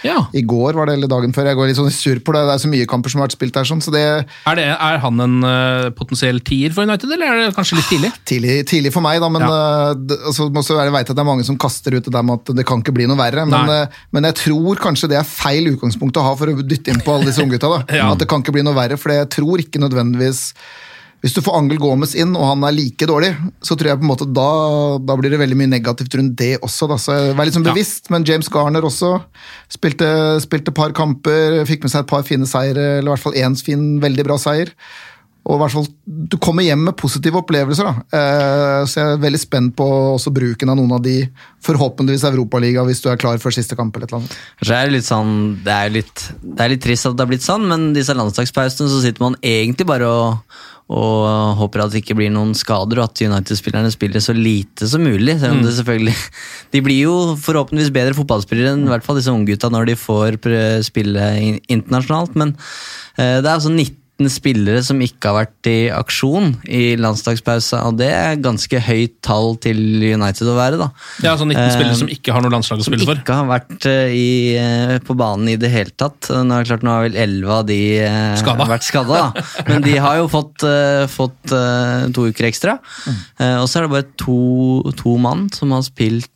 ja. 0.07 0.17
I 0.37 0.43
går 0.47 0.79
var 0.79 0.89
det, 0.89 0.99
eller 0.99 1.11
dagen 1.11 1.35
før. 1.37 1.51
Jeg 1.51 1.59
går 1.59 1.71
litt 1.71 1.79
sånn 1.81 1.93
sur 1.95 2.21
på 2.25 2.35
det. 2.37 2.45
Det 2.49 2.57
er 2.57 2.63
så 2.65 2.71
mye 2.73 2.89
kamper 2.91 3.13
som 3.13 3.23
har 3.23 3.29
vært 3.29 3.39
spilt 3.39 3.59
her. 3.61 3.69
sånn, 3.69 3.83
så 3.85 3.95
det 3.95 4.05
Er, 4.05 4.59
det, 4.59 4.67
er 4.75 5.01
han 5.03 5.25
en 5.25 5.37
uh, 5.45 5.91
potensiell 5.97 6.41
tier 6.47 6.75
for 6.75 6.89
United, 6.89 7.11
eller 7.17 7.31
er 7.31 7.43
det 7.45 7.57
kanskje 7.57 7.79
litt 7.81 7.91
tidlig? 7.91 8.13
tidlig, 8.31 8.57
tidlig 8.69 8.93
for 8.95 9.05
meg, 9.05 9.21
da, 9.23 9.31
men 9.33 9.45
eh, 9.47 9.93
det, 10.11 10.19
altså, 10.31 10.49
også, 10.49 10.79
jeg 10.79 10.95
vet 10.95 11.13
at 11.13 11.17
det 11.17 11.23
er 11.23 11.29
mange 11.29 11.47
som 11.47 11.59
kaster 11.61 11.97
ut 11.97 12.07
det 12.07 12.15
der 12.15 12.27
med 12.27 12.41
at 12.41 12.53
det 12.59 12.67
kan 12.69 12.83
ikke 12.83 12.95
bli 12.97 13.09
noe 13.11 13.19
verre. 13.21 13.47
Men, 13.49 13.73
eh, 13.73 14.03
men 14.15 14.29
jeg 14.31 14.39
tror 14.45 14.81
kanskje 14.83 15.11
det 15.13 15.21
er 15.21 15.29
feil 15.29 15.73
utgangspunkt 15.73 16.21
å 16.21 16.27
ha 16.27 16.37
for 16.39 16.53
å 16.53 16.61
dytte 16.61 16.93
inn 16.93 17.03
på 17.05 17.15
alle 17.15 17.31
disse 17.31 17.45
unggutta. 17.45 17.71
da. 17.71 17.83
Ja. 18.01 18.07
At 18.15 18.23
det 18.23 18.31
kan 18.31 18.41
ikke 18.41 18.55
bli 18.55 18.63
noe 18.65 18.77
verre, 18.77 18.97
for 19.01 19.13
jeg 19.13 19.29
tror 19.35 19.61
ikke 19.61 19.81
nødvendigvis 19.83 20.53
hvis 21.21 21.35
du 21.37 21.43
får 21.45 21.59
Angel 21.59 21.81
Gomez 21.81 22.15
inn, 22.17 22.33
og 22.33 22.47
han 22.49 22.65
er 22.65 22.73
like 22.73 23.09
dårlig, 23.09 23.35
så 23.61 23.77
tror 23.77 23.91
jeg 23.91 24.01
på 24.01 24.07
en 24.07 24.11
måte 24.13 24.29
da, 24.33 24.49
da 25.05 25.17
blir 25.21 25.35
det 25.35 25.43
veldig 25.43 25.59
mye 25.61 25.73
negativt 25.75 26.17
rundt 26.17 26.39
det 26.41 26.55
også. 26.65 26.89
Da. 26.89 26.97
Så 27.01 27.19
Vær 27.37 27.49
litt 27.49 27.59
sånn 27.59 27.67
bevisst, 27.67 28.09
men 28.15 28.25
James 28.29 28.49
Garner 28.53 28.87
også 28.89 29.19
spilte, 29.69 30.09
spilte 30.41 30.73
par 30.77 30.97
kamper, 30.97 31.61
fikk 31.69 31.85
med 31.85 31.93
seg 31.93 32.07
et 32.07 32.11
par 32.15 32.25
fine 32.25 32.49
seire, 32.49 32.99
eller 32.99 33.11
i 33.11 33.15
hvert 33.15 33.27
fall 33.27 33.37
én 33.37 33.59
fin, 33.61 33.87
veldig 34.01 34.29
bra 34.31 34.41
seier. 34.41 34.73
Og 35.49 35.57
i 35.57 35.61
hvert 35.63 35.73
fall, 35.73 35.87
Du 36.31 36.37
kommer 36.43 36.63
hjem 36.63 36.83
med 36.85 36.97
positive 37.01 37.41
opplevelser. 37.41 37.85
da. 37.85 37.95
Eh, 38.17 38.87
så 38.87 38.95
jeg 39.01 39.07
er 39.15 39.23
veldig 39.23 39.41
spent 39.41 39.77
på 39.77 39.87
også 40.17 40.33
bruken 40.33 40.69
av 40.69 40.77
noen 40.77 40.93
av 40.93 41.03
de, 41.03 41.29
forhåpentligvis 41.65 42.25
Europaliga, 42.29 42.85
hvis 42.85 43.01
du 43.03 43.09
er 43.11 43.17
klar 43.17 43.39
for 43.39 43.51
siste 43.51 43.77
kamp. 43.77 43.97
eller 43.97 44.07
et. 44.07 44.37
Kanskje 44.61 44.77
er 44.77 44.87
det 44.87 44.93
litt 44.93 45.09
sånn 45.09 45.63
det 45.65 45.73
er, 45.73 45.91
litt, 45.91 46.33
det 46.43 46.61
er 46.61 46.69
litt 46.69 46.83
trist 46.83 47.07
at 47.07 47.17
det 47.17 47.25
har 47.25 47.33
blitt 47.33 47.47
sånn, 47.47 47.67
men 47.69 47.93
disse 47.93 48.15
landslagspausene 48.15 48.89
så 48.89 49.01
sitter 49.01 49.21
man 49.21 49.37
egentlig 49.43 49.87
bare 49.87 50.05
og, 50.05 50.39
og 50.91 51.55
håper 51.61 51.85
at 51.85 51.93
det 51.93 52.01
ikke 52.03 52.17
blir 52.19 52.33
noen 52.35 52.51
skader, 52.59 52.99
og 52.99 53.13
at 53.13 53.23
United-spillerne 53.23 53.93
spiller 53.95 54.23
så 54.25 54.35
lite 54.35 54.89
som 54.91 55.05
mulig. 55.07 55.37
Selv 55.39 55.55
om 55.55 55.63
det 55.63 55.77
selvfølgelig 55.77 56.17
De 56.75 56.83
blir 56.83 57.05
jo 57.05 57.15
forhåpentligvis 57.39 57.95
bedre 57.95 58.17
fotballspillere 58.19 58.75
enn 58.75 58.89
i 58.89 58.91
hvert 58.91 59.07
fall 59.07 59.19
disse 59.19 59.31
unggutta 59.31 59.71
når 59.71 59.91
de 59.91 59.97
får 59.99 60.41
spille 60.87 61.31
internasjonalt, 61.71 62.35
men 62.39 62.57
eh, 63.19 63.39
det 63.39 63.47
er 63.47 63.55
altså 63.57 63.71
19 63.71 64.00
spillere 64.29 64.83
som 64.85 64.99
ikke 65.01 65.31
har 65.31 65.47
vært 65.47 65.69
i 65.71 65.89
aksjon 65.95 66.51
i 66.69 66.97
landslagspause, 67.01 67.79
og 67.89 67.97
det 68.01 68.11
er 68.13 68.43
ganske 68.43 68.81
høyt 68.85 69.15
tall 69.25 69.55
til 69.65 69.79
United 70.03 70.51
å 70.51 70.57
være, 70.59 70.77
da. 70.81 70.91
Ja, 71.25 71.33
altså 71.33 71.47
19 71.49 71.57
Eh, 71.61 71.71
spillere 71.75 71.97
som 71.99 72.11
ikke 72.13 72.35
har 72.35 72.45
noe 72.45 72.53
landslag 72.53 72.83
å 72.83 72.85
spille 72.87 73.07
for. 73.07 73.17
Som 73.17 73.23
ikke 73.23 73.39
har 73.39 73.49
vært 73.49 73.87
eh, 73.89 74.13
i, 74.17 74.31
eh, 74.61 74.97
på 75.07 75.17
banen 75.19 75.49
i 75.53 75.57
det 75.61 75.71
hele 75.73 75.95
tatt. 75.97 76.29
Nå 76.29 76.59
er 76.59 76.65
det 76.67 76.71
klart, 76.73 76.85
nå 76.87 76.95
har 76.95 77.07
vel 77.07 77.17
11 77.17 77.55
av 77.57 77.65
de 77.71 77.81
Skadda 78.01 78.43
Skada. 78.43 78.69
vært 78.75 78.89
skada, 78.89 79.23
da. 79.25 79.47
Men 79.71 79.87
de 79.87 79.97
har 80.05 80.21
jo 80.21 80.29
fått, 80.33 80.67
fått 81.15 81.55
to 82.17 82.27
uker 82.29 82.51
ekstra. 82.51 82.77
Eh, 83.41 83.57
og 83.61 83.69
så 83.71 83.81
er 83.81 83.87
det 83.87 83.95
bare 83.95 84.09
to, 84.21 84.39
to 85.01 85.17
mann 85.23 85.49
som 85.57 85.73
har 85.77 85.85
spilt, 85.87 86.29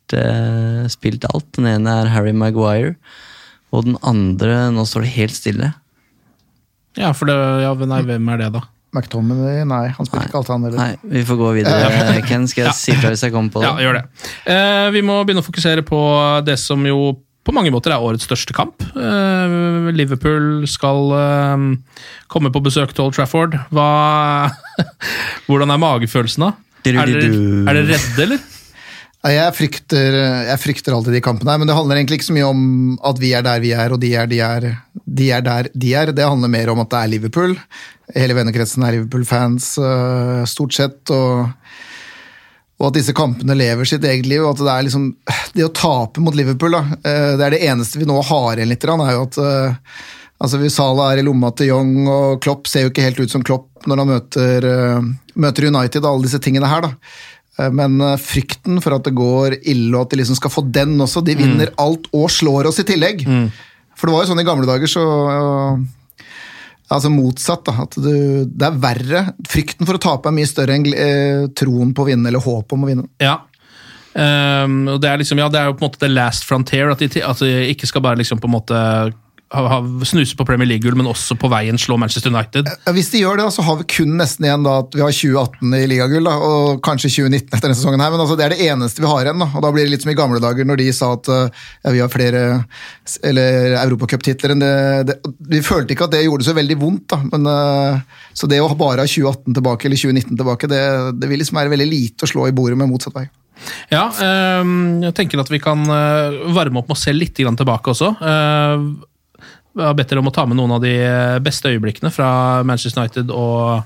spilt 0.93 1.25
alt. 1.31 1.47
Den 1.57 1.69
ene 1.75 1.99
er 2.01 2.13
Harry 2.13 2.33
Maguire, 2.35 2.95
og 3.75 3.87
den 3.89 3.97
andre 4.05 4.69
Nå 4.71 4.85
står 4.87 5.05
det 5.05 5.15
helt 5.17 5.35
stille. 5.35 5.73
Ja, 6.99 7.11
for 7.15 7.29
det, 7.29 7.35
ja, 7.65 7.73
nei, 7.89 8.01
hvem 8.07 8.31
er 8.33 8.41
det, 8.45 8.53
da? 8.55 8.63
McTominay, 8.95 9.65
nei, 9.67 9.89
han 9.91 10.07
spilte 10.07 10.29
ikke 10.29 10.39
alt 10.39 10.49
han 10.53 10.65
heller. 10.69 10.79
Nei, 10.79 11.11
vi 11.17 11.23
får 11.27 11.39
gå 11.41 11.51
videre. 11.57 12.21
Ken, 12.29 12.47
skal 12.47 12.69
jeg 12.69 12.77
si 12.85 12.95
fra 12.95 13.11
hvis 13.11 13.25
jeg 13.27 13.33
kommer 13.35 13.51
på 13.51 13.63
det? 13.63 13.67
Ja, 13.67 13.75
gjør 13.83 13.99
det. 13.99 14.03
Eh, 14.53 14.87
vi 14.95 15.03
må 15.05 15.19
begynne 15.27 15.43
å 15.43 15.47
fokusere 15.47 15.83
på 15.87 15.99
det 16.47 16.57
som 16.61 16.85
jo 16.87 17.17
på 17.45 17.53
mange 17.53 17.69
måter 17.69 17.93
er 17.93 18.01
årets 18.01 18.25
største 18.25 18.55
kamp. 18.57 18.81
Eh, 18.97 19.91
Liverpool 19.93 20.63
skal 20.71 21.11
eh, 21.19 21.65
komme 22.31 22.53
på 22.55 22.63
besøk 22.65 22.95
til 22.95 23.05
Old 23.05 23.17
Trafford. 23.19 23.59
Hva, 23.75 23.89
hvordan 25.49 25.75
er 25.75 25.83
magefølelsen, 25.83 26.47
da? 26.47 26.53
Er 26.85 26.99
dere, 27.01 27.27
er 27.27 27.73
dere 27.73 27.87
redde, 27.91 28.21
eller? 28.23 28.43
Jeg 29.25 29.53
frykter, 29.57 30.15
jeg 30.51 30.61
frykter 30.61 30.93
alltid 30.93 31.15
de 31.17 31.21
kampene 31.23 31.49
her, 31.49 31.57
men 31.61 31.69
det 31.69 31.73
handler 31.73 31.97
egentlig 31.97 32.19
ikke 32.19 32.27
så 32.27 32.35
mye 32.35 32.49
om 32.51 32.59
at 33.09 33.17
vi 33.17 33.31
er 33.33 33.45
der 33.45 33.63
vi 33.63 33.71
er, 33.73 33.93
og 33.95 34.01
de 34.03 34.11
er, 34.13 34.29
de 34.29 34.37
er, 34.45 34.67
de 34.93 35.29
er 35.33 35.45
der 35.45 35.69
de 35.73 35.93
er. 35.97 36.11
Det 36.13 36.27
handler 36.27 36.51
mer 36.53 36.69
om 36.69 36.83
at 36.83 36.91
det 36.91 36.99
er 36.99 37.11
Liverpool. 37.15 37.55
Hele 38.13 38.37
vennekretsen 38.37 38.85
er 38.85 38.99
Liverpool-fans, 38.99 39.71
øh, 39.81 40.45
stort 40.49 40.77
sett. 40.77 41.01
og 41.09 41.49
og 42.75 42.89
at 42.89 42.97
disse 42.97 43.13
kampene 43.15 43.55
lever 43.55 43.87
sitt 43.87 44.03
eget 44.03 44.25
liv. 44.27 44.41
og 44.43 44.49
at 44.51 44.57
Det 44.59 44.71
er 44.71 44.83
liksom, 44.83 45.03
det 45.55 45.63
å 45.63 45.71
tape 45.71 46.19
mot 46.19 46.35
Liverpool, 46.35 46.75
da, 46.75 46.81
eh, 47.07 47.37
det 47.39 47.45
er 47.45 47.55
det 47.55 47.61
eneste 47.69 48.01
vi 48.01 48.05
nå 48.05 48.19
har 48.21 48.57
igjen 48.57 48.67
litt, 48.67 48.83
er 48.83 49.13
jo 49.15 49.21
at 49.23 49.37
eh, 49.39 49.77
altså 50.43 50.59
Sala 50.69 51.13
er 51.13 51.21
i 51.21 51.23
lomma 51.23 51.53
til 51.55 51.71
Young, 51.71 52.05
og 52.05 52.41
Klopp 52.43 52.67
ser 52.67 52.83
jo 52.83 52.91
ikke 52.91 53.05
helt 53.07 53.21
ut 53.23 53.31
som 53.31 53.45
Klopp 53.47 53.87
når 53.87 54.01
han 54.01 54.11
møter, 54.11 54.67
møter 55.39 55.67
United 55.69 56.03
og 56.03 56.09
alle 56.11 56.27
disse 56.27 56.41
tingene 56.43 56.67
her. 56.67 56.81
da. 56.83 56.91
Eh, 57.59 57.71
Men 57.71 57.99
eh, 58.01 58.17
frykten 58.21 58.81
for 58.83 58.97
at 58.97 59.07
det 59.07 59.15
går 59.17 59.59
ille, 59.61 59.91
og 59.95 60.05
at 60.05 60.15
de 60.15 60.21
liksom 60.21 60.39
skal 60.39 60.53
få 60.53 60.65
den 60.75 60.97
også. 61.01 61.23
De 61.25 61.37
vinner 61.39 61.73
alt 61.81 62.09
og 62.13 62.29
slår 62.33 62.71
oss 62.71 62.81
i 62.83 62.87
tillegg. 62.87 63.25
For 63.95 64.07
det 64.09 64.15
var 64.15 64.25
jo 64.25 64.31
sånn 64.33 64.43
i 64.43 64.47
gamle 64.47 64.67
dager, 64.67 64.91
så 64.91 65.05
øh, 65.05 65.85
Altså 66.93 67.09
motsatt, 67.09 67.63
da. 67.65 67.73
At 67.81 67.95
du, 67.97 68.45
det 68.45 68.65
er 68.67 68.75
verre. 68.77 69.21
Frykten 69.49 69.87
for 69.87 69.97
å 69.97 70.01
tape 70.03 70.29
er 70.29 70.35
mye 70.37 70.49
større 70.49 70.75
enn 70.77 70.85
eh, 70.93 71.47
troen 71.57 71.95
på 71.97 72.03
å 72.03 72.09
vinne, 72.11 72.29
eller 72.29 72.43
håpet 72.45 72.75
om 72.77 72.85
å 72.85 72.89
vinne. 72.91 73.07
Ja. 73.23 73.39
Um, 74.15 74.85
og 74.93 75.01
det 75.03 75.09
er 75.09 75.17
liksom, 75.19 75.41
ja, 75.41 75.49
det 75.51 75.59
er 75.59 75.71
jo 75.71 75.73
på 75.75 75.83
en 75.83 75.89
måte 75.89 76.03
the 76.05 76.11
last 76.11 76.45
frontier, 76.47 76.91
at 76.93 77.01
de, 77.01 77.09
at 77.25 77.41
de 77.41 77.49
ikke 77.73 77.89
skal 77.89 78.05
bare 78.05 78.21
liksom 78.21 78.39
på 78.39 78.47
en 78.47 78.53
måte 78.53 78.77
snuse 80.05 80.35
på 80.35 80.45
Premier 80.45 80.67
League-gull, 80.67 80.95
men 80.97 81.07
også 81.07 81.37
på 81.37 81.49
veien 81.51 81.77
slå 81.77 81.97
Manchester 82.01 82.31
United. 82.33 82.67
Hvis 82.95 83.11
de 83.13 83.21
gjør 83.21 83.37
det, 83.39 83.45
så 83.53 83.61
har 83.61 83.77
vi 83.79 83.87
kun 83.93 84.15
nesten 84.17 84.47
igjen 84.47 84.65
da, 84.65 84.79
at 84.81 84.95
vi 84.95 85.03
har 85.03 85.13
2018 85.13 85.75
i 85.77 85.83
ligagull, 85.91 86.27
og 86.27 86.81
kanskje 86.85 87.11
2019 87.13 87.53
etter 87.53 87.67
denne 87.67 87.77
sesongen. 87.77 88.01
her, 88.01 88.11
men 88.11 88.23
altså, 88.23 88.35
Det 88.35 88.45
er 88.45 88.55
det 88.55 88.67
eneste 88.67 89.03
vi 89.03 89.11
har 89.11 89.23
igjen. 89.25 89.39
da, 89.39 89.49
og 89.53 89.61
Da 89.61 89.71
blir 89.71 89.85
det 89.85 89.93
litt 89.93 90.01
som 90.01 90.11
i 90.11 90.17
gamle 90.17 90.41
dager, 90.41 90.65
når 90.65 90.81
de 90.81 90.89
sa 90.93 91.13
at 91.13 91.29
uh, 91.29 91.49
ja, 91.85 91.91
vi 91.91 92.03
har 92.03 92.09
flere 92.09 92.65
eller 93.23 93.77
europacuptitler 93.83 94.55
enn 94.55 94.63
det, 94.63 94.73
det 95.05 95.15
Vi 95.51 95.61
følte 95.61 95.93
ikke 95.93 96.09
at 96.09 96.15
det 96.15 96.25
gjorde 96.25 96.47
så 96.47 96.57
veldig 96.57 96.77
vondt, 96.81 97.07
da, 97.13 97.21
men 97.31 97.45
uh, 97.45 98.21
så 98.33 98.49
det 98.49 98.61
å 98.61 98.73
bare 98.75 99.05
ha 99.05 99.07
2018 99.07 99.53
tilbake 99.53 99.87
eller 99.87 100.01
2019 100.01 100.35
tilbake, 100.35 100.67
det, 100.67 100.83
det 101.21 101.29
vil 101.29 101.39
liksom 101.39 101.61
være 101.61 101.73
veldig 101.75 101.89
lite 101.89 102.25
å 102.25 102.31
slå 102.33 102.49
i 102.49 102.55
bordet 102.55 102.77
med 102.79 102.89
motsatt 102.89 103.15
vei. 103.15 103.27
Ja, 103.89 104.09
ehm, 104.21 105.01
jeg 105.05 105.15
tenker 105.15 105.39
at 105.39 105.49
vi 105.51 105.61
kan 105.63 105.85
eh, 105.87 106.39
varme 106.53 106.81
opp 106.81 106.89
med 106.89 106.97
å 106.97 106.99
se 106.99 107.13
litt 107.15 107.37
tilbake 107.37 107.93
også. 107.93 108.11
Har 109.75 109.95
bedt 109.97 110.13
dere 110.13 110.23
om 110.23 110.31
å 110.31 110.35
ta 110.35 110.45
med 110.47 110.59
noen 110.59 110.77
av 110.77 110.83
de 110.83 110.95
beste 111.43 111.71
øyeblikkene 111.71 112.11
fra 112.13 112.63
Manchester 112.67 113.03
United 113.03 113.31
og 113.33 113.83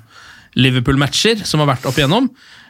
Liverpool-matcher 0.60 1.46
som 1.48 1.64
har 1.64 1.72
vært 1.74 1.88
opp 1.90 1.98
igjennom. 1.98 2.30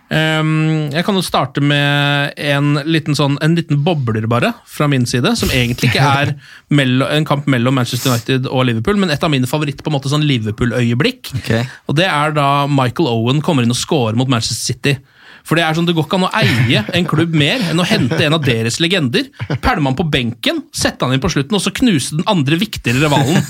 Ehm, 0.10 0.90
jeg 0.90 1.06
kan 1.06 1.18
jo 1.18 1.22
starte 1.22 1.62
med 1.62 2.34
en 2.42 2.80
liten, 2.90 3.14
sånn, 3.18 3.38
en 3.46 3.54
liten 3.58 3.84
bobler, 3.86 4.26
bare, 4.30 4.54
fra 4.66 4.88
min 4.90 5.06
side. 5.10 5.36
Som 5.38 5.54
egentlig 5.54 5.92
ikke 5.92 6.08
er 6.24 6.34
en 6.34 7.30
kamp 7.30 7.50
mellom 7.52 7.78
Manchester 7.78 8.14
United 8.14 8.50
og 8.50 8.66
Liverpool, 8.70 9.00
men 9.02 9.14
et 9.14 9.24
av 9.24 9.34
mine 9.34 9.50
favoritt 9.50 9.84
på 9.84 9.92
en 9.92 9.98
måte 10.00 10.12
sånn 10.12 10.26
Liverpool-øyeblikk. 10.30 11.34
Okay. 11.44 11.70
Og 11.88 12.00
Det 12.00 12.10
er 12.10 12.36
da 12.38 12.50
Michael 12.72 13.12
Owen 13.12 13.44
kommer 13.46 13.66
inn 13.66 13.76
og 13.76 13.80
scorer 13.80 14.18
mot 14.20 14.32
Manchester 14.32 14.74
City. 14.74 14.98
For 15.48 15.56
Det 15.60 15.64
er 15.66 15.74
sånn, 15.78 15.88
det 15.90 15.96
går 15.98 16.06
ikke 16.08 16.20
an 16.20 16.28
å 16.28 16.34
eie 16.40 16.84
en 17.00 17.06
klubb 17.10 17.34
mer 17.34 17.64
enn 17.72 17.80
å 17.82 17.88
hente 17.88 18.20
en 18.26 18.38
av 18.38 18.44
deres 18.46 18.80
legender. 18.84 19.30
Pælme 19.64 19.90
han 19.92 19.98
på 20.00 20.08
benken, 20.12 20.64
sette 20.76 21.06
han 21.06 21.14
inn 21.16 21.24
på 21.24 21.32
slutten, 21.32 21.56
og 21.58 21.64
så 21.64 21.74
knuse 21.74 22.18
den 22.20 22.28
andre 22.30 22.60
viktigere 22.62 23.06
rivalen. 23.08 23.44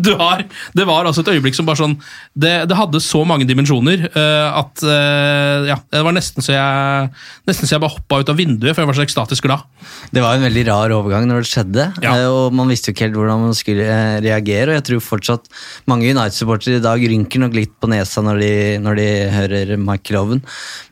Du 0.00 0.14
har, 0.16 0.46
det 0.72 0.84
var 0.88 1.04
altså 1.04 1.20
et 1.20 1.34
øyeblikk 1.34 1.52
som 1.52 1.66
bare 1.68 1.76
sånn 1.76 1.96
Det, 2.32 2.52
det 2.70 2.76
hadde 2.78 2.96
så 3.04 3.18
mange 3.28 3.44
dimensjoner 3.44 4.06
uh, 4.14 4.56
at 4.56 4.80
uh, 4.86 5.66
ja, 5.68 5.76
det 5.92 6.00
var 6.06 6.14
nesten 6.16 6.40
så 6.40 6.54
jeg 6.54 7.10
Nesten 7.44 7.68
så 7.68 7.74
jeg 7.74 7.82
bare 7.82 7.92
hoppa 7.92 8.22
ut 8.22 8.32
av 8.32 8.38
vinduet, 8.40 8.72
for 8.72 8.80
jeg 8.80 8.88
var 8.88 8.96
så 8.96 9.04
ekstatisk 9.04 9.44
glad. 9.44 9.66
Det 10.16 10.22
var 10.24 10.38
en 10.38 10.46
veldig 10.46 10.62
rar 10.70 10.94
overgang 10.96 11.26
når 11.28 11.44
det 11.44 11.50
skjedde, 11.50 11.86
Ja. 12.00 12.14
eh, 12.22 12.28
og 12.32 12.54
man 12.56 12.70
visste 12.72 12.88
jo 12.88 12.94
ikke 12.94 13.04
helt 13.08 13.18
hvordan 13.18 13.42
man 13.44 13.56
skulle 13.58 13.98
reagere. 14.24 14.70
og 14.72 14.78
Jeg 14.78 14.86
tror 14.88 15.04
fortsatt 15.04 15.50
mange 15.90 16.08
United-supportere 16.08 16.80
i 16.80 16.84
dag 16.84 17.04
rynker 17.12 17.42
nok 17.44 17.56
litt 17.60 17.74
på 17.82 17.90
nesa 17.92 18.24
når 18.24 18.40
de, 18.40 18.52
når 18.84 19.00
de 19.00 19.08
hører 19.34 19.74
Michael 19.76 20.20
Owen. 20.22 20.42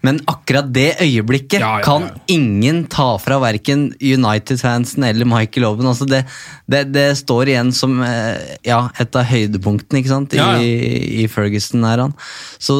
Men 0.06 0.20
akkurat 0.30 0.68
det 0.72 0.92
øyeblikket 1.02 1.58
Ja, 1.58 1.72
ja, 1.72 1.80
ja. 1.80 1.84
kan 1.84 2.04
ingen 2.30 2.84
ta 2.90 3.16
fra 3.18 3.40
verken 3.42 3.88
United-fansen 3.98 5.02
eller 5.08 5.26
Michael 5.26 5.66
Owen. 5.72 5.88
Altså 5.90 6.06
det, 6.06 6.22
det, 6.70 6.84
det 6.94 7.08
står 7.18 7.50
igjen 7.50 7.72
som 7.74 7.98
eh, 8.06 8.56
ja, 8.68 8.84
et 9.02 9.18
av 9.18 9.26
høydepunktene 9.26 10.02
ikke 10.02 10.12
sant? 10.14 10.36
I, 10.36 10.38
Ja, 10.38 10.54
i 10.62 11.26
Ferguson. 11.32 11.82
er 11.88 12.04
han. 12.06 12.14
Så 12.62 12.78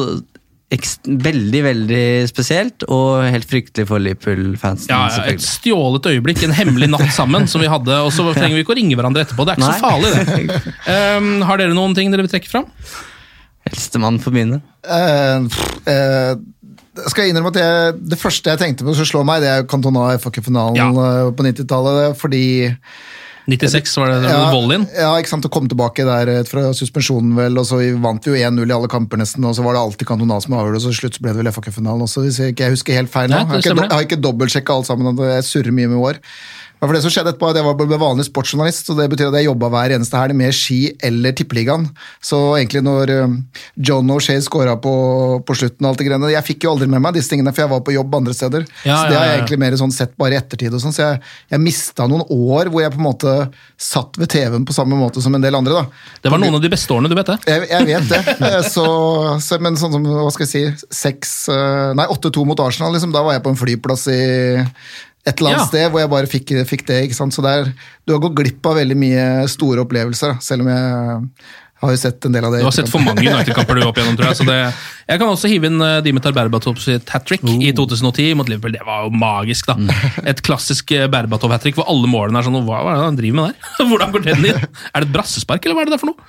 veldig, 0.69 1.61
veldig 1.65 2.03
spesielt, 2.29 2.83
og 2.93 3.23
helt 3.25 3.47
fryktelig 3.49 3.87
for 3.89 3.97
Liverpool-fansen. 4.03 4.91
Ja, 4.93 5.07
ja, 5.09 5.23
et 5.33 5.41
stjålet 5.41 6.05
øyeblikk, 6.11 6.43
en 6.45 6.53
hemmelig 6.53 6.91
natt 6.93 7.09
sammen 7.15 7.47
som 7.49 7.63
vi 7.63 7.71
hadde. 7.71 7.95
Og 8.05 8.13
så 8.13 8.27
trenger 8.37 8.53
vi 8.59 8.63
ikke 8.63 8.75
å 8.75 8.79
ringe 8.79 8.95
hverandre 8.99 9.25
etterpå. 9.25 9.47
Det 9.49 9.55
er 9.55 9.63
ikke 9.63 9.73
så 9.73 9.81
farlig, 9.81 10.11
det. 10.13 10.59
Um, 11.17 11.31
har 11.49 11.57
dere 11.61 11.73
noen 11.73 11.97
ting 11.97 12.13
dere 12.13 12.23
vil 12.27 12.31
trekke 12.31 12.51
fram? 12.51 12.69
Eldstemann 13.69 14.21
for 14.21 14.33
mine. 14.35 14.61
Eh, 14.85 15.49
pff, 15.49 15.81
eh, 17.05 17.13
jeg 17.23 17.33
innrømme 17.33 17.51
at 17.53 17.59
jeg, 17.61 17.95
Det 18.11 18.19
første 18.19 18.51
jeg 18.53 18.61
tenkte 18.61 18.85
på 18.87 18.95
som 18.97 19.07
slår 19.07 19.25
meg, 19.27 19.41
det 19.43 19.49
er 19.53 19.67
Cantona 19.69 20.09
i 20.13 20.19
FA-finalen 20.21 20.75
Ja. 20.79 20.89
eh, 20.91 21.31
på 21.35 21.45
90-tallet. 21.47 22.17
fordi 22.19 22.43
96 23.49 23.97
var 23.97 24.11
det 24.11 24.29
ja, 24.29 24.51
volleyen. 24.53 24.83
Ja, 24.93 25.09
ikke 25.17 25.31
sant, 25.31 25.45
å 25.47 25.49
komme 25.49 25.69
tilbake 25.71 26.05
der 26.05 26.29
eh, 26.29 26.43
fra 26.45 26.67
suspensjonen, 26.77 27.33
vel, 27.37 27.57
og 27.57 27.65
så 27.65 27.79
vi 27.81 27.89
vant 27.97 28.21
vi 28.27 28.35
jo 28.35 28.37
1-0 28.37 28.61
i 28.69 28.75
alle 28.75 28.89
kamper 28.91 29.17
nesten, 29.17 29.45
og 29.49 29.55
så 29.57 29.65
var 29.65 29.73
det 29.73 29.81
alltid 29.81 30.09
Cantona 30.11 30.37
som 30.43 30.53
avgjorde, 30.59 30.77
og 30.77 30.85
så 30.85 30.93
slutt 30.93 31.17
ble 31.23 31.33
det 31.33 31.41
vel 31.41 31.51
FA-cupfinalen 31.53 32.05
også, 32.05 32.21
hvis 32.27 32.37
jeg 32.43 32.53
ikke 32.53 32.67
jeg 32.67 32.75
husker 32.77 32.99
helt 32.99 33.13
feil 33.13 33.31
nå. 33.31 33.39
Nei, 33.39 33.57
det 33.57 33.63
jeg, 33.65 33.73
har 33.73 33.79
ikke, 33.79 33.87
jeg 33.89 33.97
har 33.97 34.07
ikke 34.07 34.21
dobbeltsjekka 34.27 34.75
alt 34.77 34.89
sammen, 34.91 35.23
jeg 35.33 35.47
surrer 35.49 35.73
mye 35.73 35.89
med 35.89 35.97
år. 36.11 36.21
Ja, 36.79 36.87
for 36.87 36.95
det 36.95 37.01
som 37.03 37.11
skjedde 37.11 37.33
etterpå, 37.33 37.49
at 37.51 37.57
Jeg 37.59 37.65
var 37.67 37.75
ble 37.75 37.97
vanlig 37.99 38.25
sportsjournalist, 38.29 38.87
så 38.87 38.95
det 38.95 39.09
betyr 39.11 39.27
at 39.29 39.35
jeg 39.39 39.49
jobba 39.49 39.67
hver 39.73 39.93
eneste 39.97 40.15
helg 40.15 40.37
med 40.39 40.55
ski 40.55 40.77
eller 41.03 41.35
tippeligaen. 41.35 41.89
Så 42.23 42.39
egentlig 42.55 42.83
når 42.85 43.11
eh, 43.11 43.33
John 43.75 44.07
O'Shay 44.15 44.39
scora 44.45 44.77
på, 44.79 44.93
på 45.43 45.57
slutten 45.59 45.83
og 45.85 45.91
alt 45.91 45.99
det 46.01 46.07
greiene 46.07 46.31
Jeg 46.31 46.47
fikk 46.47 46.63
jo 46.63 46.71
aldri 46.73 46.87
med 46.91 47.03
meg 47.03 47.17
disse 47.17 47.31
tingene, 47.33 47.51
for 47.51 47.65
jeg 47.65 47.73
var 47.73 47.83
på 47.83 47.95
jobb 47.97 48.15
andre 48.21 48.35
steder. 48.37 48.63
Ja, 48.87 49.01
så 49.01 49.11
det 49.11 49.19
har 49.19 49.27
jeg 49.27 49.41
egentlig 49.41 49.61
mer 49.65 49.77
sånn 49.81 49.95
sett 49.95 50.15
bare 50.19 50.37
i 50.37 50.39
ettertid. 50.39 50.73
og 50.73 50.83
sånn, 50.83 50.95
Så 50.95 51.03
jeg, 51.03 51.21
jeg 51.51 51.63
mista 51.65 52.07
noen 52.07 52.23
år 52.29 52.71
hvor 52.71 52.85
jeg 52.85 52.95
på 52.95 53.01
en 53.01 53.07
måte 53.09 53.35
satt 53.79 54.19
ved 54.19 54.31
TV-en 54.31 54.67
på 54.67 54.75
samme 54.75 54.97
måte 54.99 55.23
som 55.23 55.35
en 55.35 55.43
del 55.43 55.59
andre. 55.59 55.83
da. 55.83 56.15
Det 56.23 56.31
var 56.31 56.41
noen 56.41 56.59
av 56.59 56.63
de 56.63 56.71
beste 56.71 56.95
årene, 56.95 57.11
du 57.11 57.17
vet 57.19 57.33
det. 57.33 57.39
Jeg, 57.51 57.67
jeg 57.75 57.89
vet 57.91 58.09
det, 58.13 58.23
Eh, 58.39 58.61
så, 58.65 58.85
så, 59.43 59.57
men 59.61 59.75
sånn 59.79 59.93
som 59.93 60.05
hva 60.05 60.29
skal 60.33 60.47
jeg 60.47 60.51
si, 60.79 60.87
seks, 60.95 61.33
eh, 61.51 61.91
nei 61.97 62.05
8-2 62.11 62.45
mot 62.47 62.59
Arsenal, 62.63 62.93
liksom, 62.95 63.11
da 63.15 63.23
var 63.25 63.35
jeg 63.35 63.43
på 63.45 63.51
en 63.53 63.59
flyplass 63.59 64.05
i 64.13 64.19
et 65.27 65.39
eller 65.39 65.51
annet 65.51 65.63
Ja. 65.65 65.67
sted 65.67 65.91
hvor 65.91 65.99
jeg 66.03 66.09
bare 66.09 66.27
fikk, 66.31 66.53
fikk 66.67 66.85
det. 66.87 67.03
ikke 67.07 67.17
sant? 67.17 67.33
Så 67.35 67.43
det 67.43 67.51
er, 67.51 67.73
Du 68.07 68.13
har 68.15 68.21
gått 68.23 68.37
glipp 68.39 68.65
av 68.65 68.77
veldig 68.79 68.97
mye 68.97 69.25
store 69.51 69.83
opplevelser, 69.85 70.35
da, 70.35 70.39
selv 70.39 70.63
om 70.63 70.69
jeg 70.71 71.33
har 71.79 71.91
jo 71.93 71.97
sett 72.01 72.25
en 72.27 72.33
del 72.35 72.43
av 72.43 72.51
det. 72.51 72.59
Du 72.59 72.67
har 72.67 72.73
sett 72.75 72.89
for 72.91 72.99
mange 72.99 73.23
United-kamper 73.23 73.77
du 73.79 73.85
opp 73.87 73.95
igjennom, 73.99 74.17
tror 74.19 74.31
jeg. 74.33 74.39
Så 74.41 74.47
det, 74.47 74.57
jeg 75.11 75.21
kan 75.21 75.29
også 75.31 75.47
hive 75.51 75.69
inn 75.69 75.79
uh, 75.79 76.01
Dimitar 76.03 76.33
Berbatov 76.35 76.75
sitt 76.83 77.07
hat 77.13 77.23
trick 77.29 77.45
i 77.47 77.71
2010 77.71 78.33
mot 78.35 78.49
Liverpool. 78.51 78.73
Det 78.75 78.83
var 78.87 79.05
jo 79.05 79.13
magisk, 79.15 79.69
da. 79.69 79.77
Et 80.27 80.41
klassisk 80.43 80.91
uh, 80.91 81.05
Berbatov-hat 81.07 81.63
trick 81.63 81.79
hvor 81.79 81.87
alle 81.87 82.09
målene 82.11 82.41
er 82.41 82.49
sånn 82.49 82.59
Hva 82.67 82.81
hva 82.83 82.95
er 82.95 82.99
det 82.99 83.07
han 83.07 83.19
driver 83.21 83.39
med 83.39 83.53
der? 83.53 83.87
Hvordan 83.93 84.11
går 84.15 84.25
den 84.27 84.49
inn? 84.51 84.67
Er 84.93 85.05
det 85.05 85.07
et 85.07 85.13
brassespark, 85.15 85.63
eller 85.63 85.77
hva 85.77 85.85
er 85.85 85.91
det 85.91 85.95
der 85.95 86.01
for 86.03 86.11
noe? 86.11 86.27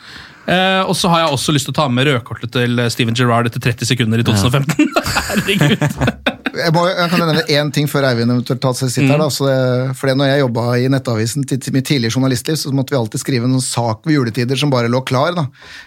Eh, 0.51 0.83
og 0.89 0.95
så 0.97 1.11
har 1.13 1.25
jeg 1.25 1.35
også 1.35 1.53
lyst 1.55 1.67
til 1.69 1.75
å 1.75 1.79
ta 1.83 1.89
med 1.93 2.07
rødkortet 2.09 2.51
til 2.55 2.79
eh, 2.79 2.89
Steven 2.91 3.15
Gerrard 3.19 3.51
etter 3.51 3.63
30 3.63 3.91
sekunder 3.91 4.23
i 4.23 4.27
2015. 4.27 4.87
Herregud. 5.29 6.39
Jeg, 6.61 6.73
må, 6.75 6.85
jeg 6.89 7.11
kan 7.13 7.23
nevne 7.25 7.45
én 7.57 7.71
ting 7.75 7.89
før 7.91 8.07
Eivind 8.11 8.33
eventuelt 8.33 8.61
tar 8.63 8.77
seg 8.79 8.93
sitt 8.93 9.09
her. 9.09 9.19
da, 9.21 9.29
så 9.33 9.47
det, 9.49 9.59
for 9.99 10.11
det 10.11 10.17
når 10.21 10.31
jeg 10.31 10.43
jobba 10.45 10.65
i 10.81 10.89
Nettavisen 10.93 11.47
til, 11.49 11.61
til 11.63 11.75
mitt 11.77 11.87
tidligere 11.89 12.17
journalistliv, 12.17 12.59
så 12.61 12.73
måtte 12.75 12.95
vi 12.95 12.99
alltid 13.01 13.23
skrive 13.23 13.49
en 13.49 13.63
sak 13.65 14.05
ved 14.09 14.17
juletider 14.17 14.61
som 14.61 14.73
bare 14.73 14.91
lå 14.93 15.03
klar, 15.09 15.33
da, 15.37 15.47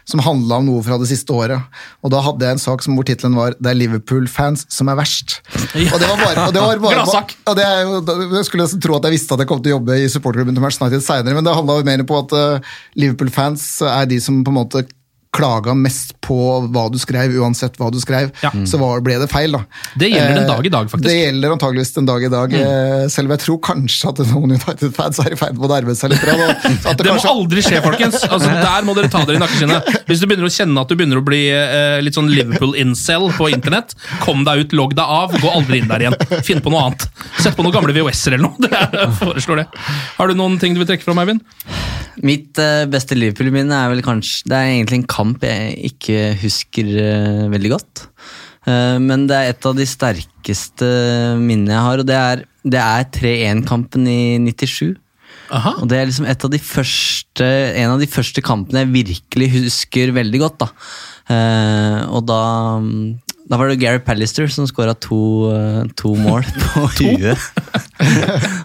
som 0.10 0.24
handla 0.26 0.62
om 0.62 0.70
noe 0.72 0.86
fra 0.86 0.98
det 1.02 1.10
siste 1.12 1.36
året. 1.36 1.62
Og 2.04 2.14
da 2.14 2.24
hadde 2.26 2.48
jeg 2.48 2.58
en 2.58 2.64
sak 2.66 2.86
som 2.86 2.98
hvor 2.98 3.08
tittelen 3.08 3.38
var 3.38 3.56
'Det 3.60 3.72
er 3.72 3.80
Liverpool-fans 3.80 4.66
som 4.70 4.90
er 4.90 5.00
verst'. 5.00 5.40
Og 5.94 6.00
det 6.00 6.10
var 6.10 6.18
bare, 6.18 6.48
og 6.48 6.54
det 6.54 6.62
var 6.62 6.84
bare 6.88 7.00
Gladsak. 7.04 7.36
og 7.46 7.56
det 7.56 7.64
Jeg 7.64 8.46
skulle 8.46 8.64
nesten 8.64 8.82
tro 8.82 8.96
at 8.96 9.04
jeg 9.04 9.16
visste 9.18 9.34
at 9.34 9.40
jeg 9.40 9.48
kom 9.48 9.62
til 9.62 9.74
å 9.74 9.78
jobbe 9.78 10.00
i 10.00 10.10
supporterklubben 10.10 10.56
til 10.56 10.62
Manchester 10.62 10.88
United 10.88 11.06
seinere, 11.06 11.36
men 11.36 11.44
det 11.44 11.56
handla 11.56 11.84
mer 11.84 12.04
på 12.04 12.20
at 12.24 12.34
eh, 12.34 12.74
Liverpool-fans 12.96 13.82
er 13.82 14.06
de 14.06 14.20
som 14.20 14.44
på 14.44 14.52
en 14.54 14.62
måte 14.62 14.86
klaga 15.34 15.74
mest 15.76 16.14
på 16.24 16.36
hva 16.72 16.86
du 16.94 17.00
skrev, 17.02 17.34
uansett 17.42 17.76
hva 17.82 17.88
du 17.92 17.98
skrev. 18.00 18.30
Ja. 18.44 18.52
Så 18.70 18.78
var, 18.80 19.02
ble 19.04 19.16
det 19.20 19.28
feil, 19.32 19.52
da. 19.58 19.64
Det 19.98 20.12
gjelder 20.12 20.36
den 20.38 20.44
Eh, 20.44 20.50
dag 20.52 20.66
i 20.66 20.72
dag, 20.74 20.90
faktisk. 20.92 21.08
Det 21.10 21.16
gjelder 21.18 21.54
antageligvis 21.56 21.94
den 21.96 22.06
dag 22.10 22.24
i 22.24 22.30
dag, 22.30 22.54
Mm. 22.54 23.10
selv 23.10 23.26
om 23.28 23.34
jeg 23.36 23.42
tror 23.46 23.58
kanskje 23.66 24.10
at 24.12 24.22
noen 24.30 24.52
United-fans 24.54 25.20
er 25.26 25.34
i 25.34 25.40
ferd 25.40 25.58
med 25.58 25.66
å 25.66 25.72
nærme 25.74 25.96
seg 25.98 26.12
litt. 26.14 26.22
Da, 26.22 26.94
Det 26.94 27.06
må 27.08 27.16
kanskje- 27.18 27.34
aldri 27.34 27.64
skje, 27.66 27.82
folkens! 27.84 28.20
Altså, 28.30 28.52
der 28.54 28.86
må 28.88 28.96
dere 28.96 29.10
ta 29.10 29.24
dere 29.26 29.40
i 29.40 29.44
nakkeskinnet. 29.44 29.90
Hvis 30.08 30.22
du 30.22 30.28
begynner 30.30 30.46
å 30.48 30.54
kjenne 30.54 30.80
at 30.86 30.88
du 30.88 30.96
begynner 30.96 31.18
å 31.22 31.26
bli 31.26 31.42
eh, 31.50 31.98
litt 32.06 32.14
sånn 32.16 32.30
Liverpool-incel 32.32 33.30
på 33.38 33.50
internett, 33.54 33.96
kom 34.24 34.46
deg 34.46 34.64
ut, 34.68 34.78
logg 34.78 34.94
deg 34.96 35.04
av, 35.18 35.34
gå 35.42 35.50
aldri 35.50 35.82
inn 35.82 35.90
der 35.90 36.06
igjen. 36.08 36.18
Finn 36.46 36.62
på 36.64 36.70
noe 36.74 36.86
annet. 36.92 37.08
Sett 37.42 37.58
på 37.58 37.66
noen 37.66 37.74
gamle 37.74 37.94
VHS-er 37.98 38.38
eller 38.38 38.48
noe. 38.48 38.56
Det 38.64 38.72
er, 38.72 38.90
jeg 39.02 39.18
foreslår 39.20 39.64
det. 39.64 39.68
Har 40.20 40.28
du 40.30 40.38
noen 40.38 40.60
ting 40.62 40.74
du 40.78 40.80
vil 40.84 40.88
trekke 40.94 41.04
fram, 41.10 41.20
Eivind? 41.24 41.42
Mitt 42.22 42.60
eh, 42.62 42.86
beste 42.92 43.18
Liverpool-minne 43.18 43.74
er 43.74 43.92
vel 43.94 44.04
kanskje 44.06 44.50
Det 44.50 44.58
er 44.58 44.72
egentlig 44.76 45.00
en 45.02 45.12
kamp 45.16 45.46
jeg 45.48 45.78
ikke 45.90 46.18
husker 46.44 46.90
eh, 47.02 47.46
veldig 47.54 47.72
godt. 47.74 48.04
Eh, 48.70 48.98
men 49.02 49.26
det 49.30 49.38
er 49.38 49.54
et 49.54 49.70
av 49.70 49.78
de 49.78 49.88
sterkeste 49.90 50.90
minnene 51.42 51.74
jeg 51.74 51.88
har, 51.88 52.04
og 52.04 52.10
det 52.10 52.20
er, 52.20 52.44
er 52.84 53.08
3-1-kampen 53.18 54.06
i 54.10 54.20
97. 54.44 54.94
Aha. 55.54 55.74
Og 55.82 55.90
det 55.90 55.98
er 55.98 56.08
liksom 56.10 56.28
et 56.30 56.46
av 56.46 56.54
de 56.54 56.62
første, 56.62 57.48
en 57.82 57.96
av 57.96 58.02
de 58.02 58.10
første 58.10 58.42
kampene 58.46 58.86
jeg 58.86 58.94
virkelig 58.94 59.50
husker 59.58 60.14
veldig 60.16 60.40
godt. 60.46 60.64
da. 60.64 60.70
Og 62.14 62.24
da, 62.26 62.40
da 63.50 63.58
var 63.60 63.68
det 63.68 63.80
Gary 63.82 64.00
Pallister 64.00 64.48
som 64.52 64.68
skåra 64.70 64.94
to, 64.96 65.52
eh, 65.52 65.84
to 66.00 66.14
mål 66.16 66.46
på 66.48 66.86
huet. 67.00 67.48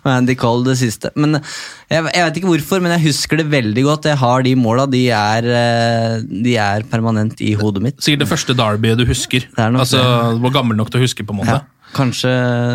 og 0.05 0.11
Andy 0.13 0.37
Cole 0.39 0.69
det 0.69 0.77
siste. 0.81 1.11
Men 1.19 1.41
jeg, 1.41 2.05
jeg 2.05 2.23
vet 2.23 2.39
ikke 2.41 2.53
hvorfor, 2.53 2.83
men 2.85 2.95
jeg 2.95 3.09
husker 3.09 3.41
det 3.41 3.49
veldig 3.51 3.85
godt. 3.89 4.11
Jeg 4.13 4.21
har 4.23 4.47
de 4.47 4.55
måla. 4.59 4.87
De 4.91 5.05
eh, 5.11 6.19
de 6.29 6.55
er 6.63 6.87
permanent 6.91 7.43
i 7.43 7.55
hodet 7.59 7.83
mitt. 7.85 7.99
Sikkert 8.05 8.27
det 8.27 8.31
første 8.31 8.57
derbyet 8.59 9.03
du 9.03 9.07
husker. 9.09 9.49
er 9.57 9.75
nok 9.75 9.87
altså, 9.87 10.05
det. 10.05 10.43
var 10.47 10.57
gammel 10.61 10.79
nok 10.79 10.95
til 10.95 11.03
å 11.03 11.07
huske, 11.07 11.27
på 11.27 11.35
en 11.35 11.43
måte. 11.43 11.59
Ja. 11.59 11.93
Kanskje 11.97 12.31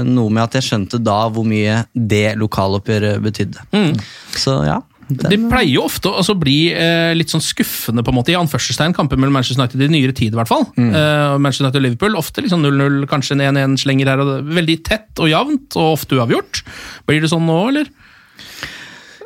noe 0.09 0.33
med 0.33 0.41
at 0.43 0.57
jeg 0.57 0.67
skjønte 0.67 0.99
da 0.99 1.19
hvor 1.31 1.45
mye 1.47 1.83
det 1.93 2.33
lokaloppgjøret 2.41 3.21
betydde. 3.23 3.67
Så 4.35 4.57
ja. 4.67 4.81
De 5.09 5.37
pleier 5.49 5.73
jo 5.75 5.83
ofte 5.87 6.09
å 6.09 6.17
altså, 6.21 6.35
bli 6.39 6.71
eh, 6.71 7.11
litt 7.17 7.31
sånn 7.33 7.43
skuffende 7.43 8.03
på 8.05 8.13
en 8.13 8.17
måte 8.17 8.31
i 8.33 8.37
anførselstegn 8.39 8.95
kamper 8.95 9.19
mellom 9.19 9.35
Manchester 9.35 9.61
United 9.63 9.81
i 9.83 9.89
nyere 9.91 10.15
tid. 10.15 10.33
i 10.33 10.39
hvert 10.39 10.51
fall. 10.51 10.65
Eh, 10.77 11.35
Manchester 11.37 11.65
United 11.67 11.81
og 11.81 11.85
Liverpool, 11.87 12.15
Ofte 12.19 12.45
liksom 12.45 12.63
0-0, 12.63 13.03
kanskje 13.11 13.35
en 13.37 13.43
1-1-slenger 13.57 14.07
her. 14.13 14.23
og 14.23 14.47
Veldig 14.55 14.77
tett 14.87 15.19
og 15.19 15.29
jevnt, 15.31 15.75
og 15.75 15.97
ofte 15.99 16.15
uavgjort. 16.19 16.63
Blir 17.09 17.21
det 17.23 17.29
sånn 17.33 17.45
nå, 17.47 17.59
eller? 17.73 17.91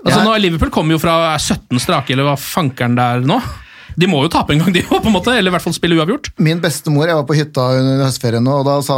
Altså, 0.05 0.19
Ja. 0.19 0.25
nå, 0.25 0.35
Liverpool 0.39 0.69
kommer 0.71 0.95
jo 0.95 0.99
fra 1.03 1.37
17 1.37 1.79
strake, 1.83 2.11
eller 2.13 2.23
hva 2.29 2.37
fankeren 2.39 2.95
det 2.95 3.03
er 3.03 3.25
nå. 3.27 3.41
De 3.97 4.05
må 4.05 4.19
jo 4.21 4.29
tape 4.29 4.53
en 4.53 4.59
gang, 4.61 4.73
de 4.75 4.83
òg, 4.85 4.99
på 5.01 5.09
en 5.09 5.15
måte, 5.15 5.33
eller 5.33 5.49
i 5.49 5.53
hvert 5.55 5.63
fall 5.65 5.73
spille 5.73 5.95
uavgjort. 5.97 6.27
Min 6.45 6.59
bestemor, 6.61 7.07
jeg 7.09 7.17
var 7.17 7.23
på 7.25 7.33
hytta 7.39 7.63
under 7.79 8.03
høstferien, 8.05 8.43
nå, 8.45 8.59
og 8.61 8.67
da 8.67 8.75
sa, 8.85 8.97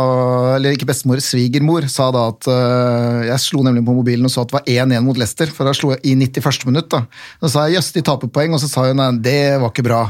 eller 0.58 0.76
ikke 0.76 0.90
bestemor, 0.90 1.22
svigermor, 1.24 1.88
sa 1.88 2.10
da 2.12 2.26
at 2.34 2.50
øh, 2.52 3.22
Jeg 3.30 3.40
slo 3.46 3.64
nemlig 3.64 3.86
på 3.88 3.96
mobilen 3.96 4.28
og 4.28 4.34
så 4.34 4.44
at 4.44 4.52
det 4.52 4.58
var 4.60 4.68
1-1 4.68 5.06
mot 5.08 5.16
Leicester, 5.22 5.48
for 5.56 5.64
da 5.70 5.72
slo 5.78 5.94
jeg 5.96 6.04
i 6.04 6.18
91. 6.20 6.66
minutt. 6.68 6.90
da. 6.92 7.06
Så 7.40 7.54
sa 7.56 7.66
jeg 7.70 7.80
jøss, 7.80 7.94
de 7.96 8.04
taper 8.12 8.28
poeng, 8.28 8.54
og 8.54 8.60
så 8.60 8.68
sa 8.68 8.90
hun 8.90 9.00
nei, 9.00 9.10
det 9.24 9.40
var 9.64 9.72
ikke 9.72 9.88
bra. 9.88 10.02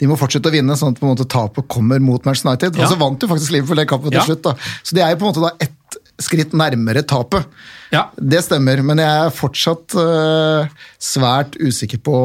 De 0.00 0.08
må 0.08 0.16
fortsette 0.16 0.48
å 0.48 0.54
vinne, 0.54 0.72
sånn 0.80 0.94
at 0.94 1.00
på 1.02 1.04
en 1.04 1.12
måte 1.12 1.26
tapet 1.28 1.66
kommer 1.68 2.00
mot 2.00 2.24
Manchester 2.24 2.48
United. 2.48 2.78
Ja. 2.80 2.86
Og 2.88 2.94
så 2.94 2.96
vant 3.02 3.20
jo 3.20 3.28
faktisk 3.28 3.52
Liverpool 3.52 3.76
den 3.82 3.90
kampen 3.90 4.08
til 4.08 4.16
Ja. 4.22 4.24
slutt. 4.24 4.40
da. 4.46 4.54
Så 4.80 4.96
de 4.96 5.02
er 5.04 5.10
jo 5.12 5.20
på 5.20 5.26
en 5.28 5.34
måte 5.34 5.44
da 5.44 5.52
ett 5.60 5.76
skritt 6.22 6.54
nærmere 6.56 7.02
tapet. 7.06 7.46
Ja. 7.90 8.06
Det 8.14 8.42
stemmer, 8.46 8.82
men 8.86 9.02
jeg 9.02 9.26
er 9.26 9.34
fortsatt 9.34 9.96
uh, 9.98 10.70
svært 11.02 11.58
usikker 11.58 12.02
på 12.06 12.16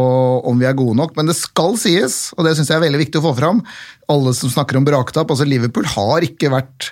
om 0.46 0.62
vi 0.62 0.68
er 0.70 0.78
gode 0.78 0.98
nok. 1.00 1.16
Men 1.18 1.32
det 1.32 1.38
skal 1.39 1.78
sies, 1.82 2.30
og 2.38 2.46
det 2.46 2.56
syns 2.58 2.72
jeg 2.72 2.80
er 2.80 2.86
veldig 2.86 3.02
viktig 3.06 3.22
å 3.22 3.28
få 3.30 3.36
fram, 3.39 3.64
alle 4.12 4.36
som 4.38 4.52
snakker 4.54 4.80
om 4.80 4.88
braktap, 4.88 5.32
altså 5.32 5.48
Liverpool 5.48 5.88
har 5.96 6.28
ikke 6.28 6.54
vært 6.54 6.91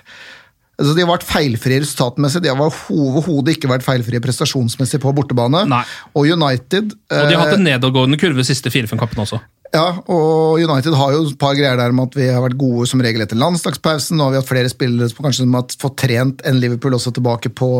Altså 0.74 0.90
de 0.96 1.04
har 1.04 1.10
vært 1.12 1.22
feilfrie 1.22 1.78
resultatmessig, 1.84 2.40
de 2.42 2.50
har 2.50 2.78
overhodet 2.90 3.54
ikke 3.54 3.68
vært 3.70 3.84
feilfrie 3.86 4.18
prestasjonsmessig 4.18 4.98
på 5.04 5.12
bortebane. 5.14 5.60
Nei. 5.70 5.84
Og 6.18 6.26
United 6.34 6.90
Og 6.90 7.28
de 7.30 7.36
har 7.36 7.44
hatt 7.44 7.52
eh, 7.52 7.60
en 7.60 7.68
nedadgående 7.68 8.18
kurve 8.18 8.42
de 8.42 8.48
siste 8.48 8.72
fire-fem 8.74 8.98
kampene 8.98 9.22
også. 9.22 9.38
Ja, 9.74 9.88
og 10.06 10.60
United 10.62 10.94
har 10.94 11.16
jo 11.16 11.24
et 11.26 11.38
par 11.40 11.56
greier 11.58 11.78
der 11.80 11.94
med 11.94 12.12
at 12.12 12.18
vi 12.18 12.28
har 12.30 12.44
vært 12.44 12.60
gode 12.60 12.86
som 12.86 13.02
regel 13.02 13.24
etter 13.24 13.38
landslagspausen. 13.40 14.16
Nå 14.18 14.28
har 14.28 14.34
vi 14.34 14.38
hatt 14.38 14.50
flere 14.50 14.70
spillere 14.70 15.10
som 15.10 15.26
kanskje 15.26 15.48
har 15.50 15.76
fått 15.82 15.98
trent 16.04 16.44
enn 16.46 16.60
Liverpool 16.62 16.94
også 16.94 17.10
tilbake 17.16 17.50
på, 17.58 17.72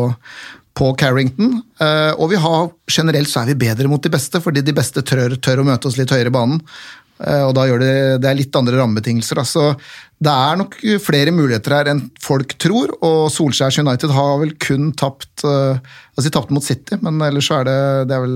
på 0.75 0.91
Carrington. 0.99 1.61
Eh, 1.79 2.11
og 2.19 2.33
vi 2.33 2.41
har, 2.43 2.67
generelt 2.91 3.31
så 3.31 3.41
er 3.43 3.53
vi 3.53 3.61
bedre 3.63 3.87
mot 3.91 4.03
de 4.03 4.11
beste, 4.11 4.43
fordi 4.43 4.65
de 4.65 4.75
beste 4.75 5.05
tør, 5.07 5.37
tør 5.39 5.63
å 5.63 5.67
møte 5.71 5.87
oss 5.87 5.95
litt 5.99 6.11
høyere 6.11 6.33
i 6.33 6.35
banen. 6.35 6.59
Eh, 7.23 7.45
og 7.45 7.53
da 7.55 7.63
gjør 7.69 7.79
det, 7.79 7.93
det 8.25 8.29
er 8.31 8.39
litt 8.41 8.59
andre 8.59 8.75
rammebetingelser. 8.81 9.39
Så 9.47 9.69
det 10.19 10.35
er 10.35 10.59
nok 10.59 10.75
flere 11.03 11.31
muligheter 11.35 11.77
her 11.77 11.93
enn 11.93 12.03
folk 12.23 12.57
tror, 12.59 12.91
og 12.99 13.31
Solskjærs 13.31 13.79
United 13.85 14.11
har 14.15 14.35
vel 14.43 14.51
kun 14.59 14.91
tapt 14.99 15.47
eh, 15.47 15.79
Altså 16.15 16.29
de 16.29 16.31
tapte 16.31 16.55
mot 16.55 16.63
City, 16.63 16.95
men 17.03 17.19
ellers 17.25 17.49
så 17.49 17.57
er 17.57 17.65
det, 17.67 17.79
det 18.07 18.15
er 18.15 18.21
vel 18.23 18.35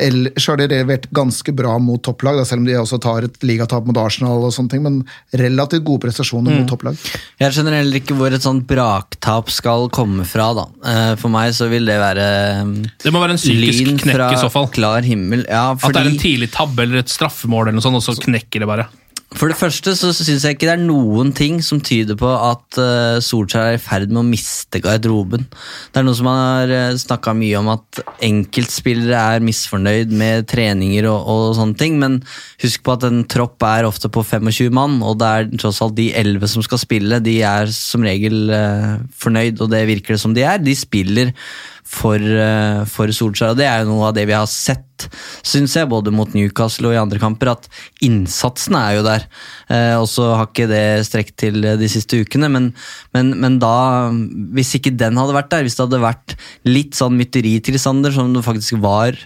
Ellers 0.00 0.46
har 0.50 0.56
de 0.58 0.66
levert 0.66 1.04
ganske 1.14 1.52
bra 1.54 1.76
mot 1.78 2.02
topplag, 2.02 2.36
da, 2.40 2.44
selv 2.44 2.64
om 2.64 2.66
de 2.66 2.72
også 2.80 2.98
tar 3.00 3.22
et 3.28 3.36
ligatap 3.46 3.86
mot 3.86 3.96
Arsenal. 4.02 4.42
og 4.42 4.50
sånne 4.52 4.70
ting, 4.70 4.82
Men 4.82 5.04
relativt 5.32 5.84
gode 5.84 6.00
prestasjoner 6.02 6.50
Mm. 6.50 6.58
mot 6.58 6.68
topplag. 6.68 6.96
Jeg 7.38 7.52
skjønner 7.52 7.76
heller 7.78 8.00
ikke 8.00 8.16
hvor 8.18 8.32
et 8.34 8.42
sånt 8.42 8.66
braktap 8.66 9.50
skal 9.50 9.88
komme 9.90 10.24
fra. 10.26 10.52
da. 10.54 10.66
Eh, 10.84 11.14
For 11.16 11.28
meg 11.28 11.52
så 11.54 11.68
vil 11.70 11.84
det 11.86 11.98
være 12.00 12.64
mm, 12.64 12.90
Det 13.04 13.12
må 13.12 13.20
være 13.20 13.30
en 13.30 13.36
psykisk 13.36 14.02
knekk 14.02 14.32
i 14.32 14.42
så 14.42 14.50
fall. 14.50 14.66
klar 14.68 15.02
himmel. 15.02 15.46
Ja, 15.48 15.70
At 15.72 15.92
det 15.92 15.96
er 16.02 16.10
en 16.10 16.18
tidlig 16.18 16.50
tabbe 16.50 16.82
eller 16.82 16.98
et 16.98 17.08
straffemål, 17.08 17.68
eller 17.68 17.78
noe 17.78 17.86
sånt, 17.86 17.94
og 17.96 18.02
så 18.02 18.18
knekker 18.20 18.60
det 18.60 18.66
bare. 18.66 18.88
For 19.34 19.50
det 19.50 19.58
første 19.58 19.92
så 19.98 20.12
syns 20.14 20.44
jeg 20.46 20.54
ikke 20.54 20.68
det 20.68 20.74
er 20.76 20.82
noen 20.84 21.32
ting 21.34 21.58
som 21.64 21.80
tyder 21.82 22.14
på 22.18 22.28
at 22.30 22.78
uh, 22.78 23.18
Solskjær 23.22 23.72
er 23.72 23.78
i 23.78 23.82
ferd 23.82 24.12
med 24.12 24.20
å 24.22 24.26
miste 24.28 24.78
garderoben. 24.82 25.48
Det 25.90 26.00
er 26.00 26.06
noe 26.06 26.18
som 26.18 26.28
har 26.30 26.70
uh, 26.70 26.94
snakka 27.00 27.34
mye 27.36 27.58
om, 27.58 27.72
at 27.74 28.00
enkeltspillere 28.24 29.24
er 29.34 29.44
misfornøyd 29.44 30.14
med 30.14 30.46
treninger 30.50 31.10
og, 31.10 31.26
og 31.34 31.58
sånne 31.58 31.78
ting, 31.80 31.98
men 32.02 32.20
husk 32.62 32.86
på 32.86 32.94
at 32.94 33.08
en 33.08 33.24
tropp 33.30 33.66
er 33.66 33.88
ofte 33.88 34.10
på 34.12 34.22
25 34.22 34.70
mann, 34.74 35.00
og 35.02 35.18
det 35.22 35.30
er 35.32 35.52
tross 35.58 35.82
alt 35.82 35.98
de 35.98 36.12
11 36.14 36.54
som 36.54 36.66
skal 36.66 36.84
spille, 36.84 37.22
de 37.24 37.40
er 37.42 37.74
som 37.74 38.06
regel 38.06 38.54
uh, 38.54 39.00
fornøyd, 39.18 39.58
og 39.58 39.74
det 39.74 39.86
virker 39.90 40.14
det 40.14 40.22
som 40.22 40.36
de 40.36 40.46
er. 40.46 40.62
De 40.62 40.78
spiller 40.78 41.34
for, 41.84 42.16
eh, 42.18 42.82
for 42.88 43.12
Solskjær. 43.12 43.52
Og 43.52 43.60
det 43.60 43.68
er 43.68 43.82
jo 43.82 43.92
noe 43.92 44.08
av 44.08 44.16
det 44.16 44.26
vi 44.28 44.36
har 44.36 44.48
sett, 44.50 44.82
syns 45.44 45.74
jeg, 45.76 45.88
både 45.90 46.12
mot 46.14 46.30
Newcastle 46.32 46.88
og 46.88 46.94
i 46.96 47.00
andre 47.00 47.20
kamper, 47.20 47.50
at 47.52 47.66
innsatsen 48.04 48.76
er 48.78 48.96
jo 48.96 49.04
der. 49.04 49.26
Eh, 49.68 49.94
og 49.98 50.06
så 50.08 50.30
har 50.38 50.48
ikke 50.48 50.68
det 50.70 51.04
strekt 51.08 51.36
til 51.42 51.60
de 51.60 51.88
siste 51.90 52.22
ukene, 52.24 52.48
men, 52.52 52.70
men, 53.16 53.32
men 53.40 53.58
da 53.62 53.74
Hvis 54.54 54.74
ikke 54.78 54.92
den 54.96 55.16
hadde 55.18 55.34
vært 55.34 55.50
der, 55.52 55.64
hvis 55.64 55.76
det 55.76 55.84
hadde 55.86 56.00
vært 56.02 56.34
litt 56.68 56.96
sånn 56.96 57.16
mytteritilstander 57.18 58.14
som 58.14 58.32
det 58.34 58.44
faktisk 58.44 58.78
var 58.82 59.16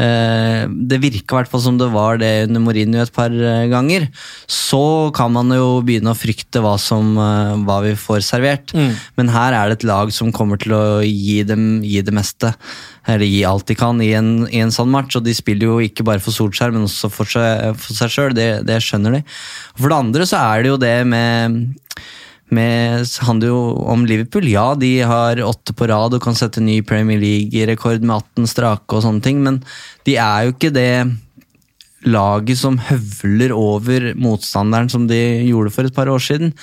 eh, 0.00 0.64
Det 0.66 1.00
virka 1.02 1.34
i 1.34 1.38
hvert 1.40 1.50
fall 1.50 1.62
som 1.64 1.78
det 1.80 1.90
var 1.92 2.20
det 2.20 2.46
under 2.48 2.62
Mourinho 2.64 3.02
et 3.02 3.14
par 3.14 3.30
eh, 3.30 3.68
ganger. 3.70 4.08
Så 4.50 5.10
kan 5.16 5.32
man 5.34 5.52
jo 5.54 5.80
begynne 5.86 6.14
å 6.14 6.18
frykte 6.18 6.62
hva, 6.64 6.76
som, 6.80 7.12
eh, 7.18 7.54
hva 7.66 7.80
vi 7.84 7.94
får 7.98 8.24
servert. 8.26 8.74
Men 9.18 9.32
her 9.34 9.56
er 9.56 9.70
det 9.70 9.80
et 9.80 9.88
lag 9.90 10.12
som 10.14 10.32
kommer 10.34 10.60
til 10.60 10.74
å 10.76 10.84
gi, 11.04 11.42
dem, 11.46 11.82
gi 11.86 11.99
det 12.06 12.14
meste. 12.16 12.52
Eller 13.08 13.28
gi 13.28 13.42
alt 13.48 13.68
de 13.70 13.76
kan 13.78 14.00
i 14.02 14.12
en, 14.18 14.32
i 14.48 14.62
en 14.64 14.72
sånn 14.74 14.90
match. 14.92 15.18
Og 15.18 15.26
de 15.26 15.34
spiller 15.36 15.68
jo 15.68 15.78
ikke 15.84 16.06
bare 16.06 16.22
for 16.22 16.34
Solskjær, 16.34 16.74
men 16.74 16.88
også 16.88 17.12
for 17.12 17.28
seg, 17.28 18.10
sjøl. 18.10 18.34
Det, 18.36 18.50
det 18.68 18.80
skjønner 18.84 19.18
de. 19.18 19.22
For 19.76 19.92
det 19.92 20.00
andre 20.00 20.28
så 20.28 20.42
er 20.42 20.64
det 20.64 20.74
jo 20.74 20.80
det 20.80 20.96
med 21.08 21.62
med, 22.50 23.06
handler 23.22 23.52
jo 23.52 23.58
om 23.92 24.04
Liverpool. 24.08 24.48
Ja, 24.50 24.72
de 24.74 24.90
har 25.06 25.38
åtte 25.46 25.74
på 25.76 25.86
rad 25.86 26.16
og 26.16 26.22
kan 26.24 26.34
sette 26.34 26.62
ny 26.62 26.80
Premier 26.82 27.20
League-rekord 27.20 28.02
med 28.02 28.16
18 28.34 28.50
strake 28.50 28.96
og 28.96 29.04
sånne 29.04 29.22
ting, 29.22 29.42
men 29.44 29.60
de 30.08 30.16
er 30.18 30.48
jo 30.48 30.56
ikke 30.56 30.72
det 30.74 30.92
laget 32.08 32.56
som 32.56 32.78
høvler 32.80 33.52
over 33.52 34.10
motstanderen 34.16 34.88
som 34.88 35.06
de 35.08 35.20
gjorde 35.50 35.72
for 35.74 35.88
et 35.88 35.96
par 35.96 36.08
år 36.08 36.22
siden. 36.24 36.54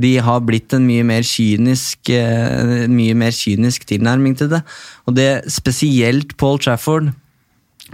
De 0.00 0.16
har 0.18 0.42
blitt 0.42 0.74
en 0.74 0.86
mye 0.86 1.04
mer 1.06 1.22
kynisk, 1.26 2.10
eh, 2.10 2.86
mye 2.90 3.14
mer 3.14 3.34
kynisk 3.34 3.86
tilnærming 3.86 4.34
til 4.38 4.50
det. 4.50 4.62
Og 5.06 5.14
det 5.14 5.44
spesielt 5.52 6.36
Paul 6.36 6.58
Trafford 6.58 7.12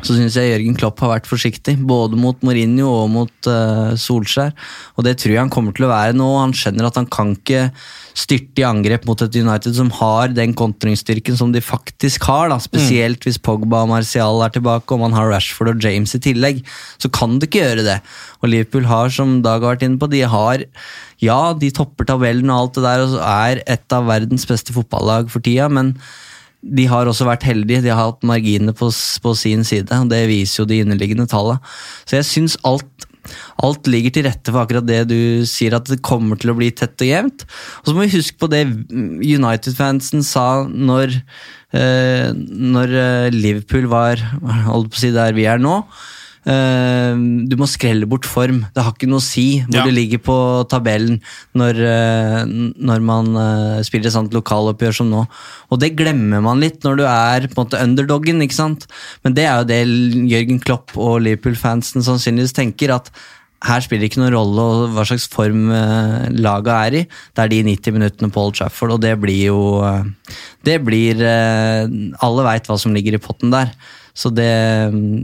så 0.07 0.17
syns 0.17 0.37
jeg 0.39 0.51
Jørgen 0.53 0.77
Klopp 0.79 1.01
har 1.05 1.15
vært 1.15 1.29
forsiktig, 1.29 1.77
både 1.87 2.19
mot 2.19 2.39
Mourinho 2.47 2.89
og 2.89 3.09
mot 3.13 3.49
uh, 3.51 3.97
Solskjær. 3.99 4.55
Og 4.97 5.07
det 5.07 5.17
tror 5.21 5.35
jeg 5.35 5.43
han 5.43 5.53
kommer 5.53 5.77
til 5.77 5.87
å 5.87 5.93
være 5.93 6.17
nå. 6.17 6.29
Han 6.41 6.55
skjønner 6.57 6.89
at 6.89 6.99
han 7.01 7.09
kan 7.11 7.35
ikke 7.37 7.69
styrte 8.17 8.63
i 8.63 8.67
angrep 8.67 9.05
mot 9.09 9.21
et 9.23 9.37
United 9.39 9.77
som 9.77 9.91
har 10.01 10.33
den 10.35 10.55
kontringsstyrken 10.59 11.37
som 11.39 11.53
de 11.55 11.63
faktisk 11.65 12.27
har. 12.29 12.51
Da. 12.53 12.59
Spesielt 12.63 13.25
hvis 13.27 13.41
Pogba 13.41 13.85
og 13.85 13.93
Martial 13.93 14.43
er 14.45 14.55
tilbake, 14.55 14.89
og 14.95 15.05
man 15.05 15.17
har 15.17 15.31
Rashford 15.31 15.75
og 15.75 15.85
James 15.85 16.17
i 16.17 16.23
tillegg. 16.23 16.65
Så 17.01 17.13
kan 17.13 17.39
du 17.39 17.47
ikke 17.47 17.63
gjøre 17.63 17.87
det. 17.87 18.01
Og 18.41 18.51
Liverpool 18.53 18.89
har, 18.91 19.13
som 19.15 19.39
Dag 19.45 19.61
har 19.63 19.77
vært 19.77 19.87
inne 19.87 20.01
på, 20.01 20.11
de 20.11 20.25
har 20.27 20.67
Ja, 21.21 21.53
de 21.53 21.69
topper 21.77 22.09
tabellen 22.09 22.49
og 22.49 22.57
alt 22.57 22.79
det 22.79 22.85
der, 22.87 23.05
og 23.05 23.17
er 23.21 23.63
et 23.69 23.93
av 23.93 24.09
verdens 24.09 24.47
beste 24.49 24.73
fotballag 24.73 25.29
for 25.33 25.45
tida, 25.45 25.69
men 25.69 25.93
de 26.61 26.87
har 26.91 27.09
også 27.09 27.27
vært 27.29 27.47
heldige. 27.49 27.85
De 27.85 27.93
har 27.93 28.11
hatt 28.11 28.27
marginene 28.27 28.75
på, 28.77 28.91
på, 29.25 29.37
sin 29.39 29.65
side. 29.67 29.89
og 29.97 30.11
Det 30.13 30.25
viser 30.31 30.63
jo 30.63 30.69
de 30.69 30.81
inneliggende 30.83 31.29
tallene. 31.31 31.61
Så 32.05 32.19
jeg 32.19 32.29
syns 32.29 32.59
alt, 32.69 33.07
alt 33.65 33.89
ligger 33.91 34.15
til 34.15 34.27
rette 34.29 34.53
for 34.53 34.65
akkurat 34.65 34.89
det 34.89 35.01
du 35.11 35.47
sier, 35.49 35.77
at 35.77 35.89
det 35.89 36.03
kommer 36.07 36.41
til 36.41 36.53
å 36.53 36.59
bli 36.59 36.71
tett 36.77 37.01
og 37.01 37.11
jevnt. 37.11 37.47
Og 37.81 37.91
så 37.91 37.97
må 37.97 38.05
vi 38.05 38.15
huske 38.19 38.41
på 38.41 38.51
det 38.53 38.65
United-fansen 38.69 40.25
sa 40.27 40.47
når, 40.69 41.17
eh, 41.77 42.31
når 42.35 42.97
Liverpool 43.35 43.89
var 43.93 44.21
holdt 44.69 44.93
på 44.93 45.01
å 45.01 45.05
si 45.07 45.15
der 45.17 45.37
vi 45.37 45.49
er 45.49 45.63
nå. 45.63 45.81
Uh, 46.41 47.13
du 47.45 47.53
må 47.61 47.67
skrelle 47.69 48.07
bort 48.09 48.25
form. 48.25 48.63
Det 48.73 48.81
har 48.81 48.95
ikke 48.95 49.09
noe 49.11 49.21
å 49.21 49.25
si 49.25 49.61
hvor 49.61 49.83
Ja. 49.83 49.85
du 49.85 49.93
ligger 49.93 50.23
på 50.25 50.37
tabellen 50.73 51.19
når, 51.53 51.81
uh, 51.85 52.45
når 52.49 53.03
man 53.05 53.29
uh, 53.37 53.83
spiller 53.85 54.09
et 54.09 54.17
sånt 54.17 54.33
lokaloppgjør 54.33 54.97
som 55.03 55.11
nå. 55.13 55.27
Og 55.71 55.81
det 55.83 55.93
glemmer 55.99 56.41
man 56.41 56.63
litt 56.65 56.81
når 56.83 56.97
du 56.97 57.05
er 57.05 57.45
på 57.45 57.61
en 57.61 57.67
måte 57.67 57.83
underdoggen, 57.83 58.41
ikke 58.41 58.57
sant? 58.57 58.89
Men 59.23 59.37
det 59.37 59.45
er 59.45 59.61
jo 59.61 59.69
det 59.69 59.83
Jørgen 60.33 60.65
Klopp 60.65 60.97
og 60.97 61.21
Liverpool-fansen 61.27 62.01
sannsynligvis 62.09 62.57
tenker, 62.57 62.97
at 62.97 63.13
her 63.61 63.85
spiller 63.85 64.07
det 64.07 64.15
ikke 64.15 64.23
noen 64.23 64.33
rolle 64.33 64.89
hva 64.97 65.05
slags 65.05 65.29
form 65.29 65.69
uh, 65.69 66.25
laget 66.33 66.73
er 66.73 67.01
i. 67.03 67.07
Det 67.37 67.45
er 67.45 67.53
de 67.53 67.63
90 67.69 67.99
minuttene 68.01 68.33
på 68.33 68.47
Old 68.47 68.57
Trafford, 68.57 68.97
og 68.97 69.05
det 69.05 69.13
blir 69.21 69.51
jo 69.53 69.61
Det 70.65 70.81
blir 70.85 71.21
Alle 71.21 72.45
veit 72.49 72.65
hva 72.69 72.81
som 72.81 72.97
ligger 72.97 73.13
i 73.13 73.21
potten 73.21 73.53
der. 73.53 73.77
Så 74.15 74.31
det, 74.35 74.47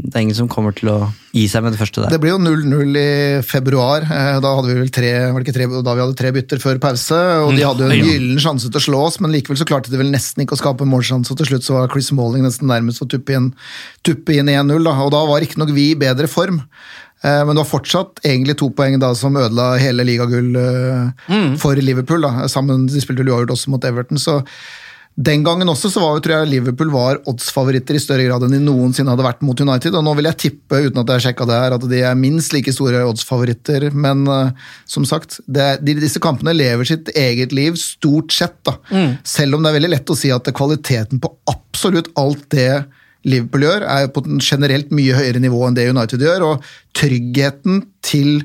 det 0.06 0.14
er 0.14 0.22
ingen 0.22 0.36
som 0.38 0.48
kommer 0.50 0.74
til 0.76 0.88
å 0.92 0.96
gi 1.34 1.44
seg 1.50 1.64
med 1.64 1.74
det 1.74 1.80
første 1.80 2.04
der. 2.04 2.12
Det 2.14 2.20
blir 2.22 2.32
jo 2.32 2.38
0-0 2.40 2.98
i 3.00 3.42
februar. 3.44 4.06
Eh, 4.06 4.38
Da 4.42 4.52
hadde 4.56 4.70
vi 4.70 4.76
vel 4.78 4.92
tre, 4.94 5.10
tre, 5.52 5.66
da 5.82 5.94
vi 5.96 6.04
hadde 6.04 6.18
tre 6.18 6.30
bytter 6.36 6.62
før 6.62 6.78
pause. 6.82 7.18
og 7.44 7.54
De 7.56 7.64
hadde 7.66 7.84
jo 7.84 7.90
en 7.92 8.06
gyllen 8.06 8.42
sjanse 8.42 8.70
til 8.70 8.80
å 8.80 8.84
slå 8.86 9.00
oss, 9.08 9.18
men 9.20 9.34
likevel 9.34 9.58
så 9.60 9.66
klarte 9.68 9.92
de 9.92 10.00
vel 10.00 10.12
nesten 10.14 10.44
ikke 10.44 10.56
å 10.56 10.62
skape 10.62 10.86
målsjanse. 10.88 11.32
og 11.32 11.40
Til 11.42 11.50
slutt 11.50 11.66
så 11.66 11.76
var 11.78 11.90
Chris 11.92 12.12
Malling 12.14 12.46
nesten 12.46 12.70
nærmest 12.70 13.02
å 13.04 13.10
tuppe 13.10 13.34
inn, 13.36 13.50
tuppe 14.06 14.38
inn 14.38 14.48
1-0. 14.52 14.78
da, 14.86 14.94
og 15.02 15.12
Da 15.16 15.24
var 15.26 15.42
riktignok 15.42 15.74
vi 15.74 15.90
i 15.90 15.98
bedre 15.98 16.30
form. 16.30 16.62
Eh, 17.24 17.42
Men 17.44 17.56
det 17.56 17.64
var 17.64 17.72
fortsatt 17.80 18.22
egentlig 18.24 18.56
to 18.56 18.70
poeng 18.70 18.98
da 19.02 19.12
som 19.14 19.34
ødela 19.36 19.78
hele 19.82 20.04
ligagull 20.06 20.52
mm. 21.28 21.58
for 21.58 21.74
Liverpool. 21.74 22.22
da, 22.22 22.46
sammen, 22.46 22.86
De 22.86 23.00
spilte 23.00 23.26
uavgjort 23.26 23.50
også 23.56 23.68
mot 23.74 23.84
Everton. 23.84 24.16
så 24.18 24.42
den 25.16 25.44
gangen 25.46 25.68
også 25.72 25.88
så 25.88 26.00
var 26.02 26.16
jo, 26.16 26.22
tror 26.24 26.34
jeg 26.42 26.50
Liverpool 26.50 26.90
var 26.92 27.22
oddsfavoritter 27.30 27.96
i 27.96 28.00
større 28.02 28.26
grad 28.26 28.42
enn 28.44 28.52
de 28.52 28.58
noensinne 28.60 29.08
hadde 29.14 29.24
vært 29.24 29.40
mot 29.48 29.60
United. 29.64 29.94
og 29.96 30.04
Nå 30.04 30.12
vil 30.18 30.28
jeg 30.28 30.38
tippe, 30.42 30.80
uten 30.84 31.00
at 31.00 31.12
jeg 31.14 31.24
sjekka 31.24 31.46
det 31.48 31.60
her, 31.62 31.76
at 31.78 31.86
de 31.88 32.02
er 32.04 32.18
minst 32.20 32.52
like 32.52 32.74
store 32.74 33.00
oddsfavoritter. 33.08 33.88
Men 33.96 34.26
uh, 34.28 34.52
som 34.84 35.08
sagt, 35.08 35.38
det, 35.48 35.70
de, 35.88 35.96
disse 36.02 36.20
kampene 36.20 36.52
lever 36.52 36.90
sitt 36.90 37.08
eget 37.16 37.56
liv, 37.56 37.80
stort 37.80 38.36
sett. 38.36 38.58
da. 38.68 38.76
Selv 39.24 39.56
om 39.56 39.64
det 39.64 39.72
er 39.72 39.78
veldig 39.78 39.92
lett 39.94 40.12
å 40.12 40.18
si 40.20 40.34
at 40.34 40.52
kvaliteten 40.56 41.24
på 41.24 41.32
absolutt 41.48 42.12
alt 42.20 42.44
det 42.52 42.70
Liverpool 43.26 43.64
gjør, 43.64 43.88
er 43.88 44.12
på 44.12 44.20
et 44.20 44.32
generelt 44.44 44.92
mye 44.94 45.16
høyere 45.16 45.40
nivå 45.42 45.64
enn 45.64 45.80
det 45.80 45.88
United 45.96 46.28
gjør. 46.28 46.44
Og 46.50 46.72
tryggheten 47.00 47.86
til 48.04 48.44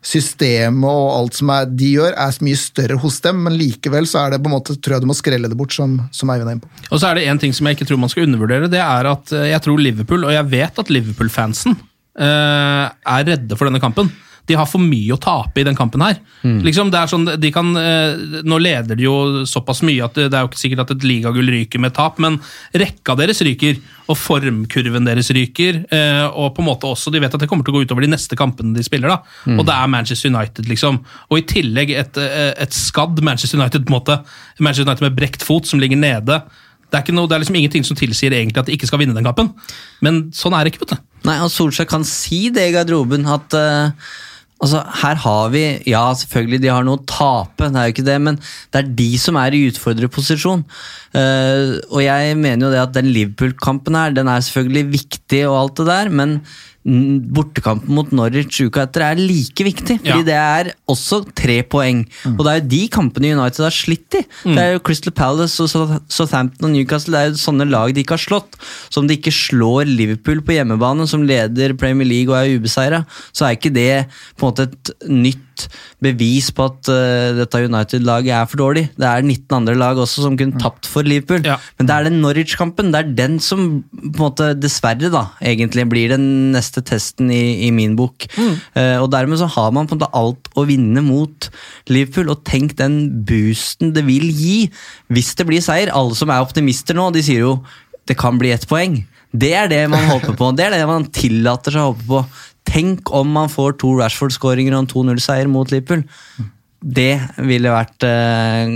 systemet 0.00 0.88
og 0.88 1.10
alt 1.12 1.36
som 1.36 1.50
er, 1.52 1.66
de 1.68 1.90
gjør, 1.98 2.14
er 2.16 2.38
mye 2.44 2.58
større 2.58 2.96
hos 3.02 3.18
dem, 3.24 3.42
men 3.44 3.58
likevel 3.60 4.08
så 4.08 4.22
er 4.22 4.32
det 4.32 4.40
på 4.40 4.48
en 4.48 4.56
måte, 4.56 4.76
tror 4.80 4.96
jeg 4.96 5.04
du 5.04 5.10
må 5.10 5.16
skrelle 5.16 5.50
det 5.50 5.58
bort, 5.60 5.76
som, 5.76 5.98
som 6.16 6.32
Eivind 6.32 6.48
er 6.48 6.56
inne 6.56 6.64
på. 6.64 6.88
Og 6.88 7.02
så 7.02 7.10
er 7.10 7.20
det 7.20 7.26
en 7.28 7.42
ting 7.42 7.52
som 7.56 7.68
jeg 7.68 7.76
ikke 7.76 7.90
tror 7.90 8.00
man 8.00 8.12
skal 8.12 8.24
undervurdere. 8.24 8.70
Det 8.72 8.80
er 8.80 9.10
at 9.10 9.34
eh, 9.36 9.50
jeg 9.52 9.64
tror 9.66 9.84
Liverpool, 9.84 10.24
og 10.24 10.34
jeg 10.34 10.48
vet 10.54 10.82
at 10.82 10.92
Liverpool-fansen 10.96 11.76
eh, 11.76 12.86
er 12.88 13.28
redde 13.28 13.60
for 13.60 13.68
denne 13.68 13.82
kampen. 13.82 14.08
De 14.48 14.56
har 14.58 14.66
for 14.66 14.82
mye 14.82 15.14
å 15.14 15.20
tape 15.20 15.60
i 15.60 15.64
den 15.66 15.76
kampen 15.78 16.02
her. 16.02 16.18
Liksom, 16.64 16.90
det 16.90 16.98
er 16.98 17.10
sånn, 17.10 17.26
de 17.40 17.50
kan, 17.52 17.68
eh, 17.76 18.42
nå 18.42 18.58
leder 18.58 18.96
de 18.96 19.04
jo 19.04 19.44
såpass 19.46 19.82
mye 19.86 20.04
at 20.04 20.14
det, 20.16 20.32
er 20.32 20.42
jo 20.42 20.50
ikke 20.50 20.62
sikkert 20.62 20.84
at 20.86 20.94
et 20.96 21.04
ligagull 21.06 21.50
ryker 21.52 21.78
med 21.82 21.94
tap, 21.94 22.18
men 22.18 22.38
rekka 22.74 23.16
deres 23.20 23.42
ryker, 23.46 23.76
og 24.10 24.16
formkurven 24.18 25.04
deres 25.06 25.30
ryker. 25.30 25.84
Eh, 25.92 26.24
og 26.32 26.54
på 26.56 26.64
en 26.64 26.70
måte 26.70 26.88
også, 26.88 27.12
de 27.14 27.20
vet 27.22 27.34
at 27.36 27.40
det 27.40 27.48
kommer 27.50 27.62
til 27.66 27.74
å 27.74 27.78
gå 27.78 27.84
utover 27.86 28.02
de 28.02 28.10
neste 28.10 28.34
kampene 28.38 28.74
de 28.74 28.82
spiller. 28.82 29.08
da, 29.12 29.20
Og 29.58 29.64
det 29.66 29.76
er 29.76 29.92
Manchester 29.92 30.32
United, 30.32 30.66
liksom. 30.66 30.98
Og 31.30 31.38
i 31.38 31.46
tillegg 31.46 31.90
et, 31.94 32.16
eh, 32.18 32.54
et 32.56 32.74
skadd 32.74 33.20
Manchester 33.22 33.60
United, 33.60 33.84
på 33.86 33.94
en 33.94 34.00
måte. 34.00 34.18
Manchester 34.58 34.88
United 34.88 35.06
med 35.06 35.16
brekt 35.16 35.42
fot, 35.46 35.66
som 35.66 35.78
ligger 35.78 35.96
nede. 35.96 36.42
Det 36.90 36.98
er, 36.98 37.04
ikke 37.04 37.14
noe, 37.14 37.28
det 37.30 37.36
er 37.36 37.44
liksom 37.44 37.58
ingenting 37.60 37.84
som 37.86 37.98
tilsier 37.98 38.34
egentlig 38.34 38.58
at 38.58 38.66
de 38.66 38.74
ikke 38.74 38.88
skal 38.90 38.98
vinne 38.98 39.14
den 39.14 39.26
kampen. 39.26 39.52
Men 40.02 40.24
sånn 40.34 40.56
er 40.58 40.66
det 40.66 40.72
ikke, 40.74 40.82
vet 40.82 40.96
du. 40.96 41.04
Nei, 41.28 41.36
og 41.44 41.52
Solskjær 41.52 41.86
kan 41.86 42.02
si 42.08 42.48
det 42.50 42.64
i 42.66 42.74
garderoben, 42.74 43.28
at 43.30 43.54
eh, 43.54 43.92
altså, 44.60 44.82
her 45.02 45.20
har 45.24 45.52
vi 45.54 45.64
Ja, 45.88 46.04
selvfølgelig, 46.14 46.62
de 46.62 46.72
har 46.72 46.86
noe 46.86 47.00
å 47.00 47.04
tape, 47.08 47.68
det 47.68 47.80
er 47.80 47.88
jo 47.88 47.94
ikke 47.94 48.06
det, 48.06 48.16
men 48.22 48.40
det 48.40 48.82
er 48.82 48.94
de 49.02 49.10
som 49.20 49.38
er 49.40 49.56
i 49.56 49.66
utfordrerposisjon. 49.70 50.64
Uh, 51.16 51.80
og 51.90 52.00
jeg 52.04 52.36
mener 52.38 52.66
jo 52.66 52.72
det 52.74 52.82
at 52.82 52.96
den 52.96 53.10
Liverpool-kampen 53.14 53.98
her, 53.98 54.14
den 54.16 54.30
er 54.30 54.44
selvfølgelig 54.46 54.92
viktig 54.94 55.44
og 55.48 55.58
alt 55.62 55.80
det 55.80 55.88
der, 55.90 56.12
men 56.20 56.40
bortekampen 57.34 57.92
mot 57.94 58.10
Norwich 58.14 58.60
uka 58.66 58.84
etter 58.86 59.04
er 59.06 59.20
like 59.20 59.64
viktig, 59.66 59.98
fordi 60.02 60.08
Ja. 60.10 60.22
det 60.26 60.34
er 60.38 60.72
også 60.88 61.22
tre 61.34 61.62
poeng. 61.62 62.04
Og 62.26 62.44
det 62.44 62.50
er 62.52 62.60
jo 62.60 62.68
de 62.68 62.82
kampene 62.88 63.32
United 63.36 63.62
har 63.64 63.70
slitt 63.74 64.14
i. 64.18 64.22
Det 64.44 64.58
er 64.58 64.72
jo 64.74 64.80
Crystal 64.80 65.12
Palace 65.12 65.60
og 65.62 65.68
Southampton 66.08 66.68
og 66.70 66.74
Newcastle, 66.74 67.12
det 67.12 67.20
er 67.20 67.30
jo 67.30 67.40
sånne 67.42 67.68
lag 67.70 67.94
de 67.94 68.02
ikke 68.02 68.16
har 68.18 68.24
slått. 68.26 68.58
Så 68.90 68.98
om 68.98 69.06
de 69.06 69.16
ikke 69.16 69.32
slår 69.34 69.86
Liverpool 69.86 70.40
på 70.42 70.56
hjemmebane, 70.56 71.06
som 71.08 71.22
leder 71.26 71.74
Premier 71.78 72.06
League 72.08 72.32
og 72.34 72.40
er 72.42 72.58
ubeseira, 72.58 73.04
så 73.32 73.46
er 73.46 73.56
ikke 73.56 73.72
det 73.74 74.06
på 74.36 74.46
en 74.46 74.52
måte 74.52 74.68
et 74.70 74.94
nytt 75.08 75.46
bevis 76.02 76.50
på 76.54 76.68
at 76.70 76.90
uh, 76.92 77.36
dette 77.38 77.62
United-laget 77.66 78.34
er 78.36 78.48
for 78.50 78.62
dårlig. 78.62 78.86
Det 78.96 79.08
er 79.08 79.24
19 79.24 79.56
andre 79.60 79.76
lag 79.78 80.00
også 80.00 80.24
som 80.24 80.38
kunne 80.38 80.60
tapt 80.60 80.88
for 80.90 81.06
Liverpool. 81.06 81.44
Ja. 81.46 81.58
Men 81.78 81.88
det 81.88 81.96
er 81.96 82.08
den 82.08 82.20
Norwich-kampen, 82.24 82.92
det 82.94 83.02
er 83.02 83.12
den 83.18 83.38
som 83.42 83.66
på 83.90 84.08
en 84.10 84.18
måte 84.20 84.50
dessverre 84.58 85.10
da, 85.12 85.26
egentlig 85.44 85.86
blir 85.90 86.14
den 86.14 86.26
neste 86.54 86.84
testen 86.86 87.30
i, 87.34 87.66
i 87.66 87.70
min 87.74 87.96
bok. 87.98 88.26
Eh, 88.38 88.96
og 89.00 89.10
dermed 89.12 89.40
så 89.40 89.48
har 89.50 89.70
man 89.74 89.88
på 89.88 89.96
en 89.96 90.00
måte 90.00 90.12
alt 90.16 90.50
å 90.58 90.66
vinne 90.68 91.04
mot 91.04 91.50
Liverpool, 91.90 92.32
og 92.32 92.44
tenk 92.48 92.76
den 92.80 93.24
boosten 93.26 93.94
det 93.96 94.06
vil 94.08 94.28
gi 94.30 94.56
hvis 95.12 95.34
det 95.38 95.48
blir 95.48 95.64
seier. 95.64 95.92
Alle 95.94 96.16
som 96.18 96.32
er 96.32 96.44
optimister 96.44 96.96
nå, 96.96 97.10
de 97.14 97.24
sier 97.24 97.46
jo 97.46 97.56
det 98.08 98.18
kan 98.18 98.38
bli 98.40 98.50
ett 98.54 98.66
poeng. 98.68 99.02
Det 99.30 99.52
er 99.54 99.68
det 99.70 99.84
man 99.90 100.08
håper 100.08 100.34
på, 100.34 100.50
det 100.58 100.66
er 100.66 100.74
det 100.74 100.86
man 100.88 101.06
tillater 101.14 101.76
seg 101.76 101.84
å 101.84 101.92
håpe 101.92 102.06
på. 102.08 102.22
Tenk 102.68 103.10
om 103.16 103.30
man 103.32 103.48
får 103.48 103.78
to 103.80 103.94
Rashford-skåringer 103.98 104.74
og 104.76 104.84
en 104.84 104.90
2-0-seier 104.90 105.48
mot 105.50 105.70
Liverpool. 105.72 106.04
Det 106.80 107.12
ville 107.44 107.72
vært 107.72 108.04
eh, 108.08 108.68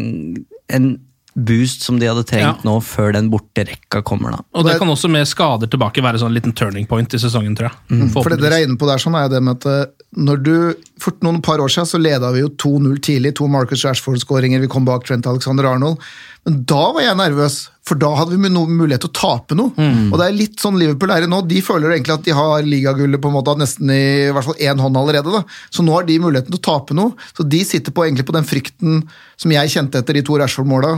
en 0.76 0.88
boost 1.34 1.82
som 1.82 1.96
de 1.98 2.06
hadde 2.06 2.22
trengt 2.28 2.60
Ja. 2.62 2.66
nå, 2.66 2.76
før 2.82 3.12
den 3.16 3.28
borterekka 3.30 4.02
kommer. 4.06 4.30
da. 4.36 4.42
Og 4.54 4.64
det 4.64 4.78
kan 4.78 4.88
også 4.88 5.10
med 5.10 5.26
skader 5.26 5.66
tilbake 5.66 6.02
være 6.02 6.20
sånn 6.22 6.34
liten 6.34 6.52
turning 6.54 6.86
point 6.86 7.12
i 7.14 7.18
sesongen, 7.18 7.56
tror 7.58 7.70
jeg. 7.70 7.78
Mm. 7.90 8.10
For 8.14 8.30
det 8.30 8.38
dere 8.40 8.60
er 8.60 8.66
inne 8.68 8.78
på 8.78 8.86
der 8.86 9.02
sånn, 9.02 9.16
er 9.18 9.28
det 9.28 9.42
med 9.42 9.58
at 9.58 9.66
eh, 9.66 10.04
når 10.14 10.42
du, 10.46 10.54
For 11.02 11.12
noen 11.26 11.42
par 11.42 11.58
år 11.58 11.68
siden 11.68 11.90
så 11.90 11.98
leda 11.98 12.30
vi 12.30 12.44
jo 12.44 12.48
2-0 12.54 13.00
tidlig, 13.02 13.34
to 13.34 13.48
Marcus 13.50 13.82
Rashford-skåringer, 13.84 14.60
vi 14.62 14.70
kom 14.70 14.84
bak 14.86 15.04
Trent 15.04 15.26
Alexander 15.26 15.64
Arnold. 15.64 15.98
Men 16.44 16.58
da 16.68 16.80
var 16.92 17.00
jeg 17.06 17.16
nervøs, 17.16 17.54
for 17.88 17.96
da 18.00 18.10
hadde 18.18 18.36
vi 18.36 18.50
mulighet 18.52 19.00
til 19.04 19.10
å 19.10 19.16
tape 19.16 19.56
noe. 19.56 19.72
Og 20.12 20.18
det 20.20 20.26
er 20.26 20.36
litt 20.36 20.60
sånn 20.60 20.76
Liverpool 20.80 21.12
er 21.14 21.24
i 21.24 21.28
nå. 21.30 21.38
De 21.48 21.60
føler 21.64 21.94
egentlig 21.94 22.14
at 22.18 22.24
de 22.26 22.34
har 22.36 22.62
ligagullet 22.68 23.20
på 23.20 23.30
en 23.30 23.36
måte 23.38 23.54
nesten 23.60 23.88
i, 23.92 24.00
i 24.28 24.32
hvert 24.32 24.44
fall 24.50 24.60
én 24.60 24.80
hånd 24.80 24.96
allerede. 25.00 25.32
da. 25.32 25.40
Så 25.72 25.84
nå 25.84 25.92
har 25.96 26.04
de 26.08 26.18
muligheten 26.20 26.52
til 26.52 26.60
å 26.60 26.66
tape 26.68 26.96
noe. 26.96 27.14
Så 27.36 27.46
de 27.48 27.62
sitter 27.64 27.92
på, 27.96 28.04
egentlig 28.04 28.26
på 28.28 28.36
den 28.36 28.44
frykten 28.48 29.02
som 29.40 29.52
jeg 29.56 29.72
kjente 29.72 30.00
etter 30.04 30.16
de 30.20 30.24
to 30.28 30.36
Rashford-måla 30.40 30.92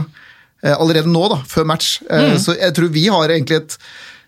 eh, 0.63 0.75
allerede 0.75 1.07
nå, 1.11 1.23
da, 1.31 1.39
før 1.47 1.67
match. 1.71 1.97
Eh, 2.11 2.35
Så 2.43 2.55
jeg 2.59 2.75
tror 2.75 2.91
vi 2.91 3.07
har 3.07 3.31
egentlig 3.31 3.61
et 3.63 3.77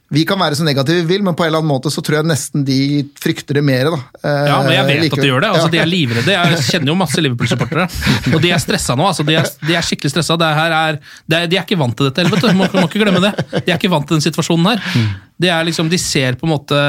vi 0.09 0.23
kan 0.25 0.39
være 0.41 0.57
så 0.57 0.65
negative 0.65 1.03
vi 1.03 1.13
vil, 1.13 1.21
men 1.23 1.35
på 1.37 1.43
en 1.45 1.51
eller 1.51 1.61
annen 1.61 1.69
måte 1.69 1.91
så 1.93 2.01
tror 2.01 2.19
jeg 2.19 2.27
nesten 2.29 2.63
de 2.65 2.77
frykter 3.21 3.59
det 3.59 3.63
mer. 3.63 3.91
da. 3.93 3.99
Eh, 4.23 4.47
Ja, 4.49 4.55
men 4.65 4.71
jeg 4.73 4.85
vet 4.87 5.13
at 5.13 5.21
de 5.21 5.27
gjør 5.29 5.43
det. 5.45 5.49
altså 5.53 5.69
De 5.71 5.77
er 5.83 5.89
livredde. 5.91 6.33
Jeg 6.33 6.63
kjenner 6.65 6.91
jo 6.93 6.95
masse 6.97 7.21
Liverpool-supportere. 7.21 7.85
Og 8.33 8.41
de 8.41 8.49
er 8.55 8.57
stressa 8.63 8.95
nå. 8.97 9.05
altså 9.05 9.25
De 9.27 9.35
er, 9.37 9.45
de 9.67 9.75
er 9.77 9.85
skikkelig 9.85 10.11
stressa. 10.15 10.37
Det 10.41 10.49
her 10.59 10.75
er, 10.79 10.99
det 11.29 11.43
de 11.51 11.59
er 11.61 11.67
ikke 11.67 11.77
vant 11.77 11.95
til 11.99 12.09
dette, 12.09 12.25
helvete. 12.25 12.55
Må, 12.57 12.65
må 12.73 12.87
ikke 12.89 13.03
glemme 13.05 13.21
det. 13.27 13.35
De 13.59 13.67
er 13.71 13.77
ikke 13.77 13.91
vant 13.93 14.07
til 14.09 14.17
den 14.17 14.25
situasjonen 14.25 14.71
her. 14.71 14.81
Det 15.39 15.53
er 15.53 15.63
liksom, 15.69 15.89
De 15.93 15.97
ser 16.01 16.35
på 16.41 16.49
en 16.49 16.55
måte 16.57 16.81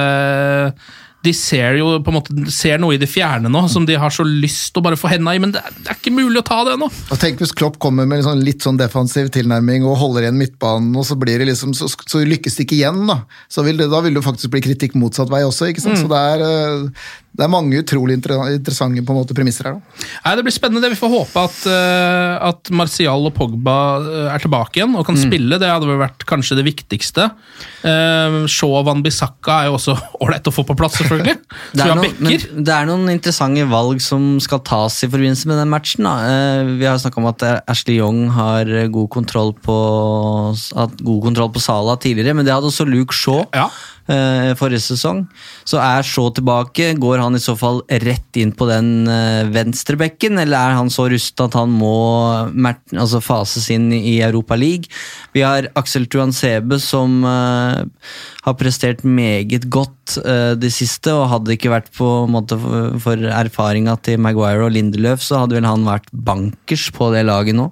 de 1.25 1.33
ser 1.37 1.77
jo 1.81 1.93
på 2.01 2.12
en 2.12 2.16
måte 2.16 2.53
ser 2.55 2.81
noe 2.81 2.97
i 2.97 3.01
det 3.01 3.09
fjerne 3.11 3.51
nå 3.53 3.66
som 3.68 3.85
de 3.89 3.99
har 4.01 4.12
så 4.14 4.25
lyst 4.25 4.71
til 4.73 4.81
å 4.81 4.87
bare 4.87 4.99
få 5.01 5.11
henda 5.12 5.35
i, 5.37 5.43
men 5.43 5.53
det 5.55 5.61
er, 5.61 5.75
det 5.77 5.93
er 5.93 5.99
ikke 5.99 6.14
mulig 6.16 6.41
å 6.41 6.47
ta 6.47 6.62
det 6.64 6.77
ennå. 6.79 6.89
Tenk 7.21 7.43
hvis 7.43 7.55
Klopp 7.57 7.77
kommer 7.83 8.09
med 8.09 8.23
en 8.23 8.29
sånn, 8.31 8.45
litt 8.47 8.64
sånn 8.64 8.81
defensiv 8.81 9.29
tilnærming 9.35 9.85
og 9.85 9.99
holder 10.01 10.27
igjen 10.27 10.41
midtbanen, 10.41 10.95
og 10.97 11.05
så, 11.09 11.18
blir 11.21 11.43
det 11.43 11.51
liksom, 11.51 11.77
så, 11.77 11.91
så 11.91 12.25
lykkes 12.25 12.57
det 12.57 12.66
ikke 12.66 12.79
igjen. 12.79 13.05
Da 13.11 13.21
så 13.51 13.64
vil 13.66 13.81
det, 13.81 13.91
da 13.93 14.01
vil 14.05 14.16
det 14.16 14.25
faktisk 14.25 14.53
bli 14.53 14.62
kritikk 14.64 14.97
motsatt 14.99 15.31
vei 15.33 15.43
også. 15.47 15.71
ikke 15.71 15.83
sant? 15.85 16.01
Så 16.01 16.11
det 16.11 16.21
er, 16.35 16.45
eh, 16.47 17.11
det 17.31 17.45
er 17.47 17.51
mange 17.53 17.78
utrolig 17.78 18.16
interessante 18.18 19.01
på 19.07 19.14
en 19.14 19.18
måte 19.20 19.35
premisser 19.39 19.68
her. 19.68 19.76
da. 19.78 20.07
Nei, 20.26 20.33
Det 20.37 20.45
blir 20.45 20.53
spennende. 20.53 20.89
Vi 20.91 20.99
får 20.99 21.12
håpe 21.12 21.45
at, 21.47 21.59
uh, 21.70 22.49
at 22.51 22.70
Martial 22.74 23.26
og 23.28 23.35
Pogba 23.37 23.76
eh, 24.03 24.35
er 24.35 24.43
tilbake 24.43 24.81
igjen 24.81 24.97
og 24.99 25.07
kan 25.07 25.14
Mm. 25.14 25.22
spille. 25.31 25.59
Det 25.62 25.68
hadde 25.70 25.87
vel 25.87 26.01
vært 26.03 26.24
kanskje 26.26 26.57
det 26.59 26.64
viktigste. 26.66 27.31
Uh, 27.85 28.47
Shaw 28.51 28.74
og 28.81 28.85
Van 28.91 29.01
Bissaka 29.03 29.61
er 29.62 29.70
jo 29.70 29.76
også 29.78 29.95
ålreit 30.26 30.51
å 30.51 30.53
få 30.53 30.64
på 30.66 30.76
plass, 30.76 30.99
selvfølgelig. 30.99 31.37
Det 31.74 31.87
er, 31.87 31.95
noen, 31.95 32.16
men 32.18 32.64
det 32.66 32.74
er 32.74 32.87
noen 32.91 33.07
interessante 33.14 33.64
valg 33.70 34.01
som 34.03 34.41
skal 34.43 34.59
tas 34.66 34.99
i 35.07 35.09
forbindelse 35.09 35.47
med 35.49 35.61
den 35.62 35.70
matchen. 35.70 36.05
Da. 36.05 36.16
Eh, 36.26 36.74
Vi 36.81 36.85
har 36.89 36.99
snakka 36.99 37.22
om 37.22 37.31
at 37.31 37.47
Ashley 37.70 37.97
Young 38.03 38.26
har 38.35 38.66
god 38.91 39.09
kontroll 39.14 39.55
på 39.55 39.78
god 41.01 41.22
kontroll 41.24 41.51
på 41.55 41.62
Sala 41.62 41.97
tidligere, 42.01 42.35
men 42.35 42.45
det 42.47 42.53
hadde 42.55 42.68
også 42.70 42.87
Luke 42.89 43.14
Shaw 43.16 43.47
Ja. 43.55 43.68
Eh, 44.09 44.53
forrige 44.59 44.82
sesong. 44.84 45.24
Så 45.68 45.80
er 45.82 46.07
Shaw 46.07 46.30
tilbake, 46.36 46.92
går 47.01 47.20
han 47.22 47.36
i 47.36 47.42
så 47.42 47.57
fall 47.59 47.82
rett 48.05 48.38
inn 48.40 48.53
på 48.57 48.68
den 48.70 49.09
eh, 49.11 49.48
venstrebekken, 49.53 50.38
eller 50.40 50.57
er 50.57 50.78
han 50.78 50.90
så 50.92 51.09
rusta 51.11 51.48
at 51.48 51.59
han 51.59 51.72
må 51.74 51.92
altså 52.96 53.22
fases 53.24 53.68
inn 53.74 53.90
i 53.96 54.18
Europa 54.24 54.59
League? 54.59 54.90
Vi 55.36 55.44
har 55.46 55.70
Axel 55.78 56.09
Tuansebe 56.11 56.80
som 56.82 57.20
eh, 57.26 57.84
har 58.46 58.59
prestert 58.59 59.05
meget 59.05 59.68
godt 59.70 59.96
det 60.11 60.72
siste, 60.74 61.12
og 61.14 61.28
hadde 61.30 61.46
det 61.46 61.55
ikke 61.61 61.70
vært 61.70 61.90
på 61.94 62.07
en 62.24 62.32
måte 62.34 62.57
for, 62.59 63.20
erfaringa 63.30 63.94
til 64.03 64.18
Maguire 64.18 64.64
og 64.66 64.72
Lindeløf, 64.74 65.22
så 65.22 65.44
hadde 65.44 65.55
vel 65.55 65.68
han 65.68 65.86
vært 65.86 66.09
bankers 66.11 66.88
på 66.96 67.12
det 67.14 67.22
laget 67.28 67.55
nå. 67.55 67.68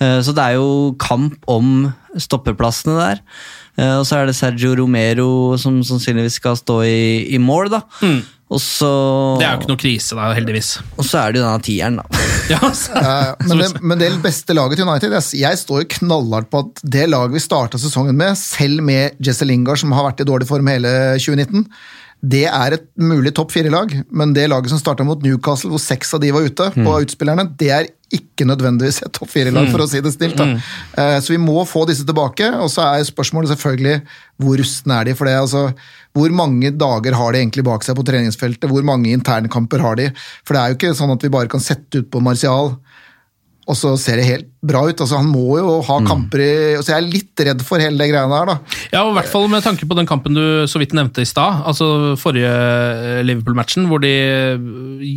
Så 0.00 0.32
det 0.32 0.40
er 0.40 0.56
jo 0.56 0.94
kamp 0.96 1.44
om 1.52 1.90
stoppeplassene 2.16 2.96
der. 2.96 3.20
Eh, 3.80 3.94
Og 4.00 4.04
så 4.08 4.20
er 4.20 4.28
det 4.28 4.36
Sergio 4.38 4.74
Romero 4.78 5.30
som 5.60 5.80
sannsynligvis 5.86 6.36
skal 6.40 6.58
stå 6.60 6.82
i, 6.84 7.00
i 7.34 7.40
mål, 7.40 7.72
da. 7.72 7.82
Og 8.50 8.58
så 8.58 8.88
Det 9.38 9.44
er 9.46 9.52
jo 9.54 9.60
ikke 9.60 9.70
noe 9.70 9.78
krise, 9.78 10.16
da, 10.18 10.30
heldigvis. 10.34 10.70
Og 10.98 11.04
så 11.06 11.20
er 11.20 11.32
det 11.32 11.38
jo 11.40 11.44
denne 11.46 11.62
tieren, 11.66 12.00
da. 12.00 12.06
Ja, 12.50 12.58
men, 13.46 13.60
det, 13.60 13.66
men 13.78 14.00
det 14.00 14.08
beste 14.24 14.56
laget 14.58 14.80
til 14.80 14.88
United 14.88 15.12
jeg 15.38 15.58
står 15.60 15.84
jo 15.84 15.90
knallhardt 16.00 16.48
på 16.50 16.64
at 16.64 16.80
det 16.82 17.04
laget 17.12 17.36
vi 17.36 17.42
starta 17.44 17.78
sesongen 17.78 18.18
med, 18.18 18.34
selv 18.40 18.82
med 18.82 19.14
Jesse 19.22 19.46
Lingard, 19.46 19.78
som 19.78 19.94
har 19.94 20.08
vært 20.08 20.24
i 20.24 20.26
dårlig 20.26 20.48
form 20.50 20.66
hele 20.72 20.90
2019, 21.22 21.62
det 22.22 22.44
er 22.50 22.74
et 22.76 22.84
mulig 23.00 23.32
topp 23.34 23.52
fire-lag. 23.54 23.94
Men 24.12 24.34
det 24.36 24.48
laget 24.50 24.68
som 24.72 24.80
starta 24.80 25.04
mot 25.08 25.22
Newcastle, 25.24 25.70
hvor 25.72 25.80
seks 25.80 26.12
av 26.14 26.20
de 26.20 26.32
var 26.36 26.44
ute, 26.44 26.66
på 26.76 26.98
utspillerne, 27.00 27.46
det 27.56 27.70
er 27.72 27.88
ikke 28.12 28.44
nødvendigvis 28.44 29.02
et 29.06 29.12
topp 29.14 29.30
fire-lag, 29.30 29.70
for 29.70 29.80
å 29.80 29.88
si 29.88 30.00
det 30.02 30.12
snilt. 30.12 30.36
Da. 30.36 30.44
Eh, 30.98 31.20
Så 31.20 31.32
vi 31.32 31.38
må 31.38 31.64
få 31.64 31.86
disse 31.88 32.04
tilbake, 32.04 32.50
og 32.60 32.68
så 32.68 32.82
er 32.98 33.06
spørsmålet 33.08 33.52
selvfølgelig 33.54 34.02
hvor 34.42 34.58
rustne 34.58 35.00
er 35.00 35.04
de? 35.04 35.14
for 35.14 35.24
det, 35.24 35.36
altså 35.38 35.72
hvor 36.12 36.30
mange 36.34 36.72
dager 36.74 37.14
har 37.14 37.32
de 37.32 37.38
egentlig 37.38 37.64
bak 37.64 37.84
seg 37.86 37.94
på 37.96 38.04
treningsfeltet? 38.04 38.68
Hvor 38.68 38.82
mange 38.82 39.12
internkamper 39.14 39.78
har 39.78 39.94
de? 39.96 40.08
For 40.44 40.54
det 40.54 40.60
er 40.60 40.68
jo 40.72 40.78
ikke 40.80 40.94
sånn 40.98 41.12
at 41.14 41.22
vi 41.22 41.30
bare 41.30 41.48
kan 41.48 41.62
sette 41.62 42.02
ut 42.02 42.10
på 42.10 42.20
Martial, 42.20 42.74
og 43.70 43.76
så 43.78 43.92
ser 44.00 44.18
det 44.20 44.24
helt 44.26 44.46
bra 44.66 44.82
ut. 44.88 44.98
Altså 45.00 45.16
Han 45.20 45.28
må 45.30 45.56
jo 45.56 45.76
ha 45.86 45.96
kamper 46.04 46.42
i 46.44 46.48
Så 46.82 46.90
jeg 46.92 46.98
er 46.98 47.06
litt 47.06 47.42
redd 47.46 47.62
for 47.64 47.80
hele 47.80 47.96
det 47.96 48.10
greiene 48.10 48.36
her, 48.36 48.50
da. 48.50 48.56
Ja, 48.92 49.04
og 49.06 49.12
i 49.12 49.16
hvert 49.16 49.30
fall 49.32 49.46
med 49.52 49.64
tanke 49.64 49.86
på 49.88 49.96
den 49.96 50.08
kampen 50.10 50.36
du 50.36 50.42
så 50.68 50.82
vidt 50.82 50.92
nevnte 50.96 51.22
i 51.24 51.28
stad, 51.28 51.62
altså 51.70 52.16
forrige 52.20 52.50
eh, 52.50 53.22
Liverpool-matchen, 53.24 53.86
hvor 53.88 54.02
de 54.04 54.10
eh, 54.10 54.68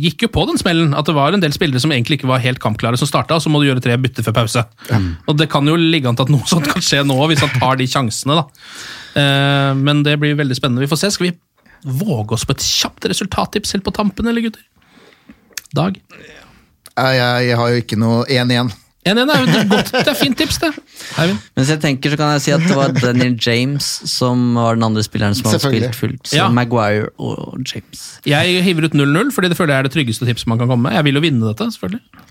gikk 0.06 0.24
jo 0.24 0.30
på 0.32 0.46
den 0.48 0.60
smellen. 0.60 0.94
At 0.96 1.10
det 1.10 1.16
var 1.18 1.34
en 1.36 1.42
del 1.44 1.52
spillere 1.56 1.82
som 1.82 1.92
egentlig 1.92 2.20
ikke 2.20 2.30
var 2.30 2.42
helt 2.44 2.62
kampklare 2.62 2.96
som 3.00 3.10
starta, 3.10 3.36
og 3.36 3.44
så 3.44 3.52
må 3.52 3.60
du 3.60 3.68
gjøre 3.68 3.84
tre 3.84 3.98
bytter 4.00 4.24
før 4.26 4.38
pause. 4.40 4.64
Og 5.28 5.36
det 5.40 5.50
kan 5.52 5.66
jo 5.68 5.76
ligge 5.76 6.08
an 6.08 6.16
til 6.16 6.28
at 6.28 6.34
noe 6.34 6.46
sånt 6.54 6.70
kan 6.70 6.84
skje 6.84 7.02
nå, 7.04 7.18
hvis 7.32 7.44
han 7.44 7.52
tar 7.58 7.80
de 7.82 7.90
sjansene, 7.90 8.38
da. 8.40 8.46
Eh, 9.20 9.72
Men 9.82 10.04
det 10.06 10.16
blir 10.22 10.38
veldig 10.38 10.56
spennende. 10.56 10.86
Vi 10.86 10.90
får 10.94 11.02
se. 11.04 11.12
Skal 11.18 11.28
vi 11.28 11.34
våge 11.84 12.38
oss 12.38 12.46
på 12.48 12.54
et 12.56 12.64
kjapt 12.64 13.10
resultattips 13.12 13.74
helt 13.76 13.84
på 13.84 13.92
tampen, 13.92 14.30
eller 14.30 14.46
gutter? 14.46 14.64
Dag? 15.74 15.98
Jeg, 16.94 17.56
har 17.58 17.70
jo 17.74 17.82
ikke 17.82 17.98
noe 17.98 18.24
1-1. 18.30 18.72
1-1 19.04 19.30
er 19.34 19.40
jo 19.42 19.64
godt, 19.68 19.90
det 19.92 20.08
er 20.08 20.16
fint 20.16 20.36
tips, 20.38 20.58
det. 20.62 20.70
Eivind? 21.20 21.40
Mens 21.58 21.72
jeg 21.74 21.80
tenker 21.82 22.14
så 22.14 22.18
kan 22.20 22.30
jeg 22.32 22.44
si 22.46 22.54
at 22.56 22.62
det 22.64 22.76
var 22.78 22.94
Daniel 22.96 23.34
James 23.36 23.88
som 24.08 24.54
var 24.56 24.78
den 24.78 24.86
andre 24.86 25.04
spilleren 25.04 25.36
som 25.36 25.50
hadde 25.50 25.60
spilt 25.60 25.98
fullt. 25.98 26.22
Så 26.30 26.38
Ja. 26.38 26.46
Maguire 26.48 27.10
og 27.18 27.58
James. 27.68 28.04
Jeg 28.24 28.62
hiver 28.64 28.88
ut 28.88 28.96
0-0, 28.96 29.32
fordi 29.34 29.52
det 29.52 29.58
føler 29.58 29.74
jeg 29.74 29.84
er 29.84 29.88
det 29.90 29.96
tryggeste 29.98 30.24
tipset 30.30 30.48
man 30.48 30.62
kan 30.62 30.70
komme 30.72 30.88
med. 30.88 30.96
Jeg 30.96 31.04
vil 31.04 31.20
jo 31.20 31.24
vinne 31.26 31.50
dette, 31.50 31.68
selvfølgelig. 31.76 32.30